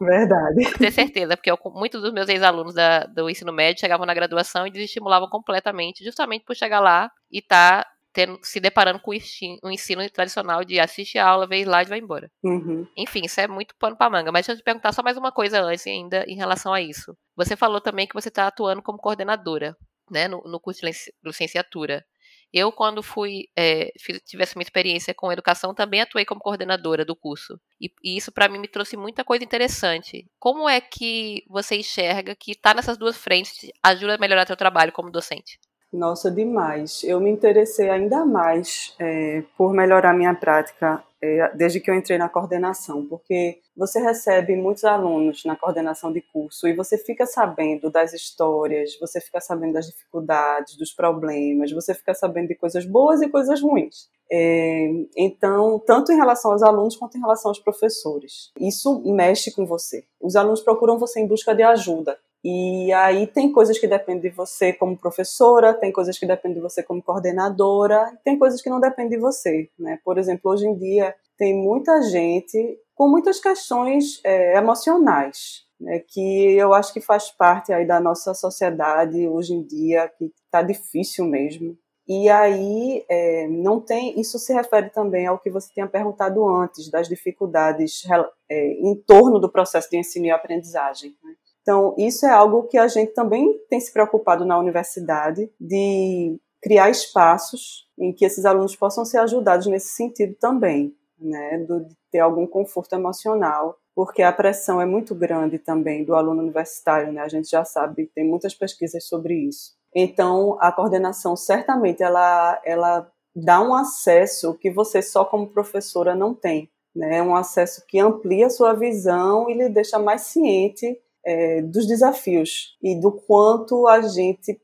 Verdade. 0.00 0.72
Ter 0.78 0.90
certeza, 0.90 1.36
porque 1.36 1.50
eu, 1.50 1.58
muitos 1.74 2.00
dos 2.00 2.12
meus 2.12 2.28
ex-alunos 2.28 2.74
do 3.14 3.28
ensino 3.28 3.52
médio 3.52 3.80
chegavam 3.80 4.06
na 4.06 4.14
graduação 4.14 4.66
e 4.66 4.70
desestimulavam 4.70 5.28
completamente, 5.28 6.02
justamente 6.02 6.44
por 6.46 6.56
chegar 6.56 6.80
lá 6.80 7.10
e 7.30 7.40
estar 7.40 7.84
tá 7.84 7.93
tendo, 8.14 8.38
se 8.42 8.60
deparando 8.60 9.00
com 9.00 9.10
o 9.10 9.70
ensino 9.70 10.08
tradicional 10.08 10.64
de 10.64 10.78
assistir 10.78 11.18
a 11.18 11.26
aula, 11.26 11.48
ver 11.48 11.60
slide 11.62 11.88
e 11.88 11.90
vai 11.90 11.98
embora. 11.98 12.30
Uhum. 12.42 12.86
Enfim, 12.96 13.22
isso 13.24 13.40
é 13.40 13.48
muito 13.48 13.74
pano 13.76 13.96
pra 13.96 14.08
manga. 14.08 14.30
Mas 14.30 14.46
deixa 14.46 14.52
eu 14.52 14.62
te 14.62 14.64
perguntar 14.64 14.92
só 14.92 15.02
mais 15.02 15.16
uma 15.16 15.32
coisa 15.32 15.60
antes 15.60 15.86
ainda 15.86 16.24
em 16.28 16.36
relação 16.36 16.72
a 16.72 16.80
isso. 16.80 17.16
Você 17.36 17.56
falou 17.56 17.80
também 17.80 18.06
que 18.06 18.14
você 18.14 18.28
está 18.28 18.46
atuando 18.46 18.80
como 18.80 18.98
coordenadora, 18.98 19.76
né, 20.08 20.28
no, 20.28 20.40
no 20.44 20.60
curso 20.60 20.80
de 20.80 20.92
licenciatura. 21.24 22.06
Eu, 22.52 22.70
quando 22.70 23.02
fui, 23.02 23.48
é, 23.58 23.90
tivesse 24.24 24.54
uma 24.54 24.62
experiência 24.62 25.12
com 25.12 25.32
educação, 25.32 25.74
também 25.74 26.00
atuei 26.00 26.24
como 26.24 26.40
coordenadora 26.40 27.04
do 27.04 27.16
curso. 27.16 27.60
E, 27.80 27.90
e 28.00 28.16
isso, 28.16 28.30
para 28.30 28.48
mim, 28.48 28.60
me 28.60 28.68
trouxe 28.68 28.96
muita 28.96 29.24
coisa 29.24 29.44
interessante. 29.44 30.30
Como 30.38 30.68
é 30.68 30.80
que 30.80 31.42
você 31.48 31.74
enxerga 31.74 32.36
que 32.36 32.52
estar 32.52 32.70
tá 32.70 32.74
nessas 32.76 32.96
duas 32.96 33.16
frentes 33.16 33.68
ajuda 33.82 34.14
a 34.14 34.18
melhorar 34.18 34.46
seu 34.46 34.56
trabalho 34.56 34.92
como 34.92 35.10
docente? 35.10 35.58
Nossa, 35.94 36.28
demais. 36.28 37.04
Eu 37.04 37.20
me 37.20 37.30
interessei 37.30 37.88
ainda 37.88 38.24
mais 38.26 38.96
é, 38.98 39.44
por 39.56 39.72
melhorar 39.72 40.12
minha 40.12 40.34
prática 40.34 41.00
é, 41.22 41.48
desde 41.54 41.78
que 41.78 41.88
eu 41.88 41.94
entrei 41.94 42.18
na 42.18 42.28
coordenação, 42.28 43.06
porque 43.06 43.60
você 43.76 44.00
recebe 44.00 44.56
muitos 44.56 44.84
alunos 44.84 45.44
na 45.44 45.54
coordenação 45.54 46.12
de 46.12 46.20
curso 46.20 46.66
e 46.66 46.74
você 46.74 46.98
fica 46.98 47.24
sabendo 47.26 47.90
das 47.90 48.12
histórias, 48.12 48.98
você 48.98 49.20
fica 49.20 49.40
sabendo 49.40 49.74
das 49.74 49.86
dificuldades, 49.86 50.76
dos 50.76 50.92
problemas, 50.92 51.70
você 51.70 51.94
fica 51.94 52.12
sabendo 52.12 52.48
de 52.48 52.56
coisas 52.56 52.84
boas 52.84 53.22
e 53.22 53.28
coisas 53.28 53.62
ruins. 53.62 54.08
É, 54.32 54.88
então, 55.16 55.78
tanto 55.86 56.10
em 56.10 56.16
relação 56.16 56.50
aos 56.50 56.62
alunos 56.64 56.96
quanto 56.96 57.16
em 57.16 57.20
relação 57.20 57.52
aos 57.52 57.60
professores. 57.60 58.50
Isso 58.58 59.00
mexe 59.14 59.52
com 59.52 59.64
você. 59.64 60.04
Os 60.20 60.34
alunos 60.34 60.60
procuram 60.60 60.98
você 60.98 61.20
em 61.20 61.26
busca 61.26 61.54
de 61.54 61.62
ajuda. 61.62 62.18
E 62.44 62.92
aí 62.92 63.26
tem 63.26 63.50
coisas 63.50 63.78
que 63.78 63.88
dependem 63.88 64.30
de 64.30 64.36
você 64.36 64.70
como 64.70 64.98
professora, 64.98 65.72
tem 65.72 65.90
coisas 65.90 66.18
que 66.18 66.26
dependem 66.26 66.56
de 66.56 66.60
você 66.60 66.82
como 66.82 67.02
coordenadora, 67.02 68.18
tem 68.22 68.38
coisas 68.38 68.60
que 68.60 68.68
não 68.68 68.78
dependem 68.78 69.16
de 69.16 69.18
você. 69.18 69.70
Né? 69.78 69.98
Por 70.04 70.18
exemplo, 70.18 70.50
hoje 70.50 70.66
em 70.66 70.76
dia 70.76 71.14
tem 71.38 71.56
muita 71.56 72.02
gente 72.02 72.78
com 72.94 73.08
muitas 73.08 73.40
questões 73.40 74.20
é, 74.22 74.58
emocionais, 74.58 75.64
né, 75.80 76.00
que 76.06 76.54
eu 76.56 76.72
acho 76.72 76.92
que 76.92 77.00
faz 77.00 77.30
parte 77.30 77.72
aí 77.72 77.86
da 77.86 77.98
nossa 77.98 78.32
sociedade 78.34 79.26
hoje 79.26 79.52
em 79.54 79.62
dia, 79.62 80.08
que 80.16 80.30
está 80.44 80.62
difícil 80.62 81.24
mesmo. 81.24 81.76
E 82.06 82.28
aí 82.28 83.04
é, 83.08 83.48
não 83.48 83.80
tem. 83.80 84.20
Isso 84.20 84.38
se 84.38 84.52
refere 84.52 84.90
também 84.90 85.26
ao 85.26 85.38
que 85.38 85.50
você 85.50 85.72
tinha 85.72 85.88
perguntado 85.88 86.46
antes 86.46 86.90
das 86.90 87.08
dificuldades 87.08 88.02
é, 88.50 88.66
em 88.72 88.94
torno 89.06 89.40
do 89.40 89.50
processo 89.50 89.88
de 89.90 89.96
ensino 89.96 90.26
e 90.26 90.30
aprendizagem. 90.30 91.16
Né? 91.24 91.34
Então, 91.64 91.94
isso 91.96 92.26
é 92.26 92.30
algo 92.30 92.64
que 92.64 92.76
a 92.76 92.86
gente 92.86 93.12
também 93.14 93.58
tem 93.70 93.80
se 93.80 93.90
preocupado 93.90 94.44
na 94.44 94.58
universidade, 94.58 95.50
de 95.58 96.38
criar 96.62 96.90
espaços 96.90 97.88
em 97.98 98.12
que 98.12 98.24
esses 98.24 98.44
alunos 98.44 98.76
possam 98.76 99.02
ser 99.02 99.16
ajudados 99.18 99.66
nesse 99.66 99.88
sentido 99.88 100.34
também, 100.38 100.94
né, 101.18 101.58
de 101.58 101.96
ter 102.12 102.18
algum 102.18 102.46
conforto 102.46 102.94
emocional, 102.94 103.78
porque 103.94 104.22
a 104.22 104.32
pressão 104.32 104.78
é 104.78 104.84
muito 104.84 105.14
grande 105.14 105.58
também 105.58 106.04
do 106.04 106.14
aluno 106.14 106.42
universitário, 106.42 107.10
né, 107.10 107.22
a 107.22 107.28
gente 107.28 107.48
já 107.48 107.64
sabe, 107.64 108.10
tem 108.14 108.28
muitas 108.28 108.54
pesquisas 108.54 109.06
sobre 109.06 109.34
isso. 109.34 109.72
Então, 109.94 110.58
a 110.60 110.70
coordenação 110.70 111.34
certamente 111.34 112.02
ela, 112.02 112.60
ela 112.62 113.10
dá 113.34 113.62
um 113.62 113.74
acesso 113.74 114.52
que 114.54 114.70
você 114.70 115.00
só 115.00 115.24
como 115.24 115.46
professora 115.46 116.14
não 116.14 116.34
tem, 116.34 116.68
né, 116.94 117.22
um 117.22 117.34
acesso 117.34 117.86
que 117.88 117.98
amplia 117.98 118.50
sua 118.50 118.74
visão 118.74 119.48
e 119.48 119.54
lhe 119.54 119.70
deixa 119.70 119.98
mais 119.98 120.22
ciente 120.22 120.98
é, 121.24 121.62
dos 121.62 121.86
desafios 121.86 122.76
e 122.82 122.98
do 123.00 123.12
quanto 123.12 123.86
a 123.86 124.02
gente 124.02 124.60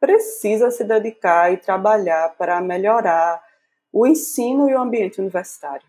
precisa 0.00 0.70
se 0.70 0.84
dedicar 0.84 1.52
e 1.52 1.56
trabalhar 1.56 2.36
para 2.36 2.60
melhorar 2.60 3.42
o 3.92 4.06
ensino 4.06 4.68
e 4.68 4.74
o 4.74 4.80
ambiente 4.80 5.20
universitário. 5.20 5.86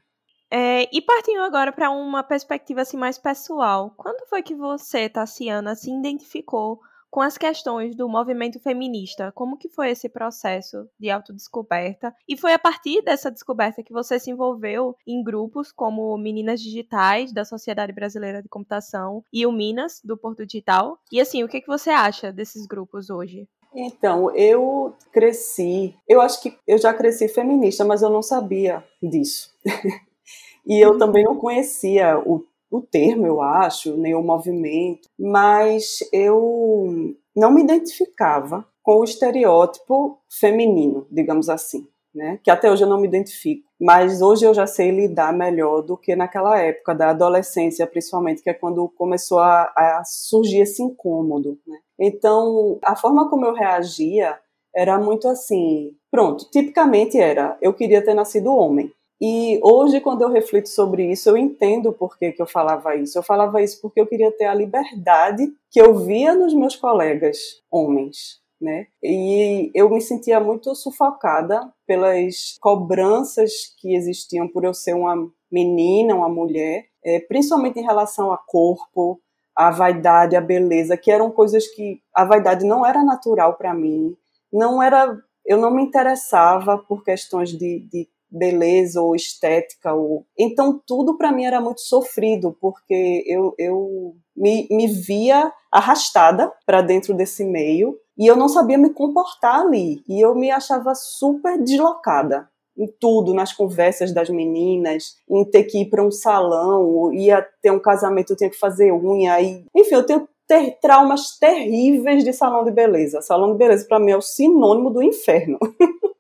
É, 0.50 0.88
e 0.96 1.02
partindo 1.02 1.42
agora 1.42 1.74
para 1.74 1.90
uma 1.90 2.24
perspectiva 2.24 2.82
assim 2.82 2.96
mais 2.96 3.18
pessoal, 3.18 3.94
quando 3.98 4.26
foi 4.28 4.42
que 4.42 4.56
você, 4.56 5.10
Tassiana, 5.10 5.76
se 5.76 5.92
identificou 5.92 6.80
com 7.10 7.22
as 7.22 7.38
questões 7.38 7.96
do 7.96 8.08
movimento 8.08 8.60
feminista. 8.60 9.32
Como 9.34 9.58
que 9.58 9.70
foi 9.70 9.92
esse 9.92 10.10
processo 10.10 10.88
de 11.00 11.10
autodescoberta? 11.10 12.14
E 12.28 12.38
foi 12.38 12.54
a 12.54 12.60
partir 12.60 13.02
dessa 13.02 13.32
descoberta 13.32 13.84
que 13.84 13.94
você 13.94 14.20
se 14.20 14.32
envolveu 14.32 14.96
em 15.06 15.24
grupos 15.24 15.72
como 15.72 16.18
Meninas 16.18 16.62
Digitais, 16.62 17.32
da 17.32 17.46
Sociedade 17.46 17.94
Brasileira 17.94 18.42
de 18.42 18.50
Computação, 18.50 19.24
e 19.32 19.46
o 19.46 19.52
Minas, 19.52 20.02
do 20.04 20.18
Porto 20.18 20.46
Digital. 20.46 20.98
E 21.12 21.20
assim, 21.20 21.44
o 21.44 21.48
que, 21.48 21.62
que 21.62 21.68
você 21.68 21.90
acha 21.90 22.32
desses 22.32 22.66
grupos 22.66 23.10
hoje? 23.10 23.48
Então, 23.74 24.36
eu 24.36 24.96
cresci, 25.12 25.96
eu 26.08 26.22
acho 26.22 26.42
que 26.42 26.58
eu 26.66 26.78
já 26.78 26.94
cresci 26.94 27.28
feminista, 27.28 27.86
mas 27.86 28.02
eu 28.02 28.10
não 28.10 28.22
sabia 28.22 28.84
disso. 29.02 29.54
e 30.66 30.84
eu 30.84 30.98
também 30.98 31.24
não 31.24 31.36
conhecia 31.36 32.18
o 32.18 32.44
o 32.70 32.82
termo, 32.82 33.26
eu 33.26 33.42
acho, 33.42 33.96
nem 33.98 34.14
o 34.16 34.22
movimento, 34.22 35.08
mas 35.18 36.00
eu 36.12 37.16
não 37.36 37.52
me 37.52 37.64
identificava 37.64 38.66
com 38.84 39.00
o 39.00 39.04
estereótipo 39.04 40.20
feminino, 40.40 41.06
digamos 41.12 41.50
assim, 41.50 41.88
né? 42.14 42.40
Que 42.44 42.50
até 42.50 42.72
hoje 42.72 42.84
eu 42.84 42.90
não 42.90 43.00
me 43.00 43.08
identifico, 43.08 43.68
mas 43.80 44.22
hoje 44.22 44.46
eu 44.46 44.54
já 44.54 44.66
sei 44.66 44.92
lidar 44.92 45.34
melhor 45.34 45.82
do 45.82 45.98
que 45.98 46.16
naquela 46.16 46.60
época 46.60 46.96
da 46.96 47.10
adolescência, 47.10 47.86
principalmente, 47.86 48.42
que 48.42 48.50
é 48.50 48.54
quando 48.54 48.88
começou 48.90 49.40
a, 49.40 49.72
a 49.76 50.02
surgir 50.06 50.62
esse 50.62 50.82
incômodo, 50.82 51.60
né? 51.68 51.78
Então, 52.00 52.80
a 52.84 52.96
forma 52.96 53.30
como 53.30 53.46
eu 53.46 53.54
reagia 53.54 54.38
era 54.76 55.00
muito 55.00 55.28
assim, 55.28 55.92
pronto, 56.12 56.50
tipicamente 56.52 57.18
era, 57.18 57.58
eu 57.62 57.74
queria 57.74 58.04
ter 58.04 58.14
nascido 58.14 58.54
homem. 58.54 58.92
E 59.20 59.60
hoje, 59.64 60.00
quando 60.00 60.22
eu 60.22 60.30
reflito 60.30 60.70
sobre 60.70 61.12
isso, 61.12 61.30
eu 61.30 61.38
entendo 61.38 61.92
por 61.92 62.18
que, 62.18 62.32
que 62.32 62.42
eu 62.42 62.46
falava 62.46 62.96
isso. 62.96 63.18
Eu 63.18 63.24
falava 63.24 63.62
isso 63.62 63.82
porque 63.82 64.00
eu 64.00 64.06
queria 64.06 64.32
ter 64.32 64.46
a 64.46 64.54
liberdade 64.54 65.48
que 65.72 65.82
eu 65.82 65.96
via 65.96 66.36
nos 66.36 66.54
meus 66.54 66.76
colegas 66.76 67.38
homens. 67.72 68.40
Né? 68.60 68.88
E 69.04 69.72
eu 69.74 69.90
me 69.90 70.02
sentia 70.02 70.40
muito 70.40 70.74
sufocada 70.74 71.72
pelas 71.86 72.58
cobranças 72.60 73.52
que 73.80 73.96
existiam 73.96 74.48
por 74.48 74.64
eu 74.64 74.74
ser 74.74 74.96
uma 74.96 75.16
menina, 75.52 76.16
uma 76.16 76.30
mulher, 76.30 76.86
é, 77.04 77.20
principalmente 77.20 77.80
em 77.80 77.84
relação 77.84 78.32
a 78.32 78.38
corpo, 78.38 79.22
a 79.56 79.72
vaidade, 79.72 80.36
a 80.36 80.42
beleza, 80.42 80.98
que 80.98 81.12
eram 81.12 81.32
coisas 81.32 81.68
que 81.68 82.02
a 82.14 82.26
vaidade 82.26 82.66
não 82.66 82.86
era 82.86 83.04
natural 83.04 83.56
para 83.56 83.74
mim, 83.74 84.16
não 84.52 84.82
era 84.82 85.18
eu 85.48 85.58
não 85.58 85.72
me 85.72 85.82
interessava 85.82 86.78
por 86.78 87.04
questões 87.06 87.52
de, 87.52 87.80
de 87.90 88.10
beleza 88.30 89.02
ou 89.02 89.16
estética. 89.16 89.94
Ou... 89.94 90.26
Então, 90.38 90.82
tudo 90.86 91.18
para 91.18 91.32
mim 91.32 91.46
era 91.46 91.62
muito 91.62 91.82
sofrido, 91.82 92.56
porque 92.60 93.24
eu, 93.28 93.54
eu 93.58 94.16
me, 94.36 94.68
me 94.70 94.88
via 94.88 95.52
arrastada 95.72 96.52
para 96.66 96.82
dentro 96.82 97.14
desse 97.14 97.44
meio 97.44 97.98
e 98.18 98.26
eu 98.28 98.36
não 98.36 98.50
sabia 98.50 98.78
me 98.78 98.90
comportar 98.90 99.62
ali. 99.62 100.02
E 100.08 100.20
eu 100.20 100.36
me 100.36 100.52
achava 100.52 100.94
super 100.96 101.62
deslocada 101.62 102.50
em 102.78 102.88
tudo, 103.00 103.34
nas 103.34 103.52
conversas 103.52 104.14
das 104.14 104.30
meninas, 104.30 105.16
em 105.28 105.44
ter 105.44 105.64
que 105.64 105.82
ir 105.82 105.90
para 105.90 106.04
um 106.04 106.12
salão, 106.12 107.12
ia 107.12 107.46
ter 107.60 107.72
um 107.72 107.80
casamento, 107.80 108.34
eu 108.34 108.38
tinha 108.38 108.50
que 108.50 108.60
fazer 108.60 108.92
unha. 108.92 109.42
E... 109.42 109.66
Enfim, 109.76 109.96
eu 109.96 110.06
tenho 110.06 110.28
ter 110.48 110.78
traumas 110.80 111.38
terríveis 111.38 112.24
de 112.24 112.32
salão 112.32 112.64
de 112.64 112.72
beleza. 112.72 113.22
Salão 113.22 113.52
de 113.52 113.58
beleza, 113.58 113.86
para 113.88 114.00
mim, 114.00 114.12
é 114.12 114.18
o 114.18 114.22
sinônimo 114.22 114.90
do 114.90 115.04
inferno. 115.04 115.60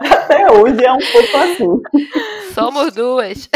Até 0.00 0.50
hoje 0.52 0.84
é 0.84 0.92
um 0.92 0.98
pouco 0.98 1.36
assim. 1.36 2.52
Somos 2.54 2.92
duas. 2.92 3.48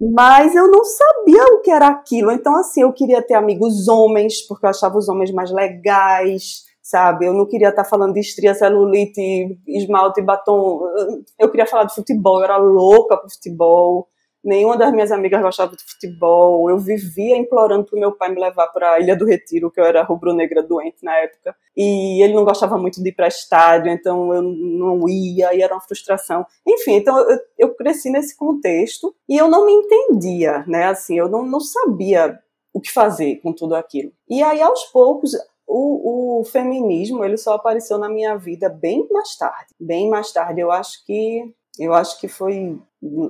Mas 0.00 0.54
eu 0.54 0.70
não 0.70 0.84
sabia 0.84 1.44
o 1.54 1.60
que 1.60 1.70
era 1.70 1.88
aquilo. 1.88 2.30
Então, 2.30 2.56
assim, 2.56 2.82
eu 2.82 2.92
queria 2.92 3.20
ter 3.20 3.34
amigos 3.34 3.88
homens, 3.88 4.46
porque 4.46 4.64
eu 4.64 4.70
achava 4.70 4.96
os 4.96 5.08
homens 5.08 5.32
mais 5.32 5.50
legais, 5.50 6.62
sabe? 6.80 7.26
Eu 7.26 7.34
não 7.34 7.46
queria 7.46 7.70
estar 7.70 7.84
falando 7.84 8.14
de 8.14 8.20
estria, 8.20 8.54
celulite, 8.54 9.58
esmalte, 9.66 10.22
batom. 10.22 10.80
Eu 11.38 11.50
queria 11.50 11.66
falar 11.66 11.84
de 11.84 11.94
futebol, 11.94 12.38
eu 12.38 12.44
era 12.44 12.56
louca 12.56 13.16
pro 13.16 13.30
futebol. 13.30 14.08
Nenhuma 14.42 14.76
das 14.76 14.92
minhas 14.92 15.10
amigas 15.10 15.42
gostava 15.42 15.76
de 15.76 15.82
futebol. 15.82 16.70
Eu 16.70 16.78
vivia 16.78 17.36
implorando 17.36 17.84
pro 17.84 17.98
meu 17.98 18.12
pai 18.12 18.30
me 18.30 18.40
levar 18.40 18.68
para 18.68 18.92
a 18.92 19.00
Ilha 19.00 19.16
do 19.16 19.26
Retiro, 19.26 19.70
que 19.70 19.80
eu 19.80 19.84
era 19.84 20.02
rubro-negra 20.02 20.62
doente 20.62 20.98
na 21.02 21.16
época. 21.16 21.56
E 21.76 22.22
ele 22.22 22.34
não 22.34 22.44
gostava 22.44 22.78
muito 22.78 23.02
de 23.02 23.08
ir 23.08 23.12
para 23.12 23.28
estádio, 23.28 23.90
então 23.90 24.32
eu 24.32 24.42
não 24.42 25.08
ia, 25.08 25.54
e 25.54 25.60
era 25.60 25.74
uma 25.74 25.80
frustração. 25.80 26.46
Enfim, 26.66 26.94
então 26.94 27.18
eu, 27.18 27.38
eu 27.58 27.74
cresci 27.74 28.10
nesse 28.10 28.36
contexto 28.36 29.14
e 29.28 29.36
eu 29.36 29.48
não 29.48 29.66
me 29.66 29.72
entendia, 29.72 30.64
né? 30.66 30.84
Assim, 30.84 31.18
eu 31.18 31.28
não, 31.28 31.44
não 31.44 31.60
sabia 31.60 32.38
o 32.72 32.80
que 32.80 32.92
fazer 32.92 33.36
com 33.36 33.52
tudo 33.52 33.74
aquilo. 33.74 34.12
E 34.28 34.42
aí, 34.42 34.62
aos 34.62 34.84
poucos, 34.84 35.32
o, 35.66 36.40
o, 36.40 36.44
feminismo 36.44 37.24
ele 37.24 37.36
só 37.36 37.54
apareceu 37.54 37.98
na 37.98 38.08
minha 38.08 38.36
vida 38.36 38.68
bem 38.68 39.06
mais 39.10 39.36
tarde, 39.36 39.74
bem 39.78 40.08
mais 40.08 40.32
tarde. 40.32 40.60
Eu 40.60 40.70
acho 40.70 41.04
que 41.04 41.54
eu 41.78 41.94
acho 41.94 42.20
que 42.20 42.28
foi 42.28 42.78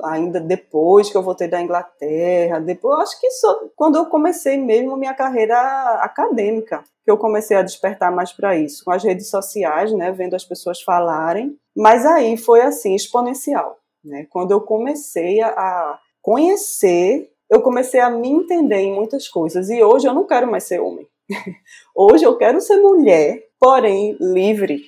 ainda 0.04 0.40
depois 0.40 1.10
que 1.10 1.16
eu 1.16 1.22
voltei 1.22 1.48
da 1.48 1.60
Inglaterra, 1.60 2.58
depois 2.58 3.00
acho 3.00 3.20
que 3.20 3.30
só 3.30 3.68
quando 3.76 3.96
eu 3.96 4.06
comecei 4.06 4.56
mesmo 4.56 4.96
minha 4.96 5.14
carreira 5.14 5.56
acadêmica, 6.00 6.82
que 7.04 7.10
eu 7.10 7.18
comecei 7.18 7.56
a 7.56 7.62
despertar 7.62 8.10
mais 8.10 8.32
para 8.32 8.56
isso, 8.56 8.84
com 8.84 8.90
as 8.90 9.04
redes 9.04 9.28
sociais, 9.28 9.92
né, 9.92 10.10
vendo 10.12 10.34
as 10.34 10.44
pessoas 10.44 10.80
falarem, 10.80 11.56
mas 11.76 12.06
aí 12.06 12.36
foi 12.36 12.62
assim 12.62 12.94
exponencial, 12.94 13.76
né? 14.04 14.26
Quando 14.30 14.52
eu 14.52 14.60
comecei 14.60 15.40
a 15.42 15.98
conhecer, 16.22 17.30
eu 17.50 17.60
comecei 17.62 18.00
a 18.00 18.10
me 18.10 18.28
entender 18.28 18.78
em 18.78 18.94
muitas 18.94 19.28
coisas 19.28 19.68
e 19.70 19.82
hoje 19.82 20.06
eu 20.06 20.14
não 20.14 20.26
quero 20.26 20.50
mais 20.50 20.64
ser 20.64 20.80
homem. 20.80 21.06
hoje 21.94 22.24
eu 22.24 22.36
quero 22.36 22.60
ser 22.60 22.78
mulher, 22.78 23.42
porém 23.60 24.16
livre, 24.20 24.82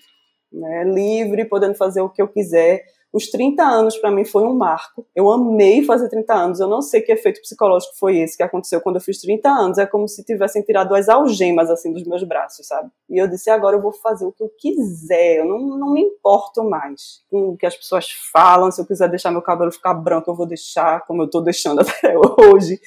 né? 0.52 0.84
Livre, 0.84 1.44
podendo 1.44 1.74
fazer 1.74 2.00
o 2.00 2.08
que 2.08 2.20
eu 2.20 2.28
quiser 2.28 2.84
os 3.12 3.28
30 3.28 3.62
anos 3.62 3.96
para 3.96 4.10
mim 4.10 4.24
foi 4.24 4.44
um 4.44 4.54
marco. 4.54 5.04
Eu 5.14 5.30
amei 5.30 5.84
fazer 5.84 6.08
30 6.08 6.32
anos. 6.32 6.60
Eu 6.60 6.68
não 6.68 6.80
sei 6.80 7.00
que 7.00 7.10
efeito 7.10 7.40
psicológico 7.40 7.92
foi 7.98 8.18
esse 8.18 8.36
que 8.36 8.42
aconteceu 8.42 8.80
quando 8.80 8.96
eu 8.96 9.00
fiz 9.00 9.20
30 9.20 9.48
anos. 9.48 9.78
É 9.78 9.86
como 9.86 10.06
se 10.06 10.24
tivessem 10.24 10.62
tirado 10.62 10.94
as 10.94 11.08
algemas 11.08 11.68
assim 11.70 11.92
dos 11.92 12.04
meus 12.04 12.22
braços, 12.22 12.66
sabe? 12.66 12.88
E 13.08 13.18
eu 13.20 13.26
disse: 13.26 13.50
agora 13.50 13.76
eu 13.76 13.82
vou 13.82 13.92
fazer 13.92 14.24
o 14.24 14.32
que 14.32 14.42
eu 14.42 14.48
quiser. 14.56 15.38
Eu 15.38 15.46
não, 15.46 15.58
não 15.78 15.92
me 15.92 16.02
importo 16.02 16.62
mais 16.62 17.22
com 17.28 17.50
o 17.50 17.56
que 17.56 17.66
as 17.66 17.76
pessoas 17.76 18.08
falam. 18.32 18.70
Se 18.70 18.80
eu 18.80 18.86
quiser 18.86 19.08
deixar 19.08 19.32
meu 19.32 19.42
cabelo 19.42 19.72
ficar 19.72 19.94
branco, 19.94 20.30
eu 20.30 20.34
vou 20.34 20.46
deixar, 20.46 21.04
como 21.06 21.22
eu 21.22 21.26
estou 21.26 21.42
deixando 21.42 21.80
até 21.82 22.14
hoje. 22.16 22.80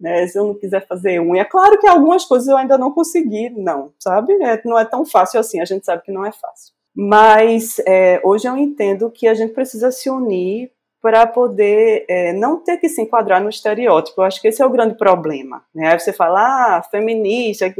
Né? 0.00 0.26
Se 0.26 0.38
eu 0.38 0.44
não 0.46 0.54
quiser 0.54 0.86
fazer 0.86 1.20
unha, 1.20 1.42
é 1.42 1.44
claro 1.44 1.78
que 1.78 1.86
algumas 1.86 2.24
coisas 2.24 2.48
eu 2.48 2.56
ainda 2.56 2.78
não 2.78 2.92
consegui, 2.92 3.50
não, 3.50 3.92
sabe? 3.98 4.32
É, 4.42 4.60
não 4.64 4.78
é 4.78 4.84
tão 4.86 5.04
fácil 5.04 5.38
assim. 5.38 5.60
A 5.60 5.64
gente 5.66 5.84
sabe 5.84 6.02
que 6.02 6.12
não 6.12 6.24
é 6.24 6.32
fácil. 6.32 6.75
Mas 6.96 7.78
é, 7.86 8.20
hoje 8.24 8.48
eu 8.48 8.56
entendo 8.56 9.10
que 9.10 9.28
a 9.28 9.34
gente 9.34 9.52
precisa 9.52 9.90
se 9.90 10.08
unir 10.08 10.70
para 11.02 11.26
poder 11.26 12.04
é, 12.08 12.32
não 12.32 12.58
ter 12.58 12.78
que 12.78 12.88
se 12.88 13.02
enquadrar 13.02 13.40
no 13.40 13.50
estereótipo. 13.50 14.20
Eu 14.20 14.24
acho 14.24 14.40
que 14.40 14.48
esse 14.48 14.62
é 14.62 14.66
o 14.66 14.70
grande 14.70 14.96
problema. 14.96 15.62
Né? 15.74 15.92
Aí 15.92 16.00
você 16.00 16.12
fala, 16.12 16.78
ah, 16.78 16.82
feminista, 16.82 17.72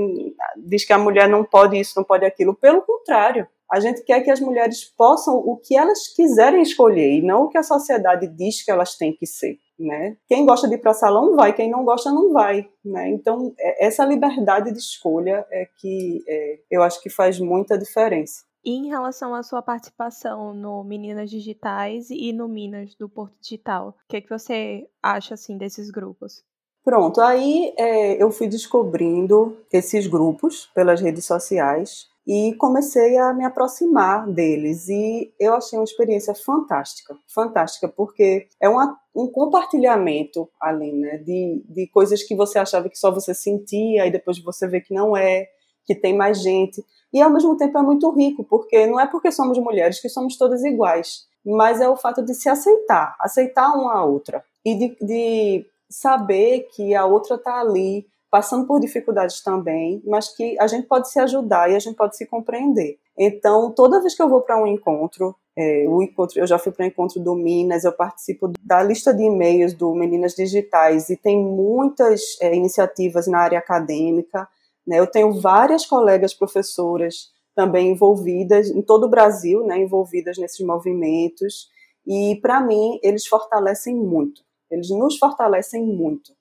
diz 0.57 0.85
que 0.85 0.93
a 0.93 0.99
mulher 0.99 1.29
não 1.29 1.43
pode 1.43 1.81
isso, 1.81 1.95
não 1.97 2.05
pode 2.05 2.25
aquilo. 2.25 2.55
Pelo 2.55 2.83
contrário, 2.83 3.49
a 3.73 3.81
gente 3.81 4.03
quer 4.03 4.21
que 4.21 4.31
as 4.31 4.39
mulheres 4.39 4.85
possam 4.85 5.35
o 5.35 5.57
que 5.57 5.77
elas 5.77 6.07
quiserem 6.15 6.63
escolher 6.63 7.19
e 7.19 7.23
não 7.23 7.45
o 7.45 7.49
que 7.49 7.59
a 7.59 7.63
sociedade 7.63 8.29
diz 8.29 8.63
que 8.65 8.71
elas 8.71 8.97
têm 8.97 9.13
que 9.13 9.27
ser. 9.27 9.59
Né? 9.79 10.17
Quem 10.29 10.47
gosta 10.47 10.69
de 10.69 10.75
ir 10.75 10.79
para 10.79 10.95
salão 10.95 11.35
vai, 11.35 11.53
quem 11.53 11.71
não 11.71 11.85
gosta 11.85 12.13
não 12.13 12.33
vai. 12.33 12.69
Né? 12.85 13.09
Então, 13.09 13.53
é, 13.59 13.87
essa 13.87 14.05
liberdade 14.05 14.71
de 14.71 14.79
escolha 14.79 15.45
é 15.51 15.67
que 15.81 16.23
é, 16.29 16.59
eu 16.71 16.83
acho 16.83 17.03
que 17.03 17.11
faz 17.11 17.41
muita 17.41 17.77
diferença. 17.77 18.45
E 18.67 18.73
em 18.73 18.89
relação 18.89 19.33
à 19.33 19.45
sua 19.45 19.63
participação 19.63 20.53
no 20.53 20.83
Meninas 20.83 21.31
Digitais 21.31 22.11
e 22.11 22.33
no 22.33 22.49
Minas 22.49 22.97
do 22.97 23.09
Porto 23.09 23.41
Digital, 23.41 23.91
o 23.91 24.09
que, 24.09 24.17
é 24.17 24.21
que 24.21 24.29
você 24.29 24.89
acha 25.01 25.35
assim 25.35 25.57
desses 25.57 25.89
grupos? 25.89 26.43
Pronto, 26.85 27.21
aí 27.21 27.73
é, 27.79 28.21
eu 28.21 28.29
fui 28.33 28.49
descobrindo 28.49 29.57
esses 29.73 30.09
grupos 30.09 30.67
pelas 30.75 31.01
redes 31.01 31.25
sociais 31.25 32.09
e 32.27 32.57
comecei 32.59 33.17
a 33.17 33.33
me 33.33 33.45
aproximar 33.45 34.29
deles. 34.29 34.89
E 34.89 35.33
eu 35.39 35.55
achei 35.55 35.79
uma 35.79 35.85
experiência 35.85 36.35
fantástica, 36.35 37.17
fantástica, 37.33 37.87
porque 37.89 38.49
é 38.61 38.69
uma, 38.69 38.99
um 39.15 39.29
compartilhamento 39.29 40.49
ali, 40.61 40.91
né, 40.91 41.19
de, 41.19 41.65
de 41.69 41.87
coisas 41.87 42.25
que 42.25 42.35
você 42.35 42.59
achava 42.59 42.89
que 42.89 42.99
só 42.99 43.13
você 43.13 43.33
sentia 43.33 44.07
e 44.07 44.11
depois 44.11 44.41
você 44.41 44.67
vê 44.67 44.81
que 44.81 44.93
não 44.93 45.17
é, 45.17 45.47
que 45.85 45.95
tem 45.95 46.17
mais 46.17 46.43
gente 46.43 46.85
e 47.17 47.23
ao 47.23 47.31
mesmo 47.31 47.57
tempo 47.57 47.79
é 47.79 47.83
muito 47.83 48.11
rico, 48.11 48.45
porque 48.45 48.87
não 48.87 49.01
é 49.01 49.07
porque 49.07 49.33
somos 49.33 49.57
mulheres 49.57 50.01
que 50.01 50.09
somos 50.11 50.37
todas 50.37 50.63
iguais, 50.63 51.25
mas 51.43 51.81
é 51.81 51.89
o 51.89 51.97
fato 51.97 52.23
de 52.23 52.35
se 52.35 52.47
aceitar, 52.47 53.17
aceitar 53.19 53.73
uma 53.73 53.95
a 53.95 54.05
outra 54.05 54.45
e 54.63 54.75
de, 54.75 54.97
de 55.01 55.67
saber 55.89 56.69
que 56.75 56.95
a 56.95 57.07
outra 57.07 57.37
está 57.37 57.59
ali 57.59 58.07
passando 58.31 58.67
por 58.67 58.79
dificuldades 58.79 59.41
também, 59.41 60.03
mas 60.05 60.29
que 60.29 60.61
a 60.61 60.67
gente 60.67 60.87
pode 60.87 61.11
se 61.11 61.19
ajudar 61.19 61.71
e 61.71 61.75
a 61.75 61.79
gente 61.79 61.97
pode 61.97 62.19
se 62.19 62.27
compreender. 62.27 62.99
Então, 63.17 63.71
toda 63.71 64.03
vez 64.03 64.15
que 64.15 64.23
eu 64.23 64.29
vou 64.29 64.43
para 64.43 64.63
um 64.63 64.67
encontro, 64.67 65.35
é, 65.57 65.87
o 65.89 66.03
encontro, 66.03 66.39
eu 66.39 66.47
já 66.47 66.59
fui 66.59 66.71
para 66.71 66.85
o 66.85 66.87
encontro 66.87 67.19
do 67.19 67.35
Minas, 67.35 67.85
eu 67.85 67.93
participo 67.93 68.53
da 68.63 68.83
lista 68.83 69.15
de 69.15 69.23
e-mails 69.23 69.73
do 69.73 69.95
Meninas 69.95 70.35
Digitais 70.35 71.09
e 71.09 71.17
tem 71.17 71.43
muitas 71.43 72.37
é, 72.43 72.55
iniciativas 72.55 73.27
na 73.27 73.39
área 73.39 73.59
acadêmica. 73.59 74.47
Né? 74.87 75.01
Eu 75.01 75.07
tenho 75.07 75.33
várias 75.41 75.85
colegas 75.85 76.33
professoras 76.33 77.35
também 77.57 77.93
envolvidas 77.93 78.69
em 78.69 78.83
todo 78.83 79.05
o 79.05 79.09
Brasil, 79.09 79.67
né, 79.67 79.79
envolvidas 79.79 80.37
nesses 80.37 80.65
movimentos, 80.65 81.71
e 82.07 82.39
para 82.43 82.61
mim 82.61 83.01
eles 83.03 83.27
fortalecem 83.27 83.97
muito, 83.97 84.43
eles 84.71 84.91
nos 84.91 85.17
fortalecem 85.17 85.83
muito, 85.83 86.35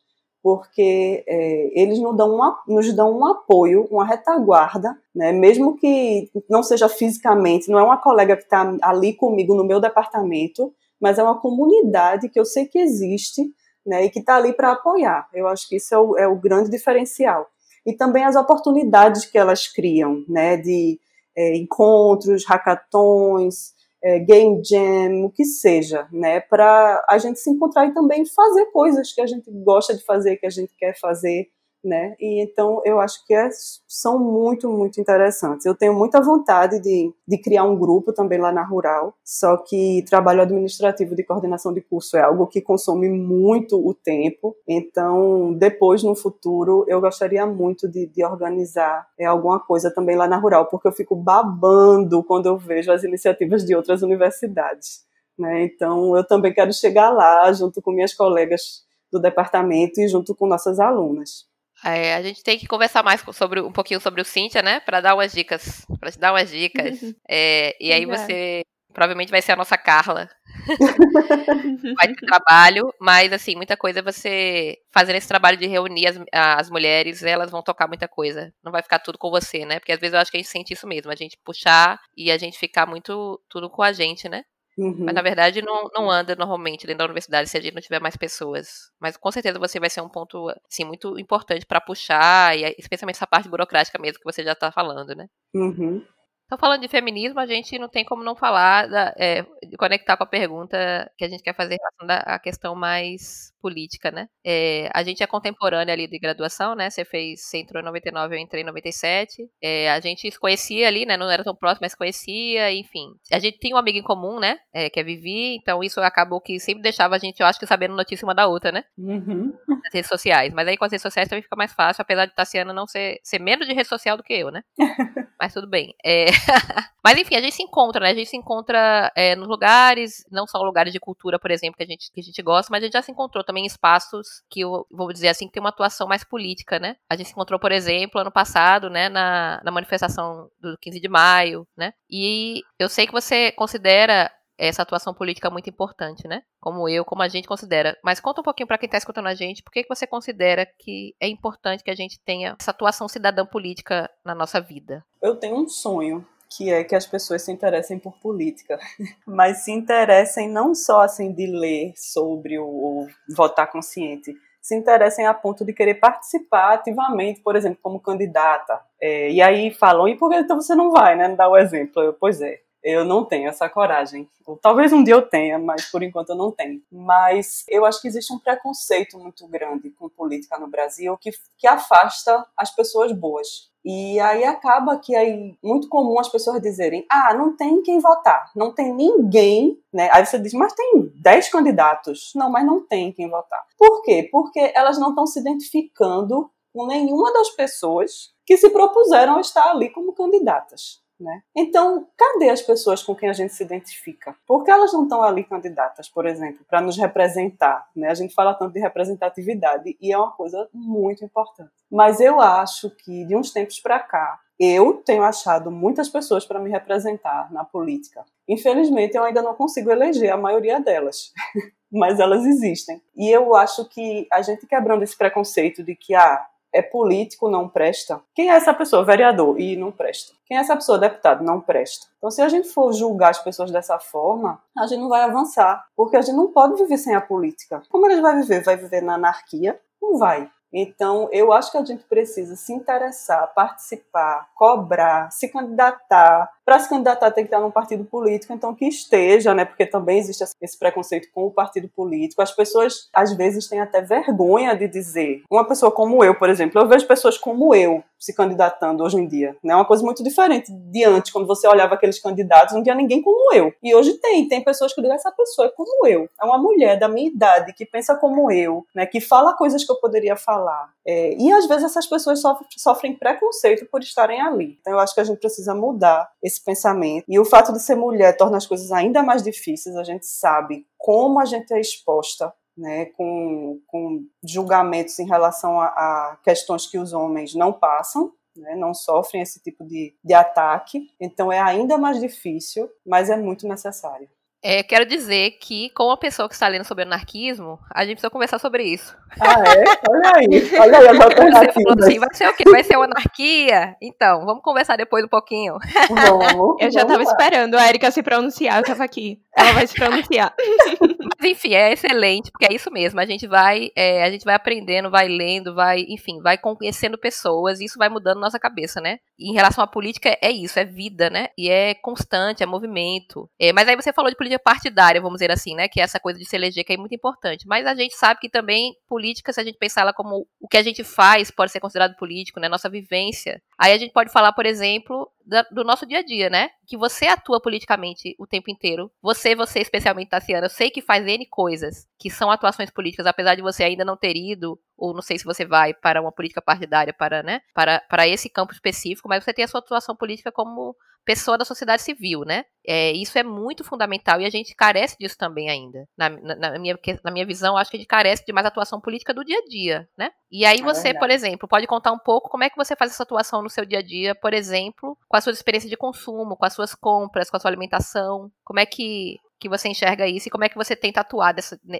porque 0.43 1.24
é, 1.26 1.82
eles 1.82 2.00
nos 2.00 2.18
dão, 2.18 2.36
uma, 2.36 2.62
nos 2.68 2.93
dão 2.93 3.18
um 3.18 3.26
apoio, 3.26 3.88
uma 3.89 4.06
retaguarda, 4.06 4.96
né, 5.16 5.32
mesmo 5.32 5.78
que 5.78 6.30
não 6.50 6.62
seja 6.62 6.89
fisicamente, 6.89 7.72
não 7.72 7.80
é 7.80 7.84
uma 7.84 7.98
colega 7.98 8.36
que 8.36 8.43
está 8.43 8.76
ali 8.82 9.14
comigo 9.14 9.56
no 9.56 9.64
meu 9.64 9.80
departamento, 9.80 10.74
mas 11.00 11.18
é 11.18 11.24
uma 11.24 11.39
comunidade 11.39 12.28
que 12.28 12.39
eu 12.39 12.46
sei 12.46 12.66
que 12.66 12.78
existe 12.78 13.41
né, 13.86 14.04
e 14.04 14.10
que 14.10 14.20
está 14.20 14.36
ali 14.36 14.52
para 14.52 14.72
apoiar. 14.72 15.30
Eu 15.34 15.48
acho 15.48 15.68
que 15.68 15.78
isso 15.78 15.93
é 15.93 15.98
o, 15.98 16.18
é 16.18 16.28
o 16.28 16.36
grande 16.36 16.70
diferencial 16.70 17.48
e 17.86 17.94
também 17.94 18.24
as 18.24 18.36
oportunidades 18.36 19.26
que 19.26 19.38
elas 19.38 19.68
criam, 19.68 20.24
né, 20.28 20.58
de 20.58 21.00
é, 21.36 21.56
encontros, 21.56 22.46
hackathons, 22.46 23.74
é, 24.04 24.20
game 24.20 24.62
jam, 24.64 25.26
o 25.26 25.30
que 25.30 25.46
seja, 25.46 26.08
né, 26.12 26.40
para 26.40 27.04
a 27.10 27.18
gente 27.18 27.40
se 27.40 27.50
encontrar 27.50 27.86
e 27.88 27.94
também 27.94 28.26
fazer 28.26 28.66
coisas 28.68 29.12
que 29.12 29.22
a 29.22 29.28
gente 29.28 29.50
gosta 29.52 29.96
de 29.96 30.04
fazer, 30.04 30.38
que 30.38 30.46
a 30.46 30.52
gente 30.52 30.74
quer 30.78 30.98
fazer, 31.00 31.48
né? 31.86 32.16
E 32.20 32.42
então 32.42 32.82
eu 32.84 33.00
acho 33.00 33.26
que 33.26 33.34
é, 33.34 33.50
são 33.88 34.20
muito, 34.20 34.70
muito 34.70 35.00
interessantes. 35.00 35.66
Eu 35.66 35.76
tenho 35.76 35.94
muita 35.94 36.22
vontade 36.22 36.80
de, 36.80 37.14
de 37.28 37.38
criar 37.38 37.64
um 37.64 37.78
grupo 37.78 38.12
também 38.12 38.40
lá 38.40 38.52
na 38.52 38.64
Rural, 38.64 39.14
só 39.24 39.58
que 39.58 40.04
trabalho 40.10 40.42
administrativo 40.42 41.16
de 41.16 41.24
coordenação 41.24 41.74
de 41.74 41.82
curso 41.82 42.18
é 42.18 42.22
algo 42.22 42.48
que 42.48 42.62
consome 42.62 43.10
muito 43.10 43.78
o 43.78 43.94
tempo. 43.94 44.56
Então, 44.68 45.54
depois, 45.54 46.04
no 46.04 46.16
futuro, 46.16 46.86
eu 46.88 47.00
gostaria 47.00 47.46
muito 47.46 47.88
de, 47.88 48.08
de 48.08 48.24
organizar 48.24 49.08
é, 49.18 49.26
alguma 49.26 49.60
coisa 49.60 49.94
também 49.94 50.16
lá 50.16 50.28
na 50.28 50.38
Rural, 50.38 50.66
porque 50.66 50.88
eu 50.88 50.94
fico 50.94 51.16
babando 51.16 52.24
quando 52.24 52.48
eu 52.48 52.58
vejo 52.58 52.92
as 52.92 53.04
iniciativas 53.04 53.64
de 53.64 53.76
outras 53.76 54.02
universidades. 54.02 55.06
Né? 55.38 55.66
Então, 55.66 56.16
eu 56.16 56.26
também 56.26 56.54
quero 56.54 56.74
chegar 56.74 57.10
lá 57.10 57.52
junto 57.52 57.82
com 57.82 57.92
minhas 57.92 58.14
colegas 58.14 58.86
do 59.12 59.20
departamento 59.20 60.00
e 60.02 60.08
junto 60.08 60.36
com 60.36 60.48
nossas 60.48 60.80
alunas. 60.80 61.46
É, 61.84 62.16
a 62.16 62.22
gente 62.22 62.44
tem 62.44 62.58
que 62.58 62.68
conversar 62.68 63.04
mais 63.04 63.24
sobre 63.34 63.62
um 63.62 63.72
pouquinho 63.72 64.00
sobre 64.00 64.22
o 64.22 64.26
Cíntia, 64.26 64.62
né? 64.62 64.80
Para 64.80 65.02
dar 65.02 65.16
umas 65.16 65.32
dicas. 65.32 65.86
Para 66.00 66.12
te 66.12 66.20
dar 66.20 66.34
umas 66.34 66.50
dicas. 66.50 67.00
é, 67.30 67.76
e 67.80 67.92
aí 67.92 68.06
você 68.06 68.64
provavelmente 68.96 69.30
vai 69.30 69.42
ser 69.42 69.52
a 69.52 69.58
nossa 69.58 69.78
Carla. 69.78 70.30
vai 71.98 72.08
ter 72.08 72.26
trabalho, 72.26 72.92
mas 73.00 73.34
assim, 73.34 73.54
muita 73.54 73.76
coisa 73.76 74.02
você 74.02 74.78
fazendo 74.92 75.18
esse 75.18 75.28
trabalho 75.28 75.58
de 75.58 75.68
reunir 75.68 76.08
as, 76.08 76.18
as 76.32 76.70
mulheres, 76.70 77.22
elas 77.22 77.52
vão 77.52 77.62
tocar 77.62 77.90
muita 77.90 78.08
coisa. 78.08 78.54
Não 78.64 78.72
vai 78.72 78.82
ficar 78.82 79.00
tudo 79.00 79.18
com 79.18 79.30
você, 79.30 79.66
né? 79.66 79.80
Porque 79.80 79.92
às 79.92 80.00
vezes 80.00 80.14
eu 80.14 80.20
acho 80.20 80.32
que 80.32 80.38
a 80.38 80.40
gente 80.40 80.50
sente 80.50 80.74
isso 80.74 80.88
mesmo, 80.88 81.12
a 81.12 81.16
gente 81.16 81.38
puxar 81.44 82.00
e 82.16 82.32
a 82.32 82.38
gente 82.38 82.58
ficar 82.58 82.86
muito 82.88 83.40
tudo 83.50 83.70
com 83.70 83.84
a 83.84 83.92
gente, 83.92 84.30
né? 84.30 84.44
Uhum. 84.78 85.06
Mas 85.06 85.16
na 85.16 85.22
verdade 85.22 85.62
não, 85.62 85.90
não 85.94 86.10
anda 86.10 86.36
normalmente 86.36 86.86
dentro 86.86 87.00
da 87.00 87.06
universidade 87.06 87.50
se 87.50 87.58
a 87.58 87.62
gente 87.62 87.74
não 87.74 87.82
tiver 87.82 88.02
mais 88.02 88.18
pessoas. 88.18 88.92
Mas 89.00 89.16
com 89.16 89.32
certeza 89.32 89.58
você 89.58 89.80
vai 89.80 89.90
ser 89.90 90.02
um 90.02 90.10
ponto 90.10 90.50
assim, 90.70 90.84
muito 90.84 91.18
importante 91.18 91.66
para 91.66 91.80
puxar, 91.80 92.58
e 92.58 92.76
especialmente 92.78 93.16
essa 93.16 93.28
parte 93.28 93.48
burocrática 93.48 94.00
mesmo 94.02 94.20
que 94.20 94.26
você 94.26 94.44
já 94.44 94.52
está 94.52 94.72
falando, 94.72 95.16
né? 95.16 95.28
Uhum. 95.54 96.06
Então, 96.46 96.60
falando 96.60 96.82
de 96.82 96.88
feminismo, 96.88 97.40
a 97.40 97.46
gente 97.48 97.80
não 97.80 97.90
tem 97.90 98.06
como 98.06 98.24
não 98.24 98.36
falar, 98.36 98.88
da, 98.88 99.14
é, 99.18 99.42
de 99.68 99.76
conectar 99.78 100.16
com 100.16 100.24
a 100.24 100.28
pergunta 100.28 101.12
que 101.18 101.26
a 101.26 101.30
gente 101.30 101.42
quer 101.42 101.56
fazer 101.56 101.74
em 101.76 101.78
relação 101.78 102.34
à 102.34 102.38
questão 102.38 102.76
mais 102.76 103.52
política, 103.66 104.11
né? 104.11 104.28
É, 104.45 104.91
a 104.93 105.01
gente 105.01 105.24
é 105.24 105.28
contemporânea 105.28 105.91
ali 105.91 106.07
de 106.07 106.20
graduação, 106.20 106.76
né? 106.76 106.88
Você 106.88 107.03
fez, 107.03 107.41
você 107.41 107.57
entrou 107.57 107.82
em 107.82 107.86
99, 107.86 108.36
eu 108.36 108.39
entrei 108.39 108.61
em 108.61 108.66
97. 108.66 109.49
É, 109.59 109.89
a 109.89 109.99
gente 109.99 110.30
se 110.30 110.39
conhecia 110.39 110.88
ali, 110.88 111.03
né? 111.03 111.18
Não 111.18 111.32
era 111.32 111.43
tão 111.43 111.55
próximo, 111.55 111.80
mas 111.82 111.95
conhecia, 111.95 112.72
enfim. 112.72 113.07
A 113.32 113.39
gente 113.39 113.57
tem 113.57 113.74
um 113.74 113.78
amigo 113.78 113.97
em 113.97 114.03
comum, 114.03 114.39
né? 114.39 114.59
É, 114.72 114.88
que 114.88 114.99
é 114.99 115.03
Vivi, 115.03 115.55
então 115.55 115.84
isso 115.84 115.99
acabou 115.99 116.39
que 116.39 116.59
sempre 116.59 116.84
deixava 116.84 117.16
a 117.16 117.18
gente, 117.18 117.39
eu 117.39 117.47
acho 117.47 117.59
que 117.59 117.66
sabendo 117.66 117.95
notícia 117.95 118.24
uma 118.24 118.36
da 118.36 118.45
outra, 118.45 118.72
né? 118.72 118.84
Uhum. 118.95 119.51
Nas 119.68 119.91
redes 119.91 120.09
sociais. 120.09 120.53
Mas 120.53 120.68
aí 120.68 120.78
com 120.78 120.86
as 120.86 120.91
redes 120.91 121.01
sociais 121.01 121.28
também 121.28 121.41
fica 121.41 121.55
mais 121.55 121.74
fácil, 121.74 122.03
apesar 122.03 122.28
de 122.28 122.36
Tassiana 122.36 122.72
não 122.72 122.86
ser, 122.86 123.20
ser 123.24 123.39
menos 123.39 123.68
de 123.68 123.74
rede 123.74 123.89
social 123.89 124.16
do 124.16 124.22
que 124.22 124.34
eu, 124.34 124.51
né? 124.51 124.61
mas 125.41 125.53
tudo 125.53 125.68
bem. 125.68 125.95
É... 126.05 126.26
mas 127.03 127.18
enfim, 127.18 127.36
a 127.36 127.41
gente 127.41 127.55
se 127.55 127.63
encontra, 127.63 128.01
né? 128.01 128.11
A 128.11 128.13
gente 128.13 128.30
se 128.30 128.38
encontra 128.38 129.11
é, 129.16 129.36
nos 129.36 129.47
lugares, 129.47 130.24
não 130.32 130.45
só 130.45 130.59
lugares 130.59 130.93
de 130.93 130.99
cultura, 130.99 131.39
por 131.39 131.49
exemplo, 131.49 131.78
que 131.78 131.84
a 131.84 131.88
gente, 131.88 132.11
que 132.11 132.20
a 132.20 132.24
gente 132.24 132.41
gosta, 132.43 132.70
mas 132.72 132.84
a 132.84 132.86
gente 132.86 132.93
já 132.93 133.01
se 133.01 133.11
encontrou 133.11 133.43
também 133.43 133.55
também 133.56 133.66
espaços 133.66 134.43
que 134.49 134.60
eu 134.60 134.86
vou 134.91 135.14
dizer 135.14 135.30
assim 135.30 135.47
que 135.47 135.53
tem 135.53 135.64
uma 135.64 135.70
atuação 135.70 136.08
mais 136.08 136.26
política, 136.26 136.78
né? 136.78 136.97
A 137.10 137.16
gente 137.16 137.28
se 137.28 137.32
encontrou, 137.32 137.58
por 137.58 137.72
exemplo, 137.72 138.20
ano 138.20 138.32
passado, 138.32 138.89
né, 138.89 139.08
na, 139.08 139.62
na 139.64 139.72
manifestação 139.72 140.49
do 140.60 140.78
15 140.82 140.99
de 140.99 141.08
maio, 141.08 141.66
né? 141.78 141.93
E 142.10 142.62
eu 142.78 142.89
sei 142.89 143.08
que 143.08 143.14
você 143.14 143.53
considera 143.53 144.30
essa 144.58 144.82
atuação 144.82 145.14
política 145.14 145.49
muito 145.49 145.70
importante, 145.70 146.28
né? 146.28 146.41
Como 146.60 146.88
eu, 146.89 147.06
como 147.06 147.22
a 147.22 147.28
gente 147.30 147.47
considera. 147.47 147.97
Mas 148.03 148.20
conta 148.20 148.41
um 148.41 148.43
pouquinho 148.43 148.68
para 148.68 148.78
quem 148.78 148.88
está 148.88 148.97
escutando 148.97 149.28
a 149.28 149.34
gente, 149.34 149.64
por 149.64 149.72
que, 149.72 149.84
que 149.84 149.89
você 149.89 150.06
considera 150.06 150.66
que 150.66 151.16
é 151.20 151.28
importante 151.28 151.84
que 151.84 151.91
a 151.91 151.95
gente 151.95 152.20
tenha 152.26 152.56
essa 152.60 152.72
atuação 152.72 153.08
cidadã 153.08 153.45
política 153.45 154.10
na 154.24 154.36
nossa 154.36 154.60
vida? 154.60 155.06
Eu 155.22 155.36
tenho 155.36 155.56
um 155.56 155.68
sonho 155.68 156.26
que 156.50 156.72
é 156.72 156.84
que 156.84 156.96
as 156.96 157.06
pessoas 157.06 157.41
se 157.41 157.52
interessem 157.52 158.00
por 158.00 158.14
política, 158.20 158.80
mas 159.26 159.64
se 159.64 159.72
interessem 159.72 160.50
não 160.50 160.74
só 160.74 161.02
assim 161.02 161.34
de 161.34 161.48
ler 161.48 161.93
sobre 161.96 162.60
o, 162.60 163.08
votar 163.36 163.72
consciente, 163.72 164.34
se 164.62 164.76
interessem 164.76 165.28
a 165.28 165.34
ponto 165.34 165.64
de 165.64 165.74
querer 165.74 165.96
participar 165.96 166.74
ativamente, 166.74 167.39
por 167.41 167.56
exemplo, 167.56 167.78
como 167.84 168.00
candidata. 168.00 168.82
É, 169.00 169.30
e 169.30 169.39
aí 169.39 169.72
falam, 169.72 170.08
e 170.08 170.18
por 170.18 170.30
que 170.32 170.38
então 170.38 170.60
você 170.60 170.74
não 170.74 170.89
vai, 170.89 171.16
né? 171.16 171.36
Dá 171.36 171.48
o 171.48 171.56
exemplo. 171.56 172.02
Eu, 172.02 172.14
pois 172.14 172.41
é, 172.41 172.62
eu 172.86 173.04
não 173.04 173.26
tenho 173.26 173.50
essa 173.50 173.68
coragem. 173.68 174.30
Talvez 174.62 174.94
um 174.94 175.04
dia 175.04 175.16
eu 175.16 175.28
tenha, 175.28 175.58
mas 175.58 175.90
por 175.90 176.04
enquanto 176.04 176.30
eu 176.30 176.36
não 176.36 176.52
tenho. 176.52 176.80
Mas 176.92 177.66
eu 177.68 177.84
acho 177.84 178.00
que 178.00 178.08
existe 178.08 178.32
um 178.32 178.38
preconceito 178.38 179.18
muito 179.18 179.48
grande 179.48 179.90
com 179.90 180.08
política 180.08 180.60
no 180.60 180.68
Brasil 180.68 181.18
que, 181.18 181.32
que 181.58 181.66
afasta 181.66 182.46
as 182.56 182.74
pessoas 182.74 183.12
boas. 183.12 183.72
E 183.84 184.20
aí 184.20 184.44
acaba 184.44 185.00
que 185.00 185.16
é 185.16 185.52
muito 185.64 185.90
comum 185.90 186.20
as 186.20 186.30
pessoas 186.30 186.62
dizerem: 186.62 187.04
ah, 187.10 187.34
não 187.34 187.58
tem 187.58 187.82
quem 187.82 188.00
votar, 188.00 188.52
não 188.56 188.72
tem 188.72 188.94
ninguém, 188.94 189.80
né? 189.92 190.08
Aí 190.14 190.24
você 190.24 190.38
diz, 190.38 190.54
mas 190.54 190.74
tem 190.74 191.12
10 191.16 191.50
candidatos. 191.50 192.32
Não, 192.36 192.52
mas 192.52 192.64
não 192.64 192.86
tem 192.86 193.12
quem 193.12 193.28
votar. 193.28 193.64
Por 193.80 194.04
quê? 194.04 194.30
Porque 194.32 194.72
elas 194.76 195.00
não 195.00 195.10
estão 195.10 195.26
se 195.26 195.40
identificando 195.40 196.52
com 196.72 196.86
nenhuma 196.86 197.34
das 197.34 197.50
pessoas 197.50 198.34
que 198.46 198.58
se 198.58 198.70
propuseram 198.70 199.38
a 199.38 199.42
estar 199.42 199.72
ali 199.72 199.90
como 199.90 200.14
candidatas. 200.14 201.04
Né? 201.20 201.41
Então, 201.55 202.07
cadê 202.18 202.49
as 202.49 202.61
pessoas 202.61 203.01
com 203.01 203.16
quem 203.16 203.30
a 203.30 203.34
gente 203.34 203.53
se 203.53 203.63
identifica? 203.63 204.36
Por 204.45 204.63
que 204.63 204.72
elas 204.72 204.91
não 204.91 205.03
estão 205.03 205.24
ali 205.24 205.45
candidatas, 205.45 206.09
por 206.09 206.26
exemplo, 206.26 206.66
para 206.68 206.82
nos 206.82 206.97
representar? 206.97 207.89
Né? 207.95 208.09
A 208.09 208.13
gente 208.13 208.34
fala 208.34 208.53
tanto 208.53 208.74
de 208.74 208.82
representatividade 208.82 209.97
e 210.01 210.11
é 210.11 210.18
uma 210.18 210.32
coisa 210.32 210.68
muito 210.74 211.24
importante. 211.24 211.72
Mas 211.89 212.20
eu 212.20 212.41
acho 212.41 212.89
que 212.89 213.24
de 213.26 213.36
uns 213.36 213.51
tempos 213.51 213.80
para 213.80 213.99
cá, 213.99 214.39
eu 214.59 214.93
tenho 215.05 215.24
achado 215.24 215.70
muitas 215.72 216.09
pessoas 216.09 216.45
para 216.45 216.59
me 216.59 216.70
representar 216.70 217.51
na 217.51 217.63
política. 217.63 218.26
Infelizmente, 218.47 219.16
eu 219.16 219.24
ainda 219.24 219.41
não 219.41 219.53
consigo 219.53 219.91
eleger 219.91 220.32
a 220.32 220.38
maioria 220.38 220.80
delas. 220.80 221.34
Mas 221.91 222.20
elas 222.20 222.45
existem. 222.45 223.01
E 223.16 223.30
eu 223.30 223.55
acho 223.55 223.88
que 223.88 224.28
a 224.32 224.41
gente 224.41 224.68
quebrando 224.68 225.03
esse 225.03 225.18
preconceito 225.18 225.84
de 225.84 225.95
que, 225.95 226.13
ah, 226.13 226.45
é 226.76 226.82
político, 226.82 227.50
não 227.50 227.70
presta. 227.70 228.22
Quem 228.34 228.52
é 228.52 228.54
essa 228.54 228.74
pessoa? 228.74 229.06
Vereador, 229.06 229.60
e 229.60 229.78
não 229.78 229.92
presta. 229.92 230.34
Quem 230.46 230.58
é 230.58 230.60
essa 230.60 230.76
pessoa? 230.76 231.00
Deputado, 231.00 231.44
não 231.44 231.62
presta. 231.62 232.08
Então, 232.18 232.30
se 232.30 232.42
a 232.42 232.50
gente 232.50 232.68
for 232.68 232.92
julgar 232.92 233.30
as 233.30 233.40
pessoas 233.40 233.72
dessa 233.72 233.98
forma, 233.98 234.62
a 234.78 234.86
gente 234.86 235.00
não 235.00 235.10
vai 235.10 235.22
avançar, 235.22 235.86
porque 235.96 236.18
a 236.18 236.22
gente 236.22 236.36
não 236.36 236.52
pode 236.52 236.76
viver 236.76 236.98
sem 236.98 237.16
a 237.16 237.22
política. 237.22 237.82
Como 237.90 238.10
gente 238.10 238.22
vai 238.22 238.36
viver? 238.36 238.62
Vai 238.62 238.76
viver 238.76 239.02
na 239.02 239.16
anarquia? 239.16 239.80
Não 240.02 240.18
vai. 240.18 240.50
Então, 240.78 241.30
eu 241.32 241.54
acho 241.54 241.72
que 241.72 241.78
a 241.78 241.86
gente 241.86 242.04
precisa 242.04 242.56
se 242.58 242.74
interessar, 242.74 243.54
participar, 243.54 244.50
cobrar, 244.54 245.32
se 245.32 245.48
candidatar, 245.48 246.52
para 246.66 246.80
se 246.80 246.89
candidatar 246.89 247.32
tem 247.32 247.43
que 247.43 247.47
estar 247.47 247.61
num 247.61 247.72
partido 247.72 248.03
político, 248.03 248.51
então 248.51 248.74
que 248.74 248.88
esteja, 248.88 249.53
né? 249.53 249.63
Porque 249.63 249.86
também 249.86 250.18
existe 250.18 250.43
esse 250.59 250.78
preconceito 250.78 251.30
com 251.34 251.45
o 251.45 251.51
partido 251.51 251.88
político. 251.88 252.41
As 252.41 252.51
pessoas 252.51 253.07
às 253.13 253.34
vezes 253.34 253.68
têm 253.68 253.80
até 253.80 254.01
vergonha 254.01 254.76
de 254.76 254.88
dizer. 254.88 255.43
Uma 255.49 255.68
pessoa 255.68 255.91
como 255.91 256.24
eu, 256.24 256.34
por 256.36 256.49
exemplo, 256.49 256.82
eu 256.82 256.88
vejo 256.88 257.07
pessoas 257.07 257.38
como 257.38 257.76
eu 257.76 258.03
se 258.18 258.34
candidatando 258.34 259.03
hoje 259.03 259.18
em 259.18 259.28
dia, 259.28 259.55
né? 259.63 259.76
Uma 259.76 259.86
coisa 259.86 260.03
muito 260.03 260.24
diferente 260.24 260.72
de 260.72 261.03
antes, 261.03 261.32
quando 261.32 261.45
você 261.45 261.68
olhava 261.68 261.93
aqueles 261.93 262.20
candidatos, 262.20 262.74
não 262.74 262.82
tinha 262.82 262.95
ninguém 262.95 263.22
como 263.22 263.53
eu. 263.53 263.72
E 263.84 263.93
hoje 263.93 264.13
tem, 264.13 264.47
tem 264.47 264.63
pessoas 264.63 264.93
que 264.93 265.01
dizem 265.01 265.16
essa 265.16 265.32
pessoa 265.32 265.68
é 265.68 265.72
como 265.72 266.07
eu, 266.07 266.28
é 266.41 266.45
uma 266.45 266.57
mulher 266.57 266.97
da 266.97 267.07
minha 267.07 267.28
idade 267.28 267.74
que 267.74 267.86
pensa 267.86 268.16
como 268.16 268.51
eu, 268.51 268.84
né? 268.95 269.05
Que 269.05 269.22
fala 269.22 269.53
coisas 269.53 269.84
que 269.84 269.91
eu 269.91 269.97
poderia 269.97 270.36
falar. 270.36 270.89
É, 271.05 271.36
e 271.36 271.51
às 271.51 271.68
vezes 271.68 271.84
essas 271.84 272.07
pessoas 272.07 272.41
sofrem, 272.41 272.68
sofrem 272.76 273.16
preconceito 273.16 273.86
por 273.86 274.01
estarem 274.01 274.41
ali. 274.41 274.78
Então 274.82 274.93
eu 274.93 274.99
acho 274.99 275.13
que 275.13 275.22
a 275.22 275.24
gente 275.24 275.39
precisa 275.39 275.76
mudar 275.76 276.28
esse 276.41 276.55
esse 276.56 276.64
pensamento. 276.64 277.26
E 277.28 277.39
o 277.39 277.45
fato 277.45 277.72
de 277.74 277.82
ser 277.82 277.95
mulher 277.95 278.36
torna 278.36 278.58
as 278.58 278.66
coisas 278.66 278.91
ainda 278.91 279.22
mais 279.22 279.43
difíceis. 279.43 279.95
A 279.95 280.03
gente 280.03 280.26
sabe 280.26 280.88
como 280.97 281.39
a 281.39 281.45
gente 281.45 281.74
é 281.74 281.80
exposta 281.80 282.53
né, 282.78 283.06
com, 283.06 283.80
com 283.88 284.26
julgamentos 284.43 285.18
em 285.20 285.28
relação 285.28 285.80
a, 285.80 285.88
a 285.88 286.38
questões 286.43 286.88
que 286.88 286.97
os 286.97 287.14
homens 287.14 287.56
não 287.56 287.72
passam, 287.72 288.34
né, 288.56 288.76
não 288.76 288.93
sofrem 288.93 289.41
esse 289.41 289.62
tipo 289.62 289.86
de, 289.86 290.16
de 290.24 290.34
ataque. 290.34 291.08
Então 291.20 291.51
é 291.51 291.60
ainda 291.60 291.97
mais 291.97 292.20
difícil, 292.20 292.89
mas 293.06 293.30
é 293.30 293.38
muito 293.38 293.68
necessário. 293.68 294.30
É, 294.68 294.82
quero 294.82 295.05
dizer 295.05 295.59
que, 295.61 295.91
como 295.91 296.09
a 296.09 296.18
pessoa 296.18 296.49
que 296.49 296.55
está 296.55 296.68
lendo 296.68 296.86
sobre 296.86 297.03
anarquismo, 297.03 297.80
a 297.93 298.03
gente 298.03 298.16
precisa 298.16 298.32
conversar 298.32 298.57
sobre 298.57 298.82
isso. 298.82 299.16
Ah, 299.39 299.61
é? 299.61 299.84
Olha 300.09 300.32
aí, 300.38 300.80
olha 300.80 300.97
aí 300.97 301.07
as 301.07 301.20
alternativas. 301.20 301.97
Assim, 301.99 302.18
vai 302.18 302.34
ser 302.34 302.47
o 302.47 302.53
quê? 302.55 302.63
Vai 302.72 302.84
ser 302.84 302.95
uma 302.95 303.05
anarquia? 303.05 303.95
Então, 304.01 304.43
vamos 304.43 304.63
conversar 304.63 304.95
depois 304.95 305.24
um 305.24 305.28
pouquinho. 305.28 305.78
Vamos, 306.09 306.82
eu 306.82 306.89
já 306.89 307.03
estava 307.03 307.22
esperando 307.22 307.76
a 307.76 307.88
Erika 307.88 308.09
se 308.09 308.24
pronunciar, 308.24 308.78
eu 308.78 308.82
estava 308.82 309.03
aqui. 309.03 309.39
Ela 309.56 309.72
vai 309.72 309.88
se 309.88 309.95
pronunciar. 309.95 310.53
Mas, 311.39 311.51
enfim, 311.51 311.74
é 311.74 311.93
excelente, 311.93 312.51
porque 312.51 312.66
é 312.66 312.74
isso 312.74 312.91
mesmo. 312.91 313.20
A 313.20 313.26
gente 313.26 313.47
vai, 313.47 313.89
é, 313.95 314.24
a 314.24 314.30
gente 314.30 314.43
vai 314.43 314.53
aprendendo, 314.53 315.10
vai 315.10 315.28
lendo, 315.28 315.74
vai, 315.74 316.01
enfim, 316.10 316.41
vai 316.41 316.58
conhecendo 316.58 317.18
pessoas 317.18 317.80
e 317.80 317.86
isso 317.86 317.97
vai 317.97 318.10
mudando 318.10 318.39
nossa 318.39 318.60
cabeça, 318.60 318.99
né? 318.99 319.20
E 319.39 319.49
em 319.49 319.53
relação 319.53 319.84
à 319.84 319.88
política, 319.88 320.38
é 320.41 320.51
isso, 320.51 320.78
é 320.78 320.84
vida, 320.84 321.30
né? 321.30 321.47
E 321.58 321.70
é 321.70 321.93
constante, 321.93 322.64
é 322.64 322.66
movimento. 322.66 323.49
É, 323.60 323.72
mas 323.72 323.88
aí 323.88 323.95
você 323.95 324.12
falou 324.12 324.30
de 324.30 324.38
política 324.38 324.62
partidária, 324.62 325.22
vamos 325.22 325.38
dizer 325.38 325.51
assim, 325.51 325.74
né? 325.74 325.88
Que 325.88 326.01
é 326.01 326.03
essa 326.03 326.20
coisa 326.20 326.38
de 326.38 326.45
se 326.45 326.56
eleger 326.56 326.84
que 326.84 326.93
é 326.93 326.97
muito 326.97 327.16
importante. 327.16 327.66
Mas 327.68 327.86
a 327.86 327.95
gente 327.95 328.16
sabe 328.16 328.39
que 328.41 328.49
também 328.49 328.93
política, 329.08 329.53
se 329.53 329.62
a 329.62 329.64
gente 329.64 329.78
pensar 329.78 330.01
ela 330.01 330.14
como 330.14 330.45
o 330.60 330.68
que 330.68 330.78
a 330.78 330.84
gente 330.84 331.03
faz 331.03 331.49
pode 331.49 331.72
ser 331.72 331.80
considerado 331.80 332.16
político, 332.18 332.60
né? 332.60 332.68
Nossa 332.68 332.89
vivência. 332.89 333.62
Aí 333.78 333.93
a 333.93 333.97
gente 333.97 334.12
pode 334.12 334.32
falar, 334.32 334.51
por 334.51 334.66
exemplo, 334.66 335.30
do 335.72 335.84
nosso 335.84 336.06
dia 336.06 336.20
a 336.20 336.24
dia, 336.24 336.50
né? 336.50 336.70
Que 336.88 336.98
você 336.98 337.28
atua 337.28 337.62
politicamente 337.62 338.36
o 338.39 338.48
tempo 338.48 338.70
inteiro. 338.70 339.12
Você, 339.22 339.56
você 339.56 339.80
especialmente, 339.80 340.30
Tassiana, 340.30 340.66
eu 340.66 340.70
sei 340.70 340.89
que 340.89 341.02
faz 341.02 341.26
N 341.26 341.46
coisas 341.48 342.08
que 342.20 342.30
são 342.30 342.50
atuações 342.50 342.89
políticas, 342.89 343.28
apesar 343.28 343.56
de 343.56 343.62
você 343.62 343.84
ainda 343.84 344.04
não 344.04 344.18
ter 344.18 344.36
ido, 344.36 344.80
ou 344.98 345.14
não 345.14 345.22
sei 345.22 345.38
se 345.38 345.46
você 345.46 345.66
vai 345.66 345.93
para 345.93 346.22
uma 346.22 346.32
política 346.32 346.62
partidária, 346.62 347.14
para, 347.14 347.43
né? 347.43 347.62
Para, 347.74 348.00
para 348.10 348.28
esse 348.28 348.50
campo 348.50 348.74
específico, 348.74 349.30
mas 349.30 349.43
você 349.43 349.54
tem 349.54 349.66
a 349.66 349.68
sua 349.68 349.80
atuação 349.80 350.16
política 350.16 350.52
como 350.52 350.96
pessoa 351.26 351.58
da 351.58 351.66
sociedade 351.66 352.04
civil, 352.04 352.42
né? 352.46 352.66
É, 352.88 353.12
isso 353.12 353.38
é 353.38 353.44
muito 353.44 353.84
fundamental 353.84 354.40
e 354.40 354.46
a 354.46 354.50
gente 354.50 354.76
carece 354.76 355.18
disso 355.20 355.36
também 355.38 355.70
ainda. 355.70 356.08
Na, 356.16 356.30
na, 356.30 356.56
na, 356.56 356.80
minha, 356.80 356.98
na 357.24 357.32
minha 357.32 357.46
visão, 357.46 357.76
acho 357.76 357.90
que 357.90 357.98
a 357.98 358.00
gente 358.00 358.08
carece 358.08 358.46
de 358.46 358.54
mais 358.54 358.68
atuação 358.68 359.02
política 359.02 359.34
do 359.34 359.44
dia 359.44 359.58
a 359.58 359.66
dia, 359.68 360.08
né? 360.16 360.30
E 360.52 360.66
aí 360.66 360.80
é 360.80 360.84
você, 360.84 361.14
por 361.14 361.32
exemplo, 361.32 361.68
pode 361.68 361.88
contar 361.88 362.12
um 362.12 362.20
pouco 362.20 362.50
como 362.50 362.64
é 362.64 362.70
que 362.70 362.78
você 362.78 362.96
faz 362.96 363.12
essa 363.12 363.24
atuação 363.24 363.64
no 363.64 363.70
seu 363.70 363.86
dia 363.86 364.00
a 364.00 364.04
dia, 364.04 364.36
por 364.36 364.54
exemplo, 364.54 365.18
com 365.28 365.36
a 365.36 365.42
sua 365.42 365.52
experiência 365.52 365.90
de 365.90 365.98
consumo, 365.98 366.56
com 366.56 366.66
as 366.66 366.74
suas 366.74 366.94
compras, 366.94 367.50
com 367.50 367.58
a 367.58 367.60
sua 367.60 367.72
alimentação. 367.72 368.52
Como 368.64 368.80
é 368.80 368.86
que 368.86 369.40
que 369.66 369.70
você 369.70 369.89
enxerga 369.89 370.28
isso 370.28 370.47
e 370.47 370.51
como 370.51 370.63
é 370.63 370.70
que 370.70 370.78
você 370.78 370.95
tenta 370.95 371.22
atuar 371.22 371.55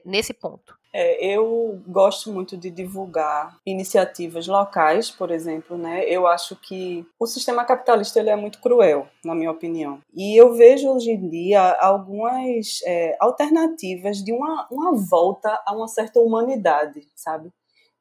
nesse 0.06 0.34
ponto? 0.36 0.78
É, 0.94 1.26
eu 1.26 1.82
gosto 1.88 2.32
muito 2.32 2.56
de 2.56 2.70
divulgar 2.70 3.58
iniciativas 3.66 4.48
locais, 4.48 5.10
por 5.10 5.32
exemplo, 5.32 5.76
né? 5.76 6.06
Eu 6.08 6.28
acho 6.28 6.56
que 6.56 7.04
o 7.20 7.26
sistema 7.26 7.66
capitalista 7.66 8.20
ele 8.20 8.30
é 8.30 8.36
muito 8.36 8.62
cruel, 8.62 9.08
na 9.24 9.34
minha 9.34 9.50
opinião. 9.50 10.00
E 10.14 10.40
eu 10.40 10.54
vejo 10.54 10.90
hoje 10.90 11.10
em 11.10 11.28
dia 11.28 11.72
algumas 11.82 12.82
é, 12.86 13.18
alternativas 13.20 14.24
de 14.24 14.32
uma, 14.32 14.68
uma 14.72 14.96
volta 14.96 15.60
a 15.66 15.76
uma 15.76 15.88
certa 15.88 16.20
humanidade, 16.20 17.02
sabe? 17.16 17.50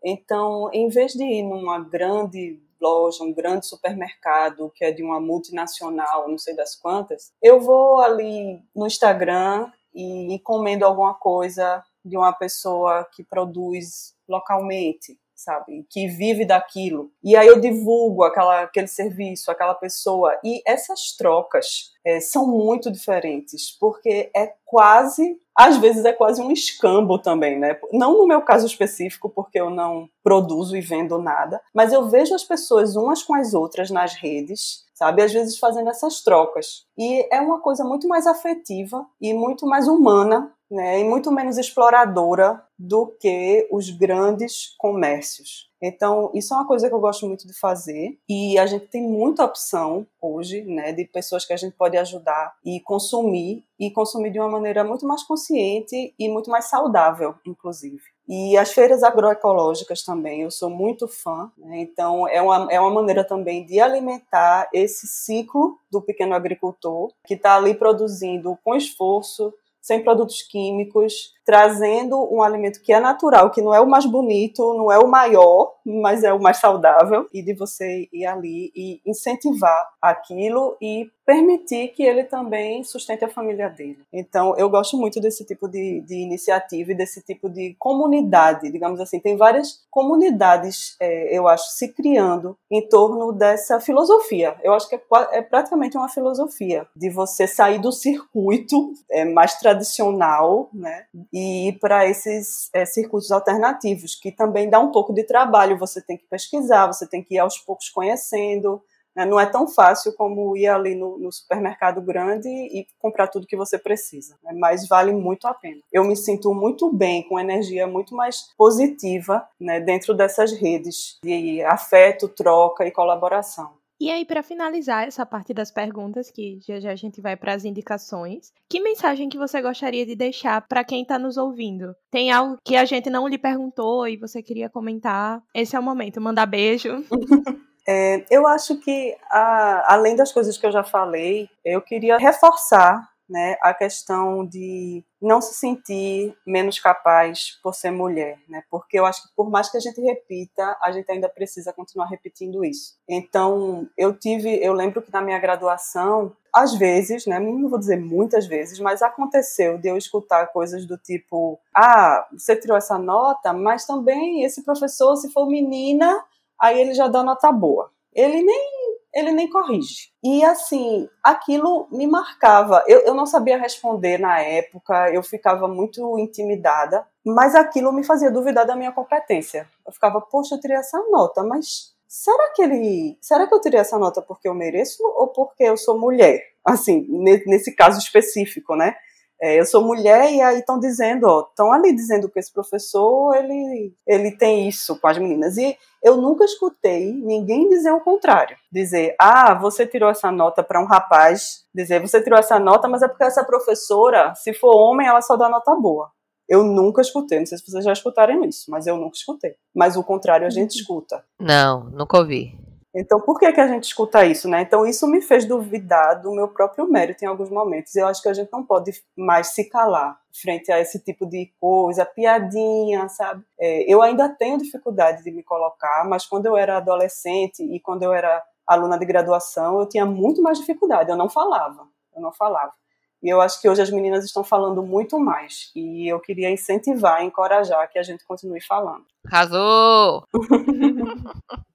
Então, 0.04 0.68
em 0.74 0.88
vez 0.88 1.12
de 1.12 1.24
ir 1.24 1.42
numa 1.42 1.80
grande 1.80 2.60
loja, 2.84 3.24
um 3.24 3.32
grande 3.32 3.66
supermercado 3.66 4.70
que 4.74 4.84
é 4.84 4.92
de 4.92 5.02
uma 5.02 5.18
multinacional, 5.18 6.28
não 6.28 6.38
sei 6.38 6.54
das 6.54 6.76
quantas, 6.76 7.32
eu 7.42 7.60
vou 7.60 7.98
ali 8.00 8.60
no 8.76 8.86
Instagram 8.86 9.70
e 9.94 10.34
encomendo 10.34 10.84
alguma 10.84 11.14
coisa 11.14 11.82
de 12.04 12.16
uma 12.16 12.32
pessoa 12.32 13.08
que 13.14 13.24
produz 13.24 14.14
localmente, 14.28 15.18
sabe, 15.44 15.86
que 15.90 16.08
vive 16.08 16.44
daquilo. 16.44 17.10
E 17.22 17.36
aí 17.36 17.46
eu 17.46 17.60
divulgo 17.60 18.24
aquela, 18.24 18.62
aquele 18.62 18.86
serviço, 18.86 19.50
aquela 19.50 19.74
pessoa. 19.74 20.38
E 20.42 20.62
essas 20.66 21.14
trocas 21.16 21.92
é, 22.04 22.18
são 22.18 22.46
muito 22.46 22.90
diferentes, 22.90 23.70
porque 23.78 24.30
é 24.34 24.54
quase, 24.64 25.38
às 25.56 25.76
vezes 25.76 26.04
é 26.04 26.12
quase 26.12 26.40
um 26.40 26.50
escambo 26.50 27.18
também, 27.18 27.58
né? 27.58 27.78
Não 27.92 28.18
no 28.18 28.26
meu 28.26 28.42
caso 28.42 28.66
específico, 28.66 29.28
porque 29.28 29.60
eu 29.60 29.70
não 29.70 30.08
produzo 30.22 30.76
e 30.76 30.80
vendo 30.80 31.18
nada, 31.18 31.60
mas 31.72 31.92
eu 31.92 32.08
vejo 32.08 32.34
as 32.34 32.42
pessoas 32.42 32.96
umas 32.96 33.22
com 33.22 33.34
as 33.34 33.52
outras 33.54 33.90
nas 33.90 34.14
redes, 34.14 34.84
sabe? 34.94 35.22
Às 35.22 35.32
vezes 35.32 35.58
fazendo 35.58 35.90
essas 35.90 36.22
trocas. 36.22 36.86
E 36.96 37.28
é 37.30 37.40
uma 37.40 37.60
coisa 37.60 37.84
muito 37.84 38.08
mais 38.08 38.26
afetiva 38.26 39.06
e 39.20 39.34
muito 39.34 39.66
mais 39.66 39.86
humana 39.86 40.53
né, 40.70 41.00
e 41.00 41.04
muito 41.04 41.30
menos 41.30 41.58
exploradora 41.58 42.62
do 42.78 43.06
que 43.06 43.68
os 43.70 43.90
grandes 43.90 44.74
comércios. 44.78 45.70
Então, 45.80 46.30
isso 46.34 46.54
é 46.54 46.56
uma 46.56 46.66
coisa 46.66 46.88
que 46.88 46.94
eu 46.94 47.00
gosto 47.00 47.26
muito 47.26 47.46
de 47.46 47.52
fazer 47.52 48.18
e 48.26 48.58
a 48.58 48.64
gente 48.64 48.86
tem 48.86 49.02
muita 49.02 49.44
opção 49.44 50.06
hoje, 50.20 50.62
né, 50.62 50.92
de 50.92 51.04
pessoas 51.04 51.44
que 51.44 51.52
a 51.52 51.56
gente 51.56 51.76
pode 51.76 51.96
ajudar 51.98 52.54
e 52.64 52.80
consumir 52.80 53.64
e 53.78 53.90
consumir 53.90 54.30
de 54.30 54.38
uma 54.38 54.48
maneira 54.48 54.82
muito 54.82 55.06
mais 55.06 55.22
consciente 55.22 56.14
e 56.18 56.28
muito 56.28 56.50
mais 56.50 56.66
saudável, 56.66 57.34
inclusive. 57.46 58.02
E 58.26 58.56
as 58.56 58.72
feiras 58.72 59.02
agroecológicas 59.02 60.02
também, 60.02 60.40
eu 60.40 60.50
sou 60.50 60.70
muito 60.70 61.06
fã, 61.06 61.52
né? 61.58 61.80
então 61.80 62.26
é 62.26 62.40
uma, 62.40 62.72
é 62.72 62.80
uma 62.80 62.90
maneira 62.90 63.22
também 63.22 63.66
de 63.66 63.78
alimentar 63.78 64.70
esse 64.72 65.06
ciclo 65.06 65.78
do 65.92 66.00
pequeno 66.00 66.34
agricultor 66.34 67.12
que 67.26 67.34
está 67.34 67.56
ali 67.56 67.74
produzindo 67.74 68.58
com 68.64 68.74
esforço, 68.74 69.52
sem 69.84 70.02
produtos 70.02 70.40
químicos, 70.40 71.34
trazendo 71.44 72.18
um 72.34 72.40
alimento 72.40 72.80
que 72.80 72.90
é 72.90 72.98
natural, 72.98 73.50
que 73.50 73.60
não 73.60 73.74
é 73.74 73.78
o 73.78 73.86
mais 73.86 74.06
bonito, 74.06 74.72
não 74.72 74.90
é 74.90 74.98
o 74.98 75.06
maior, 75.06 75.73
mas 75.84 76.24
é 76.24 76.32
o 76.32 76.40
mais 76.40 76.58
saudável, 76.58 77.26
e 77.32 77.42
de 77.42 77.54
você 77.54 78.08
ir 78.12 78.26
ali 78.26 78.72
e 78.74 79.00
incentivar 79.06 79.90
aquilo 80.00 80.76
e 80.80 81.10
permitir 81.26 81.88
que 81.88 82.02
ele 82.02 82.24
também 82.24 82.84
sustente 82.84 83.24
a 83.24 83.28
família 83.28 83.68
dele. 83.68 83.98
Então, 84.12 84.54
eu 84.56 84.68
gosto 84.68 84.96
muito 84.96 85.20
desse 85.20 85.44
tipo 85.44 85.68
de, 85.68 86.00
de 86.02 86.16
iniciativa 86.16 86.92
e 86.92 86.94
desse 86.94 87.22
tipo 87.22 87.48
de 87.48 87.74
comunidade, 87.78 88.70
digamos 88.70 89.00
assim. 89.00 89.18
Tem 89.18 89.36
várias 89.36 89.82
comunidades, 89.90 90.96
é, 91.00 91.36
eu 91.36 91.48
acho, 91.48 91.70
se 91.70 91.88
criando 91.88 92.56
em 92.70 92.86
torno 92.86 93.32
dessa 93.32 93.80
filosofia. 93.80 94.54
Eu 94.62 94.74
acho 94.74 94.88
que 94.88 94.96
é, 94.96 95.00
é 95.32 95.42
praticamente 95.42 95.96
uma 95.96 96.08
filosofia 96.08 96.86
de 96.94 97.08
você 97.08 97.46
sair 97.46 97.78
do 97.78 97.90
circuito 97.90 98.92
é, 99.10 99.24
mais 99.24 99.54
tradicional, 99.58 100.68
né, 100.72 101.06
e 101.32 101.68
ir 101.68 101.78
para 101.78 102.06
esses 102.06 102.68
é, 102.74 102.84
circuitos 102.84 103.30
alternativos, 103.30 104.14
que 104.14 104.30
também 104.30 104.68
dá 104.68 104.78
um 104.78 104.92
pouco 104.92 105.12
de 105.14 105.24
trabalho. 105.24 105.73
Você 105.76 106.00
tem 106.00 106.16
que 106.16 106.26
pesquisar, 106.28 106.86
você 106.86 107.06
tem 107.06 107.22
que 107.22 107.34
ir 107.34 107.38
aos 107.38 107.58
poucos 107.58 107.88
conhecendo. 107.88 108.82
Né? 109.14 109.24
Não 109.24 109.38
é 109.38 109.46
tão 109.46 109.68
fácil 109.68 110.12
como 110.14 110.56
ir 110.56 110.66
ali 110.66 110.94
no, 110.94 111.18
no, 111.18 111.30
supermercado 111.30 112.02
grande 112.02 112.48
e 112.48 112.86
comprar 112.98 113.28
tudo 113.28 113.46
que 113.46 113.56
você 113.56 113.78
precisa, 113.78 114.36
né? 114.42 114.52
mas 114.52 114.88
vale 114.88 115.12
muito 115.12 115.46
a 115.46 115.54
pena. 115.54 115.80
Eu 115.92 116.04
me 116.04 116.16
sinto 116.16 116.52
muito 116.52 116.92
bem, 116.92 117.22
com 117.28 117.38
energia 117.38 117.86
muito 117.86 118.14
mais 118.14 118.52
positiva 118.56 119.46
né, 119.60 119.80
dentro 119.80 120.14
dessas 120.14 120.52
redes 120.52 121.18
de 121.22 121.62
afeto, 121.62 122.28
troca 122.28 122.84
e 122.86 122.90
colaboração. 122.90 123.72
E 124.00 124.10
aí, 124.10 124.24
para 124.24 124.42
finalizar 124.42 125.06
essa 125.06 125.24
parte 125.24 125.54
das 125.54 125.70
perguntas, 125.70 126.30
que 126.30 126.58
já 126.66 126.80
já 126.80 126.90
a 126.90 126.96
gente 126.96 127.20
vai 127.20 127.36
para 127.36 127.54
as 127.54 127.64
indicações, 127.64 128.52
que 128.68 128.80
mensagem 128.80 129.28
que 129.28 129.38
você 129.38 129.62
gostaria 129.62 130.04
de 130.04 130.16
deixar 130.16 130.60
para 130.66 130.84
quem 130.84 131.02
está 131.02 131.18
nos 131.18 131.36
ouvindo? 131.36 131.94
Tem 132.10 132.32
algo 132.32 132.56
que 132.64 132.76
a 132.76 132.84
gente 132.84 133.08
não 133.08 133.28
lhe 133.28 133.38
perguntou 133.38 134.06
e 134.08 134.16
você 134.16 134.42
queria 134.42 134.68
comentar? 134.68 135.40
Esse 135.54 135.76
é 135.76 135.78
o 135.78 135.82
momento, 135.82 136.20
mandar 136.20 136.46
beijo. 136.46 137.04
É, 137.86 138.24
eu 138.30 138.46
acho 138.46 138.80
que, 138.80 139.14
a, 139.30 139.94
além 139.94 140.16
das 140.16 140.32
coisas 140.32 140.56
que 140.56 140.64
eu 140.64 140.72
já 140.72 140.82
falei, 140.82 141.50
eu 141.62 141.82
queria 141.82 142.16
reforçar 142.16 143.06
né, 143.28 143.56
a 143.62 143.72
questão 143.72 144.44
de 144.46 145.04
não 145.20 145.40
se 145.40 145.54
sentir 145.54 146.36
menos 146.46 146.78
capaz 146.78 147.58
por 147.62 147.74
ser 147.74 147.90
mulher, 147.90 148.38
né? 148.48 148.62
Porque 148.70 148.98
eu 148.98 149.06
acho 149.06 149.22
que 149.22 149.34
por 149.34 149.50
mais 149.50 149.70
que 149.70 149.76
a 149.76 149.80
gente 149.80 150.00
repita, 150.00 150.76
a 150.82 150.92
gente 150.92 151.10
ainda 151.10 151.28
precisa 151.28 151.72
continuar 151.72 152.06
repetindo 152.06 152.64
isso. 152.64 152.94
Então, 153.08 153.88
eu 153.96 154.12
tive, 154.12 154.62
eu 154.62 154.72
lembro 154.74 155.00
que 155.00 155.12
na 155.12 155.22
minha 155.22 155.38
graduação, 155.38 156.36
às 156.54 156.74
vezes, 156.74 157.26
né, 157.26 157.40
não 157.40 157.68
vou 157.68 157.78
dizer 157.78 157.96
muitas 157.98 158.46
vezes, 158.46 158.78
mas 158.78 159.02
aconteceu 159.02 159.78
de 159.78 159.88
eu 159.88 159.96
escutar 159.96 160.46
coisas 160.48 160.86
do 160.86 160.96
tipo: 160.98 161.58
"Ah, 161.74 162.26
você 162.32 162.54
tirou 162.56 162.76
essa 162.76 162.98
nota, 162.98 163.52
mas 163.52 163.86
também 163.86 164.44
esse 164.44 164.62
professor, 164.64 165.16
se 165.16 165.32
for 165.32 165.46
menina, 165.48 166.22
aí 166.60 166.80
ele 166.80 166.94
já 166.94 167.08
dá 167.08 167.22
nota 167.22 167.50
boa". 167.50 167.90
Ele 168.12 168.42
nem 168.42 168.94
ele 169.14 169.30
nem 169.30 169.48
corrige. 169.48 170.08
E 170.22 170.44
assim, 170.44 171.08
aquilo 171.22 171.86
me 171.90 172.06
marcava. 172.06 172.82
Eu, 172.86 173.00
eu 173.00 173.14
não 173.14 173.26
sabia 173.26 173.56
responder 173.56 174.18
na 174.18 174.40
época, 174.40 175.10
eu 175.12 175.22
ficava 175.22 175.68
muito 175.68 176.18
intimidada, 176.18 177.06
mas 177.24 177.54
aquilo 177.54 177.92
me 177.92 178.04
fazia 178.04 178.30
duvidar 178.30 178.66
da 178.66 178.74
minha 178.76 178.92
competência. 178.92 179.68
Eu 179.86 179.92
ficava, 179.92 180.20
poxa, 180.20 180.56
eu 180.56 180.60
tirei 180.60 180.76
essa 180.76 180.98
nota, 181.10 181.42
mas 181.44 181.94
será 182.08 182.52
que 182.54 182.62
ele. 182.62 183.16
Será 183.20 183.46
que 183.46 183.54
eu 183.54 183.60
tirei 183.60 183.80
essa 183.80 183.98
nota 183.98 184.20
porque 184.20 184.48
eu 184.48 184.54
mereço 184.54 185.02
ou 185.02 185.28
porque 185.28 185.64
eu 185.64 185.76
sou 185.76 185.98
mulher? 185.98 186.40
Assim, 186.64 187.06
nesse 187.46 187.74
caso 187.74 187.98
específico, 187.98 188.74
né? 188.74 188.96
É, 189.40 189.58
eu 189.58 189.66
sou 189.66 189.84
mulher 189.84 190.32
e 190.32 190.40
aí 190.40 190.58
estão 190.58 190.78
dizendo, 190.78 191.24
ó, 191.26 191.46
estão 191.48 191.72
ali 191.72 191.94
dizendo 191.94 192.30
que 192.30 192.38
esse 192.38 192.52
professor 192.52 193.34
ele, 193.34 193.94
ele 194.06 194.32
tem 194.32 194.68
isso 194.68 194.98
com 195.00 195.06
as 195.06 195.18
meninas. 195.18 195.56
E 195.56 195.76
eu 196.02 196.16
nunca 196.16 196.44
escutei 196.44 197.12
ninguém 197.12 197.68
dizer 197.68 197.92
o 197.92 198.00
contrário. 198.00 198.56
Dizer, 198.72 199.14
ah, 199.20 199.54
você 199.54 199.86
tirou 199.86 200.08
essa 200.08 200.30
nota 200.30 200.62
para 200.62 200.80
um 200.80 200.86
rapaz, 200.86 201.64
dizer, 201.74 202.00
você 202.00 202.22
tirou 202.22 202.38
essa 202.38 202.58
nota, 202.58 202.88
mas 202.88 203.02
é 203.02 203.08
porque 203.08 203.24
essa 203.24 203.44
professora, 203.44 204.34
se 204.34 204.54
for 204.54 204.74
homem, 204.74 205.06
ela 205.06 205.20
só 205.20 205.36
dá 205.36 205.48
nota 205.48 205.74
boa. 205.74 206.10
Eu 206.48 206.62
nunca 206.62 207.00
escutei, 207.00 207.38
não 207.38 207.46
sei 207.46 207.56
se 207.56 207.64
vocês 207.64 207.84
já 207.84 207.92
escutaram 207.92 208.44
isso, 208.44 208.70
mas 208.70 208.86
eu 208.86 208.96
nunca 208.96 209.16
escutei. 209.16 209.54
Mas 209.74 209.96
o 209.96 210.04
contrário 210.04 210.46
a 210.46 210.50
gente 210.50 210.78
escuta. 210.78 211.24
Não, 211.40 211.84
nunca 211.90 212.18
ouvi. 212.18 212.63
Então, 212.94 213.20
por 213.20 213.40
que, 213.40 213.52
que 213.52 213.60
a 213.60 213.66
gente 213.66 213.84
escuta 213.84 214.24
isso, 214.24 214.48
né? 214.48 214.62
Então, 214.62 214.86
isso 214.86 215.06
me 215.08 215.20
fez 215.20 215.44
duvidar 215.44 216.22
do 216.22 216.32
meu 216.32 216.46
próprio 216.46 216.88
mérito 216.88 217.24
em 217.24 217.26
alguns 217.26 217.50
momentos. 217.50 217.96
Eu 217.96 218.06
acho 218.06 218.22
que 218.22 218.28
a 218.28 218.32
gente 218.32 218.52
não 218.52 218.64
pode 218.64 218.92
mais 219.16 219.48
se 219.48 219.68
calar 219.68 220.16
frente 220.32 220.70
a 220.70 220.78
esse 220.78 221.00
tipo 221.00 221.26
de 221.26 221.52
coisa, 221.60 222.04
piadinha, 222.04 223.08
sabe? 223.08 223.44
É, 223.58 223.92
eu 223.92 224.00
ainda 224.00 224.28
tenho 224.28 224.58
dificuldade 224.58 225.24
de 225.24 225.30
me 225.32 225.42
colocar, 225.42 226.04
mas 226.08 226.24
quando 226.24 226.46
eu 226.46 226.56
era 226.56 226.76
adolescente 226.76 227.64
e 227.64 227.80
quando 227.80 228.04
eu 228.04 228.12
era 228.12 228.40
aluna 228.64 228.96
de 228.96 229.04
graduação, 229.04 229.80
eu 229.80 229.88
tinha 229.88 230.06
muito 230.06 230.40
mais 230.40 230.58
dificuldade. 230.58 231.10
Eu 231.10 231.16
não 231.16 231.28
falava, 231.28 231.88
eu 232.14 232.22
não 232.22 232.32
falava. 232.32 232.72
E 233.20 233.28
eu 233.28 233.40
acho 233.40 233.60
que 233.60 233.68
hoje 233.68 233.82
as 233.82 233.90
meninas 233.90 234.24
estão 234.24 234.44
falando 234.44 234.82
muito 234.82 235.18
mais. 235.18 235.72
E 235.74 236.06
eu 236.06 236.20
queria 236.20 236.50
incentivar, 236.50 237.24
encorajar 237.24 237.90
que 237.90 237.98
a 237.98 238.02
gente 238.02 238.24
continue 238.24 238.60
falando. 238.60 239.04
Arrasou! 239.26 240.24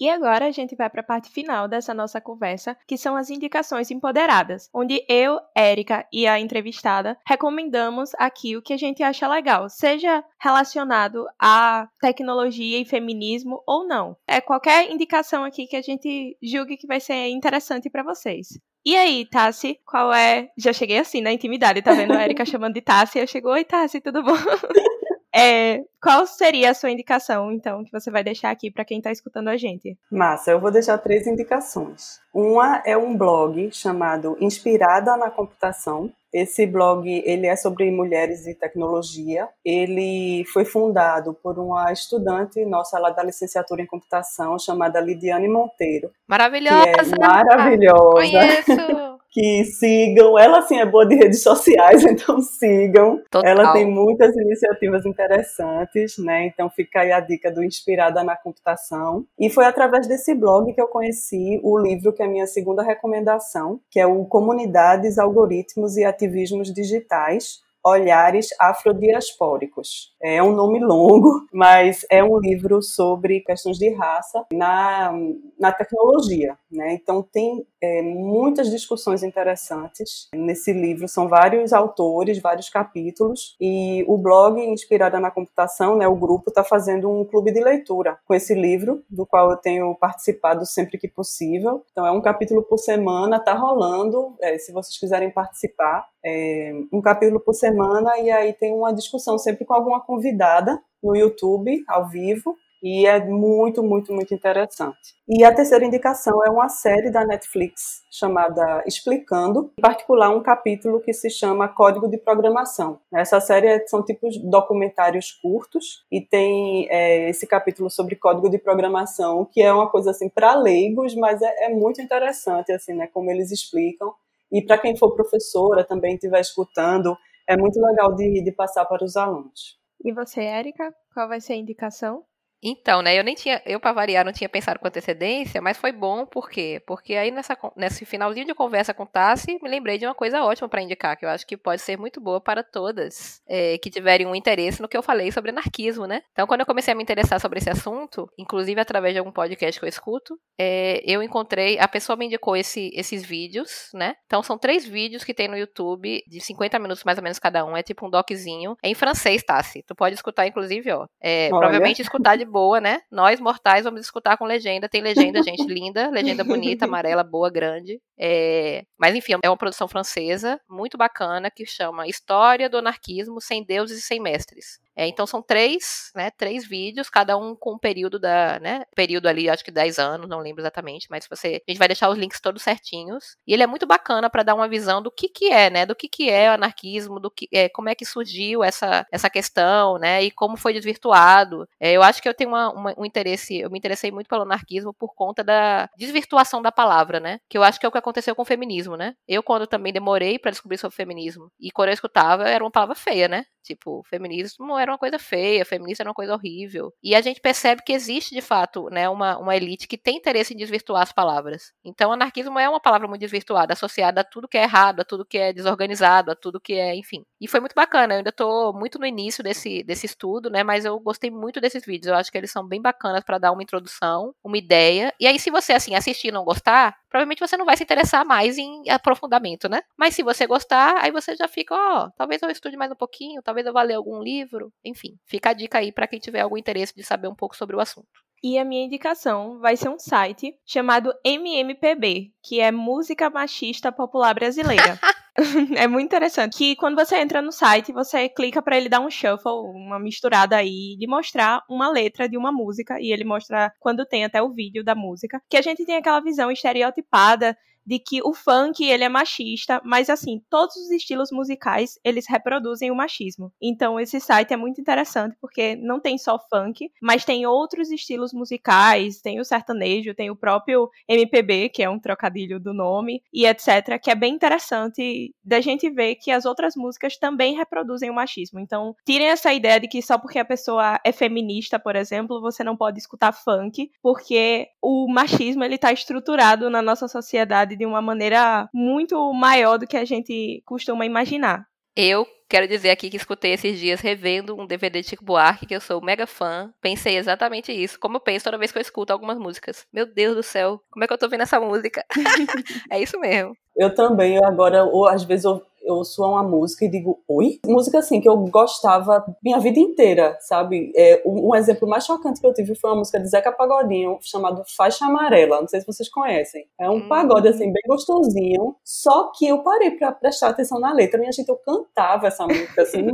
E 0.00 0.08
agora 0.08 0.46
a 0.46 0.50
gente 0.50 0.74
vai 0.74 0.90
para 0.90 1.00
a 1.00 1.04
parte 1.04 1.30
final 1.30 1.68
dessa 1.68 1.94
nossa 1.94 2.20
conversa, 2.20 2.76
que 2.86 2.98
são 2.98 3.16
as 3.16 3.30
indicações 3.30 3.90
empoderadas, 3.90 4.68
onde 4.74 5.04
eu, 5.08 5.38
Érica 5.56 6.06
e 6.12 6.26
a 6.26 6.38
entrevistada 6.40 7.16
recomendamos 7.26 8.10
aqui 8.18 8.56
o 8.56 8.62
que 8.62 8.72
a 8.72 8.76
gente 8.76 9.02
acha 9.02 9.28
legal, 9.28 9.68
seja 9.68 10.24
relacionado 10.40 11.26
a 11.38 11.88
tecnologia 12.00 12.78
e 12.80 12.84
feminismo 12.84 13.62
ou 13.66 13.86
não. 13.86 14.16
É 14.26 14.40
qualquer 14.40 14.90
indicação 14.90 15.44
aqui 15.44 15.66
que 15.66 15.76
a 15.76 15.82
gente 15.82 16.36
julgue 16.42 16.76
que 16.76 16.86
vai 16.86 17.00
ser 17.00 17.28
interessante 17.28 17.88
para 17.88 18.02
vocês. 18.02 18.48
E 18.86 18.94
aí, 18.96 19.24
Tassi, 19.24 19.80
qual 19.86 20.12
é. 20.12 20.50
Já 20.58 20.70
cheguei 20.70 20.98
assim 20.98 21.22
na 21.22 21.32
intimidade, 21.32 21.80
tá 21.80 21.94
vendo 21.94 22.12
a 22.12 22.22
Erika 22.22 22.44
chamando 22.44 22.74
de 22.74 22.82
Tassi? 22.82 23.18
Eu 23.18 23.26
chego, 23.26 23.48
oi, 23.48 23.64
Tassi, 23.64 24.00
tudo 24.00 24.22
bom? 24.22 24.34
É, 25.34 25.82
qual 26.00 26.26
seria 26.28 26.70
a 26.70 26.74
sua 26.74 26.92
indicação, 26.92 27.50
então, 27.50 27.82
que 27.82 27.90
você 27.90 28.08
vai 28.08 28.22
deixar 28.22 28.50
aqui 28.50 28.70
para 28.70 28.84
quem 28.84 28.98
está 28.98 29.10
escutando 29.10 29.48
a 29.48 29.56
gente? 29.56 29.98
Massa, 30.08 30.52
eu 30.52 30.60
vou 30.60 30.70
deixar 30.70 30.96
três 30.98 31.26
indicações. 31.26 32.20
Uma 32.32 32.80
é 32.86 32.96
um 32.96 33.16
blog 33.16 33.68
chamado 33.72 34.36
Inspirada 34.40 35.16
na 35.16 35.30
Computação. 35.30 36.12
Esse 36.32 36.66
blog 36.66 37.08
ele 37.08 37.48
é 37.48 37.56
sobre 37.56 37.90
mulheres 37.90 38.46
e 38.46 38.54
tecnologia. 38.54 39.48
Ele 39.64 40.44
foi 40.52 40.64
fundado 40.64 41.34
por 41.34 41.58
uma 41.58 41.92
estudante 41.92 42.64
nossa 42.64 42.98
lá 42.98 43.10
da 43.10 43.22
licenciatura 43.22 43.82
em 43.82 43.86
computação 43.86 44.56
chamada 44.58 45.00
Lidiane 45.00 45.48
Monteiro. 45.48 46.12
Maravilhosa. 46.28 46.84
Que 46.92 47.00
é 47.00 47.18
maravilhosa. 47.18 48.12
Conheço 48.12 49.18
que 49.34 49.64
sigam. 49.64 50.38
Ela, 50.38 50.60
assim, 50.60 50.78
é 50.78 50.86
boa 50.86 51.04
de 51.04 51.16
redes 51.16 51.42
sociais, 51.42 52.04
então 52.06 52.40
sigam. 52.40 53.20
Total. 53.28 53.44
Ela 53.44 53.72
tem 53.72 53.84
muitas 53.84 54.34
iniciativas 54.36 55.04
interessantes, 55.04 56.16
né? 56.18 56.46
Então 56.46 56.70
fica 56.70 57.00
aí 57.00 57.10
a 57.10 57.18
dica 57.18 57.50
do 57.50 57.62
Inspirada 57.62 58.22
na 58.22 58.36
Computação. 58.36 59.26
E 59.38 59.50
foi 59.50 59.64
através 59.64 60.06
desse 60.06 60.32
blog 60.34 60.72
que 60.72 60.80
eu 60.80 60.86
conheci 60.86 61.60
o 61.64 61.76
livro 61.76 62.12
que 62.12 62.22
é 62.22 62.26
a 62.26 62.28
minha 62.28 62.46
segunda 62.46 62.82
recomendação, 62.84 63.80
que 63.90 63.98
é 63.98 64.06
o 64.06 64.24
Comunidades, 64.24 65.18
Algoritmos 65.18 65.96
e 65.96 66.04
Ativismos 66.04 66.72
Digitais, 66.72 67.64
Olhares 67.84 68.48
Afrodiaspóricos. 68.58 70.14
É 70.22 70.42
um 70.42 70.54
nome 70.54 70.80
longo, 70.80 71.46
mas 71.52 72.06
é 72.10 72.24
um 72.24 72.38
livro 72.38 72.80
sobre 72.80 73.40
questões 73.40 73.76
de 73.76 73.92
raça 73.92 74.44
na, 74.52 75.12
na 75.58 75.70
tecnologia. 75.70 76.56
Né? 76.70 76.94
Então, 76.94 77.22
tem 77.22 77.66
é, 77.82 78.00
muitas 78.00 78.70
discussões 78.70 79.22
interessantes 79.22 80.28
nesse 80.34 80.72
livro. 80.72 81.06
São 81.06 81.28
vários 81.28 81.74
autores, 81.74 82.40
vários 82.40 82.70
capítulos. 82.70 83.54
E 83.60 84.02
o 84.08 84.16
blog 84.16 84.58
Inspirada 84.58 85.20
na 85.20 85.30
Computação, 85.30 85.96
né, 85.96 86.08
o 86.08 86.16
grupo, 86.16 86.48
está 86.48 86.64
fazendo 86.64 87.10
um 87.10 87.24
clube 87.24 87.52
de 87.52 87.62
leitura 87.62 88.18
com 88.24 88.34
esse 88.34 88.54
livro, 88.54 89.04
do 89.10 89.26
qual 89.26 89.50
eu 89.50 89.56
tenho 89.58 89.94
participado 89.94 90.64
sempre 90.64 90.96
que 90.96 91.08
possível. 91.08 91.84
Então, 91.92 92.06
é 92.06 92.10
um 92.10 92.22
capítulo 92.22 92.62
por 92.62 92.78
semana, 92.78 93.36
está 93.36 93.52
rolando. 93.52 94.34
É, 94.40 94.56
se 94.56 94.72
vocês 94.72 94.98
quiserem 94.98 95.30
participar, 95.30 96.06
é, 96.24 96.72
um 96.92 97.00
capítulo 97.00 97.40
por 97.40 97.54
semana 97.54 98.18
e 98.18 98.30
aí 98.30 98.52
tem 98.52 98.72
uma 98.72 98.92
discussão 98.92 99.36
sempre 99.38 99.64
com 99.64 99.74
alguma 99.74 100.00
convidada 100.00 100.80
no 101.02 101.14
YouTube, 101.14 101.84
ao 101.86 102.08
vivo, 102.08 102.56
e 102.84 103.06
é 103.06 103.18
muito, 103.24 103.82
muito, 103.82 104.12
muito 104.12 104.34
interessante. 104.34 105.14
E 105.26 105.42
a 105.42 105.54
terceira 105.54 105.86
indicação 105.86 106.44
é 106.44 106.50
uma 106.50 106.68
série 106.68 107.10
da 107.10 107.24
Netflix 107.24 108.02
chamada 108.12 108.84
Explicando, 108.86 109.72
em 109.78 109.80
particular 109.80 110.28
um 110.28 110.42
capítulo 110.42 111.00
que 111.00 111.14
se 111.14 111.30
chama 111.30 111.66
Código 111.66 112.06
de 112.06 112.18
Programação. 112.18 113.00
Essa 113.14 113.40
série 113.40 113.68
é, 113.68 113.86
são 113.86 114.04
tipos 114.04 114.36
documentários 114.36 115.32
curtos 115.32 116.04
e 116.12 116.20
tem 116.20 116.86
é, 116.90 117.30
esse 117.30 117.46
capítulo 117.46 117.88
sobre 117.88 118.16
código 118.16 118.50
de 118.50 118.58
programação, 118.58 119.48
que 119.50 119.62
é 119.62 119.72
uma 119.72 119.88
coisa 119.88 120.10
assim 120.10 120.28
para 120.28 120.54
leigos, 120.54 121.14
mas 121.14 121.40
é, 121.40 121.64
é 121.64 121.68
muito 121.70 122.02
interessante 122.02 122.70
assim, 122.70 122.92
né, 122.92 123.08
como 123.14 123.30
eles 123.30 123.50
explicam 123.50 124.12
e 124.54 124.64
para 124.64 124.78
quem 124.78 124.96
for 124.96 125.16
professora 125.16 125.84
também 125.84 126.14
estiver 126.14 126.40
escutando, 126.40 127.16
é 127.48 127.56
muito 127.56 127.80
legal 127.80 128.14
de, 128.14 128.40
de 128.40 128.52
passar 128.52 128.84
para 128.84 129.04
os 129.04 129.16
alunos. 129.16 129.80
E 130.04 130.12
você, 130.12 130.42
Érica, 130.42 130.94
qual 131.12 131.28
vai 131.28 131.40
ser 131.40 131.54
a 131.54 131.56
indicação? 131.56 132.24
Então, 132.66 133.02
né, 133.02 133.18
eu 133.18 133.22
nem 133.22 133.34
tinha, 133.34 133.60
eu 133.66 133.78
para 133.78 133.92
variar 133.92 134.24
não 134.24 134.32
tinha 134.32 134.48
pensado 134.48 134.78
com 134.78 134.88
antecedência, 134.88 135.60
mas 135.60 135.76
foi 135.76 135.92
bom 135.92 136.24
por 136.24 136.48
quê? 136.48 136.82
Porque 136.86 137.14
aí 137.14 137.30
nessa, 137.30 137.54
nesse 137.76 138.06
finalzinho 138.06 138.46
de 138.46 138.54
conversa 138.54 138.94
com 138.94 139.04
Tassi, 139.04 139.58
me 139.62 139.68
lembrei 139.68 139.98
de 139.98 140.06
uma 140.06 140.14
coisa 140.14 140.42
ótima 140.42 140.66
para 140.66 140.80
indicar, 140.80 141.14
que 141.18 141.26
eu 141.26 141.28
acho 141.28 141.46
que 141.46 141.58
pode 141.58 141.82
ser 141.82 141.98
muito 141.98 142.22
boa 142.22 142.40
para 142.40 142.62
todas 142.62 143.42
é, 143.46 143.76
que 143.76 143.90
tiverem 143.90 144.26
um 144.26 144.34
interesse 144.34 144.80
no 144.80 144.88
que 144.88 144.96
eu 144.96 145.02
falei 145.02 145.30
sobre 145.30 145.50
anarquismo, 145.50 146.06
né? 146.06 146.22
Então, 146.32 146.46
quando 146.46 146.60
eu 146.60 146.66
comecei 146.66 146.92
a 146.92 146.96
me 146.96 147.02
interessar 147.02 147.38
sobre 147.38 147.58
esse 147.58 147.68
assunto, 147.68 148.30
inclusive 148.38 148.80
através 148.80 149.12
de 149.12 149.18
algum 149.18 149.30
podcast 149.30 149.78
que 149.78 149.84
eu 149.84 149.88
escuto, 149.88 150.38
é, 150.58 151.02
eu 151.04 151.22
encontrei, 151.22 151.78
a 151.78 151.86
pessoa 151.86 152.16
me 152.16 152.24
indicou 152.24 152.56
esse, 152.56 152.90
esses 152.94 153.22
vídeos, 153.22 153.90
né? 153.92 154.14
Então, 154.24 154.42
são 154.42 154.56
três 154.56 154.86
vídeos 154.86 155.22
que 155.22 155.34
tem 155.34 155.48
no 155.48 155.56
YouTube, 155.58 156.22
de 156.26 156.40
50 156.40 156.78
minutos 156.78 157.04
mais 157.04 157.18
ou 157.18 157.24
menos 157.24 157.38
cada 157.38 157.62
um, 157.62 157.76
é 157.76 157.82
tipo 157.82 158.06
um 158.06 158.10
doczinho, 158.10 158.74
é 158.82 158.88
em 158.88 158.94
francês, 158.94 159.42
Tassi. 159.42 159.82
Tu 159.86 159.94
pode 159.94 160.14
escutar, 160.14 160.46
inclusive, 160.46 160.90
ó. 160.92 161.06
É, 161.20 161.50
provavelmente 161.50 162.00
escutar 162.00 162.36
de 162.36 162.53
boa, 162.54 162.80
né? 162.80 163.00
Nós, 163.10 163.40
mortais, 163.40 163.82
vamos 163.82 164.00
escutar 164.00 164.36
com 164.36 164.44
legenda. 164.44 164.88
Tem 164.88 165.02
legenda, 165.02 165.42
gente, 165.42 165.64
linda, 165.64 166.08
legenda 166.08 166.44
bonita, 166.44 166.84
amarela, 166.86 167.24
boa, 167.24 167.50
grande. 167.50 168.00
É... 168.18 168.84
Mas, 168.98 169.14
enfim, 169.14 169.34
é 169.42 169.48
uma 169.48 169.56
produção 169.56 169.88
francesa, 169.88 170.60
muito 170.68 170.96
bacana, 170.96 171.50
que 171.50 171.66
chama 171.66 172.06
História 172.06 172.68
do 172.68 172.78
Anarquismo 172.78 173.40
Sem 173.40 173.64
Deuses 173.64 173.98
e 173.98 174.02
Sem 174.02 174.20
Mestres. 174.20 174.78
É, 174.96 175.08
então 175.08 175.26
são 175.26 175.42
três, 175.42 176.12
né, 176.14 176.30
três 176.30 176.66
vídeos, 176.66 177.10
cada 177.10 177.36
um 177.36 177.54
com 177.56 177.74
um 177.74 177.78
período 177.78 178.18
da, 178.18 178.60
né, 178.60 178.84
período 178.94 179.26
ali, 179.26 179.50
acho 179.50 179.64
que 179.64 179.70
10 179.70 179.98
anos, 179.98 180.28
não 180.28 180.38
lembro 180.38 180.62
exatamente, 180.62 181.08
mas 181.10 181.26
você, 181.28 181.60
a 181.66 181.70
gente 181.70 181.78
vai 181.78 181.88
deixar 181.88 182.08
os 182.08 182.18
links 182.18 182.40
todos 182.40 182.62
certinhos. 182.62 183.36
E 183.46 183.52
ele 183.52 183.62
é 183.62 183.66
muito 183.66 183.86
bacana 183.86 184.30
para 184.30 184.44
dar 184.44 184.54
uma 184.54 184.68
visão 184.68 185.02
do 185.02 185.10
que 185.10 185.28
que 185.28 185.50
é, 185.52 185.68
né, 185.68 185.84
do 185.84 185.96
que 185.96 186.08
que 186.08 186.30
é 186.30 186.50
o 186.50 186.54
anarquismo, 186.54 187.18
do 187.18 187.30
que 187.30 187.48
é, 187.52 187.68
como 187.68 187.88
é 187.88 187.94
que 187.94 188.04
surgiu 188.04 188.62
essa, 188.62 189.04
essa 189.10 189.28
questão, 189.28 189.98
né, 189.98 190.22
e 190.22 190.30
como 190.30 190.56
foi 190.56 190.72
desvirtuado. 190.72 191.68
É, 191.80 191.92
eu 191.92 192.02
acho 192.02 192.22
que 192.22 192.28
eu 192.28 192.34
tenho 192.34 192.50
uma, 192.50 192.70
uma, 192.70 192.94
um 192.96 193.04
interesse, 193.04 193.58
eu 193.58 193.70
me 193.70 193.78
interessei 193.78 194.12
muito 194.12 194.28
pelo 194.28 194.42
anarquismo 194.42 194.94
por 194.94 195.14
conta 195.14 195.42
da 195.42 195.88
desvirtuação 195.96 196.62
da 196.62 196.70
palavra, 196.70 197.18
né, 197.18 197.40
que 197.48 197.58
eu 197.58 197.64
acho 197.64 197.80
que 197.80 197.86
é 197.86 197.88
o 197.88 197.92
que 197.92 197.98
aconteceu 198.04 198.34
com 198.34 198.42
o 198.42 198.44
feminismo, 198.44 198.96
né. 198.96 199.14
Eu 199.26 199.42
quando 199.42 199.66
também 199.66 199.92
demorei 199.92 200.38
para 200.38 200.50
descobrir 200.50 200.78
sobre 200.78 200.96
feminismo 200.96 201.50
e 201.58 201.70
quando 201.70 201.88
eu 201.88 201.94
escutava 201.94 202.48
era 202.48 202.62
uma 202.62 202.70
palavra 202.70 202.94
feia, 202.94 203.28
né, 203.28 203.44
tipo, 203.62 204.02
feminismo 204.04 204.78
era 204.78 204.92
uma 204.92 204.98
coisa 204.98 205.18
feia, 205.18 205.64
feminista 205.64 206.02
era 206.02 206.10
uma 206.10 206.14
coisa 206.14 206.34
horrível. 206.34 206.92
E 207.02 207.14
a 207.14 207.20
gente 207.20 207.40
percebe 207.40 207.82
que 207.84 207.92
existe, 207.92 208.34
de 208.34 208.40
fato, 208.42 208.88
né, 208.90 209.08
uma, 209.08 209.38
uma 209.38 209.56
elite 209.56 209.88
que 209.88 209.96
tem 209.96 210.16
interesse 210.16 210.54
em 210.54 210.56
desvirtuar 210.56 211.02
as 211.02 211.12
palavras. 211.12 211.72
Então, 211.84 212.12
anarquismo 212.12 212.58
é 212.58 212.68
uma 212.68 212.80
palavra 212.80 213.08
muito 213.08 213.20
desvirtuada, 213.20 213.72
associada 213.72 214.20
a 214.20 214.24
tudo 214.24 214.48
que 214.48 214.58
é 214.58 214.62
errado, 214.62 215.00
a 215.00 215.04
tudo 215.04 215.24
que 215.24 215.38
é 215.38 215.52
desorganizado, 215.52 216.30
a 216.30 216.36
tudo 216.36 216.60
que 216.60 216.74
é, 216.74 216.94
enfim. 216.94 217.24
E 217.40 217.48
foi 217.48 217.60
muito 217.60 217.74
bacana, 217.74 218.14
eu 218.14 218.18
ainda 218.18 218.32
tô 218.32 218.72
muito 218.72 218.98
no 218.98 219.06
início 219.06 219.42
desse, 219.42 219.82
desse 219.82 220.06
estudo, 220.06 220.50
né, 220.50 220.62
mas 220.62 220.84
eu 220.84 220.98
gostei 221.00 221.30
muito 221.30 221.60
desses 221.60 221.84
vídeos, 221.84 222.08
eu 222.08 222.16
acho 222.16 222.30
que 222.30 222.38
eles 222.38 222.50
são 222.50 222.66
bem 222.66 222.80
bacanas 222.82 223.24
para 223.24 223.38
dar 223.38 223.52
uma 223.52 223.62
introdução, 223.62 224.34
uma 224.44 224.58
ideia. 224.58 225.12
E 225.18 225.26
aí, 225.26 225.38
se 225.38 225.50
você, 225.50 225.72
assim, 225.72 225.94
assistir 225.94 226.28
e 226.28 226.32
não 226.32 226.44
gostar, 226.44 226.94
provavelmente 227.14 227.38
você 227.38 227.56
não 227.56 227.64
vai 227.64 227.76
se 227.76 227.84
interessar 227.84 228.26
mais 228.26 228.58
em 228.58 228.90
aprofundamento, 228.90 229.68
né? 229.68 229.82
Mas 229.96 230.16
se 230.16 230.22
você 230.24 230.48
gostar, 230.48 230.96
aí 231.00 231.12
você 231.12 231.36
já 231.36 231.46
fica, 231.46 231.72
ó, 231.72 232.06
oh, 232.06 232.10
talvez 232.18 232.42
eu 232.42 232.50
estude 232.50 232.76
mais 232.76 232.90
um 232.90 232.96
pouquinho, 232.96 233.40
talvez 233.40 233.64
eu 233.64 233.72
vá 233.72 233.82
ler 233.82 233.94
algum 233.94 234.20
livro, 234.20 234.72
enfim. 234.84 235.16
Fica 235.24 235.50
a 235.50 235.52
dica 235.52 235.78
aí 235.78 235.92
para 235.92 236.08
quem 236.08 236.18
tiver 236.18 236.40
algum 236.40 236.56
interesse 236.56 236.92
de 236.92 237.04
saber 237.04 237.28
um 237.28 237.34
pouco 237.34 237.54
sobre 237.54 237.76
o 237.76 237.80
assunto. 237.80 238.08
E 238.42 238.58
a 238.58 238.64
minha 238.64 238.84
indicação 238.84 239.60
vai 239.60 239.76
ser 239.76 239.90
um 239.90 239.98
site 239.98 240.58
chamado 240.66 241.14
MMPB, 241.24 242.32
que 242.42 242.58
é 242.58 242.72
Música 242.72 243.30
Machista 243.30 243.92
Popular 243.92 244.34
Brasileira. 244.34 244.98
é 245.76 245.88
muito 245.88 246.06
interessante. 246.06 246.56
Que 246.56 246.76
quando 246.76 246.94
você 246.94 247.16
entra 247.16 247.42
no 247.42 247.50
site, 247.50 247.92
você 247.92 248.28
clica 248.28 248.62
para 248.62 248.76
ele 248.76 248.88
dar 248.88 249.00
um 249.00 249.10
shuffle, 249.10 249.52
uma 249.74 249.98
misturada 249.98 250.56
aí, 250.56 250.96
de 250.96 251.06
mostrar 251.06 251.62
uma 251.68 251.90
letra 251.90 252.28
de 252.28 252.36
uma 252.36 252.52
música. 252.52 253.00
E 253.00 253.12
ele 253.12 253.24
mostra 253.24 253.72
quando 253.80 254.06
tem 254.06 254.24
até 254.24 254.40
o 254.40 254.52
vídeo 254.52 254.84
da 254.84 254.94
música. 254.94 255.40
Que 255.50 255.56
a 255.56 255.62
gente 255.62 255.84
tem 255.84 255.96
aquela 255.96 256.20
visão 256.20 256.50
estereotipada 256.50 257.56
de 257.86 257.98
que 257.98 258.20
o 258.22 258.32
funk 258.32 258.84
ele 258.84 259.04
é 259.04 259.08
machista, 259.08 259.80
mas 259.84 260.08
assim, 260.08 260.40
todos 260.50 260.76
os 260.76 260.90
estilos 260.90 261.30
musicais, 261.30 261.98
eles 262.04 262.26
reproduzem 262.28 262.90
o 262.90 262.96
machismo. 262.96 263.52
Então 263.60 263.98
esse 263.98 264.20
site 264.20 264.52
é 264.52 264.56
muito 264.56 264.80
interessante 264.80 265.36
porque 265.40 265.76
não 265.76 266.00
tem 266.00 266.18
só 266.18 266.38
funk, 266.50 266.90
mas 267.00 267.24
tem 267.24 267.46
outros 267.46 267.90
estilos 267.90 268.32
musicais, 268.32 269.20
tem 269.20 269.40
o 269.40 269.44
sertanejo, 269.44 270.14
tem 270.14 270.30
o 270.30 270.36
próprio 270.36 270.88
MPB, 271.08 271.68
que 271.68 271.82
é 271.82 271.88
um 271.88 271.98
trocadilho 271.98 272.58
do 272.58 272.72
nome, 272.72 273.22
e 273.32 273.46
etc, 273.46 273.98
que 274.02 274.10
é 274.10 274.14
bem 274.14 274.34
interessante 274.34 275.34
da 275.44 275.60
gente 275.60 275.88
ver 275.90 276.16
que 276.16 276.30
as 276.30 276.44
outras 276.44 276.74
músicas 276.76 277.16
também 277.16 277.54
reproduzem 277.54 278.10
o 278.10 278.14
machismo. 278.14 278.58
Então, 278.60 278.94
tirem 279.04 279.28
essa 279.28 279.52
ideia 279.52 279.80
de 279.80 279.88
que 279.88 280.02
só 280.02 280.18
porque 280.18 280.38
a 280.38 280.44
pessoa 280.44 280.98
é 281.04 281.12
feminista, 281.12 281.78
por 281.78 281.96
exemplo, 281.96 282.40
você 282.40 282.64
não 282.64 282.76
pode 282.76 282.98
escutar 282.98 283.32
funk, 283.32 283.90
porque 284.02 284.68
o 284.82 285.06
machismo 285.10 285.64
ele 285.64 285.78
tá 285.78 285.92
estruturado 285.92 286.70
na 286.70 286.82
nossa 286.82 287.08
sociedade 287.08 287.73
de 287.76 287.86
uma 287.86 288.02
maneira 288.02 288.68
muito 288.72 289.32
maior 289.32 289.78
do 289.78 289.86
que 289.86 289.96
a 289.96 290.04
gente 290.04 290.62
costuma 290.64 291.04
imaginar. 291.04 291.66
Eu 291.96 292.26
quero 292.48 292.66
dizer 292.66 292.90
aqui 292.90 293.08
que 293.08 293.16
escutei 293.16 293.52
esses 293.52 293.78
dias 293.78 294.00
revendo 294.00 294.60
um 294.60 294.66
DVD 294.66 295.00
de 295.00 295.08
Chico 295.08 295.24
Buarque, 295.24 295.66
que 295.66 295.74
eu 295.74 295.80
sou 295.80 296.00
mega 296.00 296.26
fã. 296.26 296.72
Pensei 296.80 297.16
exatamente 297.16 297.72
isso, 297.72 297.98
como 297.98 298.16
eu 298.16 298.20
penso 298.20 298.44
toda 298.44 298.58
vez 298.58 298.72
que 298.72 298.78
eu 298.78 298.82
escuto 298.82 299.12
algumas 299.12 299.38
músicas. 299.38 299.86
Meu 299.92 300.06
Deus 300.06 300.34
do 300.34 300.42
céu, 300.42 300.80
como 300.90 301.04
é 301.04 301.06
que 301.06 301.12
eu 301.12 301.18
tô 301.18 301.28
vendo 301.28 301.42
essa 301.42 301.60
música? 301.60 302.04
é 302.90 303.00
isso 303.00 303.18
mesmo. 303.18 303.56
Eu 303.76 303.94
também, 303.94 304.36
eu 304.36 304.44
agora, 304.44 304.84
ou 304.84 305.08
às 305.08 305.24
vezes 305.24 305.44
eu, 305.44 305.62
eu 305.84 305.96
ouço 305.96 306.22
uma 306.22 306.42
música 306.42 306.84
e 306.84 306.90
digo, 306.90 307.22
oi? 307.28 307.58
Música 307.66 307.98
assim 307.98 308.20
que 308.20 308.28
eu 308.28 308.36
gostava 308.46 309.24
minha 309.42 309.58
vida 309.58 309.78
inteira, 309.78 310.36
sabe? 310.40 310.92
É, 310.96 311.22
um, 311.26 311.54
exemplo 311.54 311.88
mais 311.88 312.04
chocante 312.04 312.40
que 312.40 312.46
eu 312.46 312.54
tive 312.54 312.74
foi 312.74 312.90
uma 312.90 312.98
música 312.98 313.20
de 313.20 313.28
Zeca 313.28 313.52
Pagodinho 313.52 314.18
chamado 314.22 314.62
Faixa 314.76 315.04
Amarela. 315.04 315.60
Não 315.60 315.68
sei 315.68 315.80
se 315.80 315.86
vocês 315.86 316.08
conhecem. 316.08 316.66
É 316.80 316.88
um 316.88 316.96
hum. 316.96 317.08
pagode 317.08 317.48
assim 317.48 317.72
bem 317.72 317.82
gostosinho. 317.86 318.76
Só 318.84 319.30
que 319.36 319.46
eu 319.46 319.62
parei 319.62 319.92
para 319.92 320.12
prestar 320.12 320.48
atenção 320.48 320.80
na 320.80 320.92
letra. 320.92 321.18
Minha 321.18 321.32
gente, 321.32 321.48
eu 321.48 321.56
cantava 321.56 322.26
essa 322.26 322.46
música 322.46 322.82
assim 322.82 323.02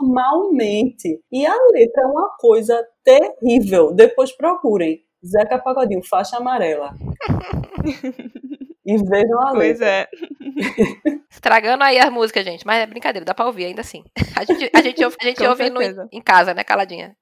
normalmente. 0.00 1.20
E 1.30 1.44
a 1.44 1.56
letra 1.72 2.02
é 2.02 2.06
uma 2.06 2.30
coisa 2.38 2.86
terrível. 3.04 3.92
Depois 3.92 4.32
procurem. 4.32 5.00
Zeca 5.24 5.58
Pagodinho, 5.58 6.02
faixa 6.02 6.36
amarela. 6.36 6.94
e 8.84 8.96
vejam 8.98 9.40
a 9.40 9.52
Pois 9.52 9.80
é. 9.80 10.08
Estragando 11.30 11.84
aí 11.84 11.98
as 11.98 12.10
músicas, 12.10 12.44
gente. 12.44 12.66
Mas 12.66 12.82
é 12.82 12.86
brincadeira, 12.86 13.24
dá 13.24 13.34
pra 13.34 13.46
ouvir 13.46 13.66
ainda 13.66 13.80
assim. 13.80 14.04
A 14.36 14.44
gente, 14.44 14.70
a 14.74 14.82
gente 14.82 15.04
ouve, 15.04 15.16
a 15.20 15.24
gente 15.24 15.42
ouve 15.46 15.70
no, 15.70 15.80
em 16.12 16.20
casa, 16.20 16.52
né? 16.52 16.64
Caladinha. 16.64 17.16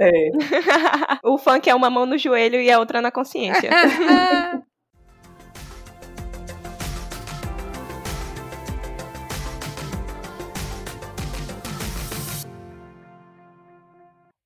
É. 0.00 0.10
o 1.24 1.36
funk 1.36 1.68
é 1.68 1.74
uma 1.74 1.90
mão 1.90 2.06
no 2.06 2.16
joelho 2.16 2.60
e 2.60 2.70
a 2.70 2.78
outra 2.78 3.00
na 3.00 3.10
consciência. 3.10 3.70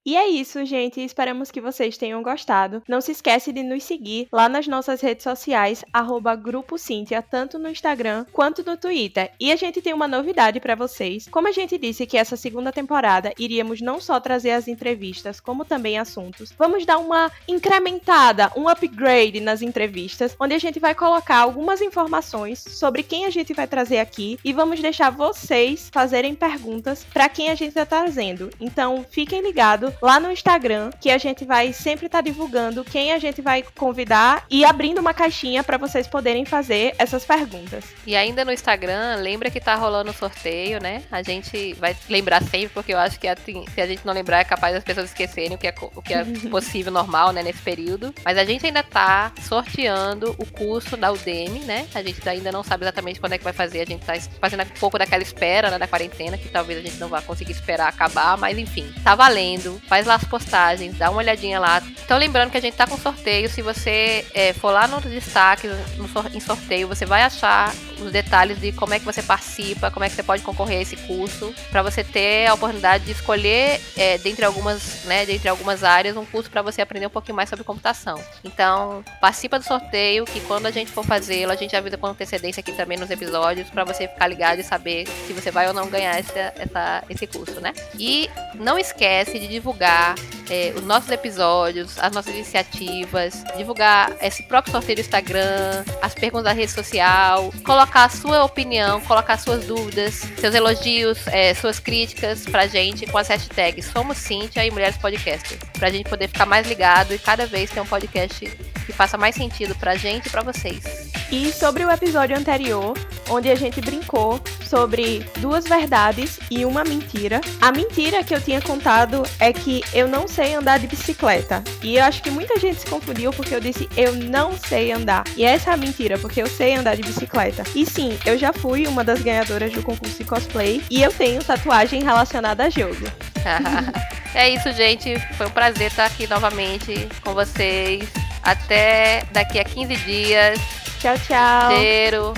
E 0.04 0.16
é 0.16 0.28
isso, 0.28 0.64
gente. 0.64 1.00
Esperamos 1.00 1.52
que 1.52 1.60
vocês 1.60 1.96
tenham 1.96 2.24
gostado. 2.24 2.82
Não 2.88 3.00
se 3.00 3.12
esquece 3.12 3.52
de 3.52 3.62
nos 3.62 3.84
seguir 3.84 4.26
lá 4.32 4.48
nas 4.48 4.66
nossas 4.66 5.00
redes 5.00 5.22
sociais, 5.22 5.84
arroba 5.92 6.34
Grupo 6.34 6.76
Cíntia, 6.76 7.22
tanto 7.22 7.56
no 7.56 7.68
Instagram 7.68 8.26
quanto 8.32 8.64
no 8.64 8.76
Twitter. 8.76 9.30
E 9.38 9.52
a 9.52 9.56
gente 9.56 9.80
tem 9.80 9.94
uma 9.94 10.08
novidade 10.08 10.58
para 10.58 10.74
vocês. 10.74 11.28
Como 11.30 11.46
a 11.46 11.52
gente 11.52 11.78
disse 11.78 12.04
que 12.04 12.18
essa 12.18 12.36
segunda 12.36 12.72
temporada 12.72 13.32
iríamos 13.38 13.80
não 13.80 14.00
só 14.00 14.18
trazer 14.18 14.50
as 14.50 14.66
entrevistas, 14.66 15.38
como 15.38 15.64
também 15.64 15.96
assuntos, 15.96 16.52
vamos 16.58 16.84
dar 16.84 16.98
uma 16.98 17.30
incrementada, 17.46 18.50
um 18.56 18.68
upgrade 18.68 19.38
nas 19.38 19.62
entrevistas, 19.62 20.34
onde 20.40 20.54
a 20.54 20.58
gente 20.58 20.80
vai 20.80 20.96
colocar 20.96 21.36
algumas 21.36 21.80
informações 21.80 22.58
sobre 22.58 23.04
quem 23.04 23.24
a 23.24 23.30
gente 23.30 23.54
vai 23.54 23.68
trazer 23.68 23.98
aqui 23.98 24.36
e 24.44 24.52
vamos 24.52 24.80
deixar 24.80 25.10
vocês 25.10 25.88
fazerem 25.92 26.34
perguntas 26.34 27.04
para 27.04 27.28
quem 27.28 27.50
a 27.50 27.54
gente 27.54 27.68
está 27.68 27.86
trazendo. 27.86 28.50
Então, 28.60 29.06
fiquem 29.08 29.40
ligados 29.40 29.91
lá 30.00 30.18
no 30.20 30.30
Instagram, 30.30 30.90
que 31.00 31.10
a 31.10 31.18
gente 31.18 31.44
vai 31.44 31.72
sempre 31.72 32.06
estar 32.06 32.18
tá 32.18 32.22
divulgando 32.22 32.84
quem 32.84 33.12
a 33.12 33.18
gente 33.18 33.40
vai 33.40 33.64
convidar 33.76 34.44
e 34.50 34.64
abrindo 34.64 34.98
uma 34.98 35.14
caixinha 35.14 35.62
para 35.62 35.78
vocês 35.78 36.06
poderem 36.06 36.44
fazer 36.44 36.94
essas 36.98 37.24
perguntas. 37.24 37.84
E 38.06 38.16
ainda 38.16 38.44
no 38.44 38.52
Instagram, 38.52 39.16
lembra 39.16 39.50
que 39.50 39.60
tá 39.60 39.74
rolando 39.74 40.10
o 40.10 40.14
sorteio, 40.14 40.80
né? 40.80 41.02
A 41.10 41.22
gente 41.22 41.74
vai 41.74 41.96
lembrar 42.08 42.42
sempre, 42.42 42.68
porque 42.68 42.92
eu 42.92 42.98
acho 42.98 43.18
que 43.18 43.28
assim, 43.28 43.64
se 43.74 43.80
a 43.80 43.86
gente 43.86 44.04
não 44.06 44.12
lembrar, 44.12 44.40
é 44.40 44.44
capaz 44.44 44.74
das 44.74 44.84
pessoas 44.84 45.06
esquecerem 45.06 45.54
o 45.54 45.58
que 45.58 45.66
é, 45.66 45.74
o 45.80 46.02
que 46.02 46.14
é 46.14 46.24
possível, 46.50 46.92
normal, 46.92 47.32
né, 47.32 47.42
nesse 47.42 47.60
período. 47.60 48.14
Mas 48.24 48.38
a 48.38 48.44
gente 48.44 48.66
ainda 48.66 48.82
tá 48.82 49.32
sorteando 49.42 50.34
o 50.38 50.46
curso 50.46 50.96
da 50.96 51.12
Udemy, 51.12 51.60
né? 51.60 51.86
A 51.94 52.02
gente 52.02 52.26
ainda 52.28 52.52
não 52.52 52.62
sabe 52.62 52.84
exatamente 52.84 53.20
quando 53.20 53.32
é 53.32 53.38
que 53.38 53.44
vai 53.44 53.52
fazer, 53.52 53.80
a 53.80 53.86
gente 53.86 54.04
tá 54.04 54.14
fazendo 54.40 54.62
um 54.62 54.78
pouco 54.78 54.98
daquela 54.98 55.22
espera, 55.22 55.70
né, 55.70 55.78
da 55.78 55.86
quarentena, 55.86 56.38
que 56.38 56.48
talvez 56.48 56.78
a 56.78 56.82
gente 56.82 56.96
não 56.98 57.08
vá 57.08 57.20
conseguir 57.20 57.52
esperar 57.52 57.88
acabar, 57.88 58.36
mas 58.36 58.58
enfim, 58.58 58.92
tá 59.02 59.14
valendo 59.14 59.80
faz 59.88 60.06
lá 60.06 60.14
as 60.14 60.24
postagens, 60.24 60.96
dá 60.96 61.10
uma 61.10 61.18
olhadinha 61.18 61.58
lá. 61.58 61.82
Então 62.04 62.18
lembrando 62.18 62.50
que 62.50 62.56
a 62.56 62.60
gente 62.60 62.76
tá 62.76 62.86
com 62.86 62.96
sorteio, 62.96 63.48
se 63.48 63.62
você 63.62 64.26
é, 64.34 64.52
for 64.52 64.70
lá 64.70 64.86
no 64.86 65.00
destaque, 65.00 65.68
no, 65.68 66.08
em 66.34 66.40
sorteio, 66.40 66.88
você 66.88 67.04
vai 67.04 67.22
achar 67.22 67.72
os 68.02 68.12
detalhes 68.12 68.60
de 68.60 68.72
como 68.72 68.94
é 68.94 68.98
que 68.98 69.04
você 69.04 69.22
participa, 69.22 69.90
como 69.90 70.04
é 70.04 70.08
que 70.08 70.14
você 70.14 70.22
pode 70.22 70.42
concorrer 70.42 70.78
a 70.78 70.82
esse 70.82 70.96
curso, 70.96 71.54
para 71.70 71.82
você 71.82 72.04
ter 72.04 72.46
a 72.46 72.54
oportunidade 72.54 73.04
de 73.04 73.12
escolher 73.12 73.80
é, 73.96 74.18
dentre 74.18 74.44
algumas, 74.44 75.04
né, 75.04 75.24
dentre 75.26 75.48
algumas 75.48 75.84
áreas, 75.84 76.16
um 76.16 76.24
curso 76.24 76.50
para 76.50 76.62
você 76.62 76.82
aprender 76.82 77.06
um 77.06 77.10
pouquinho 77.10 77.36
mais 77.36 77.48
sobre 77.48 77.64
computação. 77.64 78.22
Então, 78.44 79.04
participa 79.20 79.58
do 79.58 79.64
sorteio, 79.64 80.24
que 80.24 80.40
quando 80.42 80.66
a 80.66 80.70
gente 80.70 80.90
for 80.90 81.04
fazê-lo, 81.04 81.52
a 81.52 81.56
gente 81.56 81.74
avisa 81.76 81.96
com 81.96 82.06
antecedência 82.06 82.60
aqui 82.60 82.72
também 82.72 82.98
nos 82.98 83.10
episódios, 83.10 83.70
para 83.70 83.84
você 83.84 84.08
ficar 84.08 84.26
ligado 84.26 84.60
e 84.60 84.64
saber 84.64 85.06
se 85.26 85.32
você 85.32 85.50
vai 85.50 85.66
ou 85.68 85.74
não 85.74 85.88
ganhar 85.88 86.18
essa, 86.18 86.52
essa, 86.56 87.04
esse 87.08 87.26
curso, 87.26 87.60
né? 87.60 87.72
E 87.98 88.28
não 88.54 88.78
esquece 88.78 89.38
de 89.38 89.48
divulgar 89.48 90.14
é, 90.50 90.72
os 90.76 90.82
nossos 90.82 91.10
episódios, 91.10 91.98
as 91.98 92.12
nossas 92.12 92.34
iniciativas, 92.34 93.44
divulgar 93.56 94.12
esse 94.20 94.42
próprio 94.42 94.72
sorteio 94.72 94.96
do 94.96 95.00
Instagram, 95.00 95.84
as 96.00 96.14
perguntas 96.14 96.44
da 96.44 96.52
rede 96.52 96.72
social, 96.72 97.52
colocar 97.64 97.91
a 97.94 98.08
sua 98.08 98.44
opinião, 98.44 99.00
colocar 99.02 99.38
suas 99.38 99.66
dúvidas, 99.66 100.26
seus 100.38 100.54
elogios, 100.54 101.26
é, 101.26 101.52
suas 101.54 101.78
críticas 101.78 102.44
pra 102.44 102.66
gente 102.66 103.06
com 103.06 103.18
as 103.18 103.28
hashtags 103.28 103.86
Somos 103.86 104.16
Cintia 104.16 104.64
e 104.64 104.70
Mulheres 104.70 104.96
Podcasters, 104.96 105.60
pra 105.78 105.90
gente 105.90 106.08
poder 106.08 106.28
ficar 106.28 106.46
mais 106.46 106.66
ligado 106.66 107.14
e 107.14 107.18
cada 107.18 107.46
vez 107.46 107.70
ter 107.70 107.80
um 107.80 107.86
podcast 107.86 108.46
que 108.86 108.92
faça 108.92 109.16
mais 109.16 109.34
sentido 109.34 109.74
pra 109.74 109.94
gente 109.96 110.26
e 110.26 110.30
pra 110.30 110.42
vocês. 110.42 111.12
E 111.30 111.50
sobre 111.50 111.84
o 111.84 111.90
episódio 111.90 112.36
anterior, 112.36 112.94
onde 113.30 113.50
a 113.50 113.54
gente 113.54 113.80
brincou 113.80 114.38
sobre 114.68 115.26
duas 115.38 115.64
verdades 115.64 116.38
e 116.50 116.64
uma 116.64 116.84
mentira. 116.84 117.40
A 117.60 117.72
mentira 117.72 118.22
que 118.22 118.34
eu 118.34 118.40
tinha 118.40 118.60
contado 118.60 119.22
é 119.38 119.52
que 119.52 119.82
eu 119.94 120.06
não 120.06 120.28
sei 120.28 120.54
andar 120.54 120.78
de 120.78 120.86
bicicleta. 120.86 121.62
E 121.82 121.96
eu 121.96 122.04
acho 122.04 122.22
que 122.22 122.30
muita 122.30 122.58
gente 122.58 122.80
se 122.80 122.86
confundiu 122.86 123.32
porque 123.32 123.54
eu 123.54 123.60
disse 123.60 123.88
eu 123.96 124.14
não 124.14 124.52
sei 124.58 124.92
andar. 124.92 125.24
E 125.36 125.44
essa 125.44 125.70
é 125.70 125.74
a 125.74 125.76
mentira, 125.76 126.18
porque 126.18 126.42
eu 126.42 126.46
sei 126.46 126.74
andar 126.74 126.96
de 126.96 127.02
bicicleta. 127.02 127.64
E 127.82 127.86
sim, 127.86 128.16
eu 128.24 128.38
já 128.38 128.52
fui 128.52 128.86
uma 128.86 129.02
das 129.02 129.22
ganhadoras 129.22 129.72
do 129.72 129.82
concurso 129.82 130.16
de 130.16 130.22
cosplay 130.22 130.80
e 130.88 131.02
eu 131.02 131.12
tenho 131.12 131.42
tatuagem 131.42 132.00
relacionada 132.00 132.62
a 132.62 132.70
jogo. 132.70 132.94
é 134.36 134.50
isso, 134.50 134.72
gente. 134.72 135.18
Foi 135.36 135.48
um 135.48 135.50
prazer 135.50 135.88
estar 135.88 136.04
aqui 136.04 136.28
novamente 136.28 137.08
com 137.24 137.34
vocês. 137.34 138.08
Até 138.40 139.24
daqui 139.32 139.58
a 139.58 139.64
15 139.64 139.96
dias. 139.96 140.60
Tchau, 141.00 141.18
tchau. 141.26 141.76
Cheiro. 141.76 142.34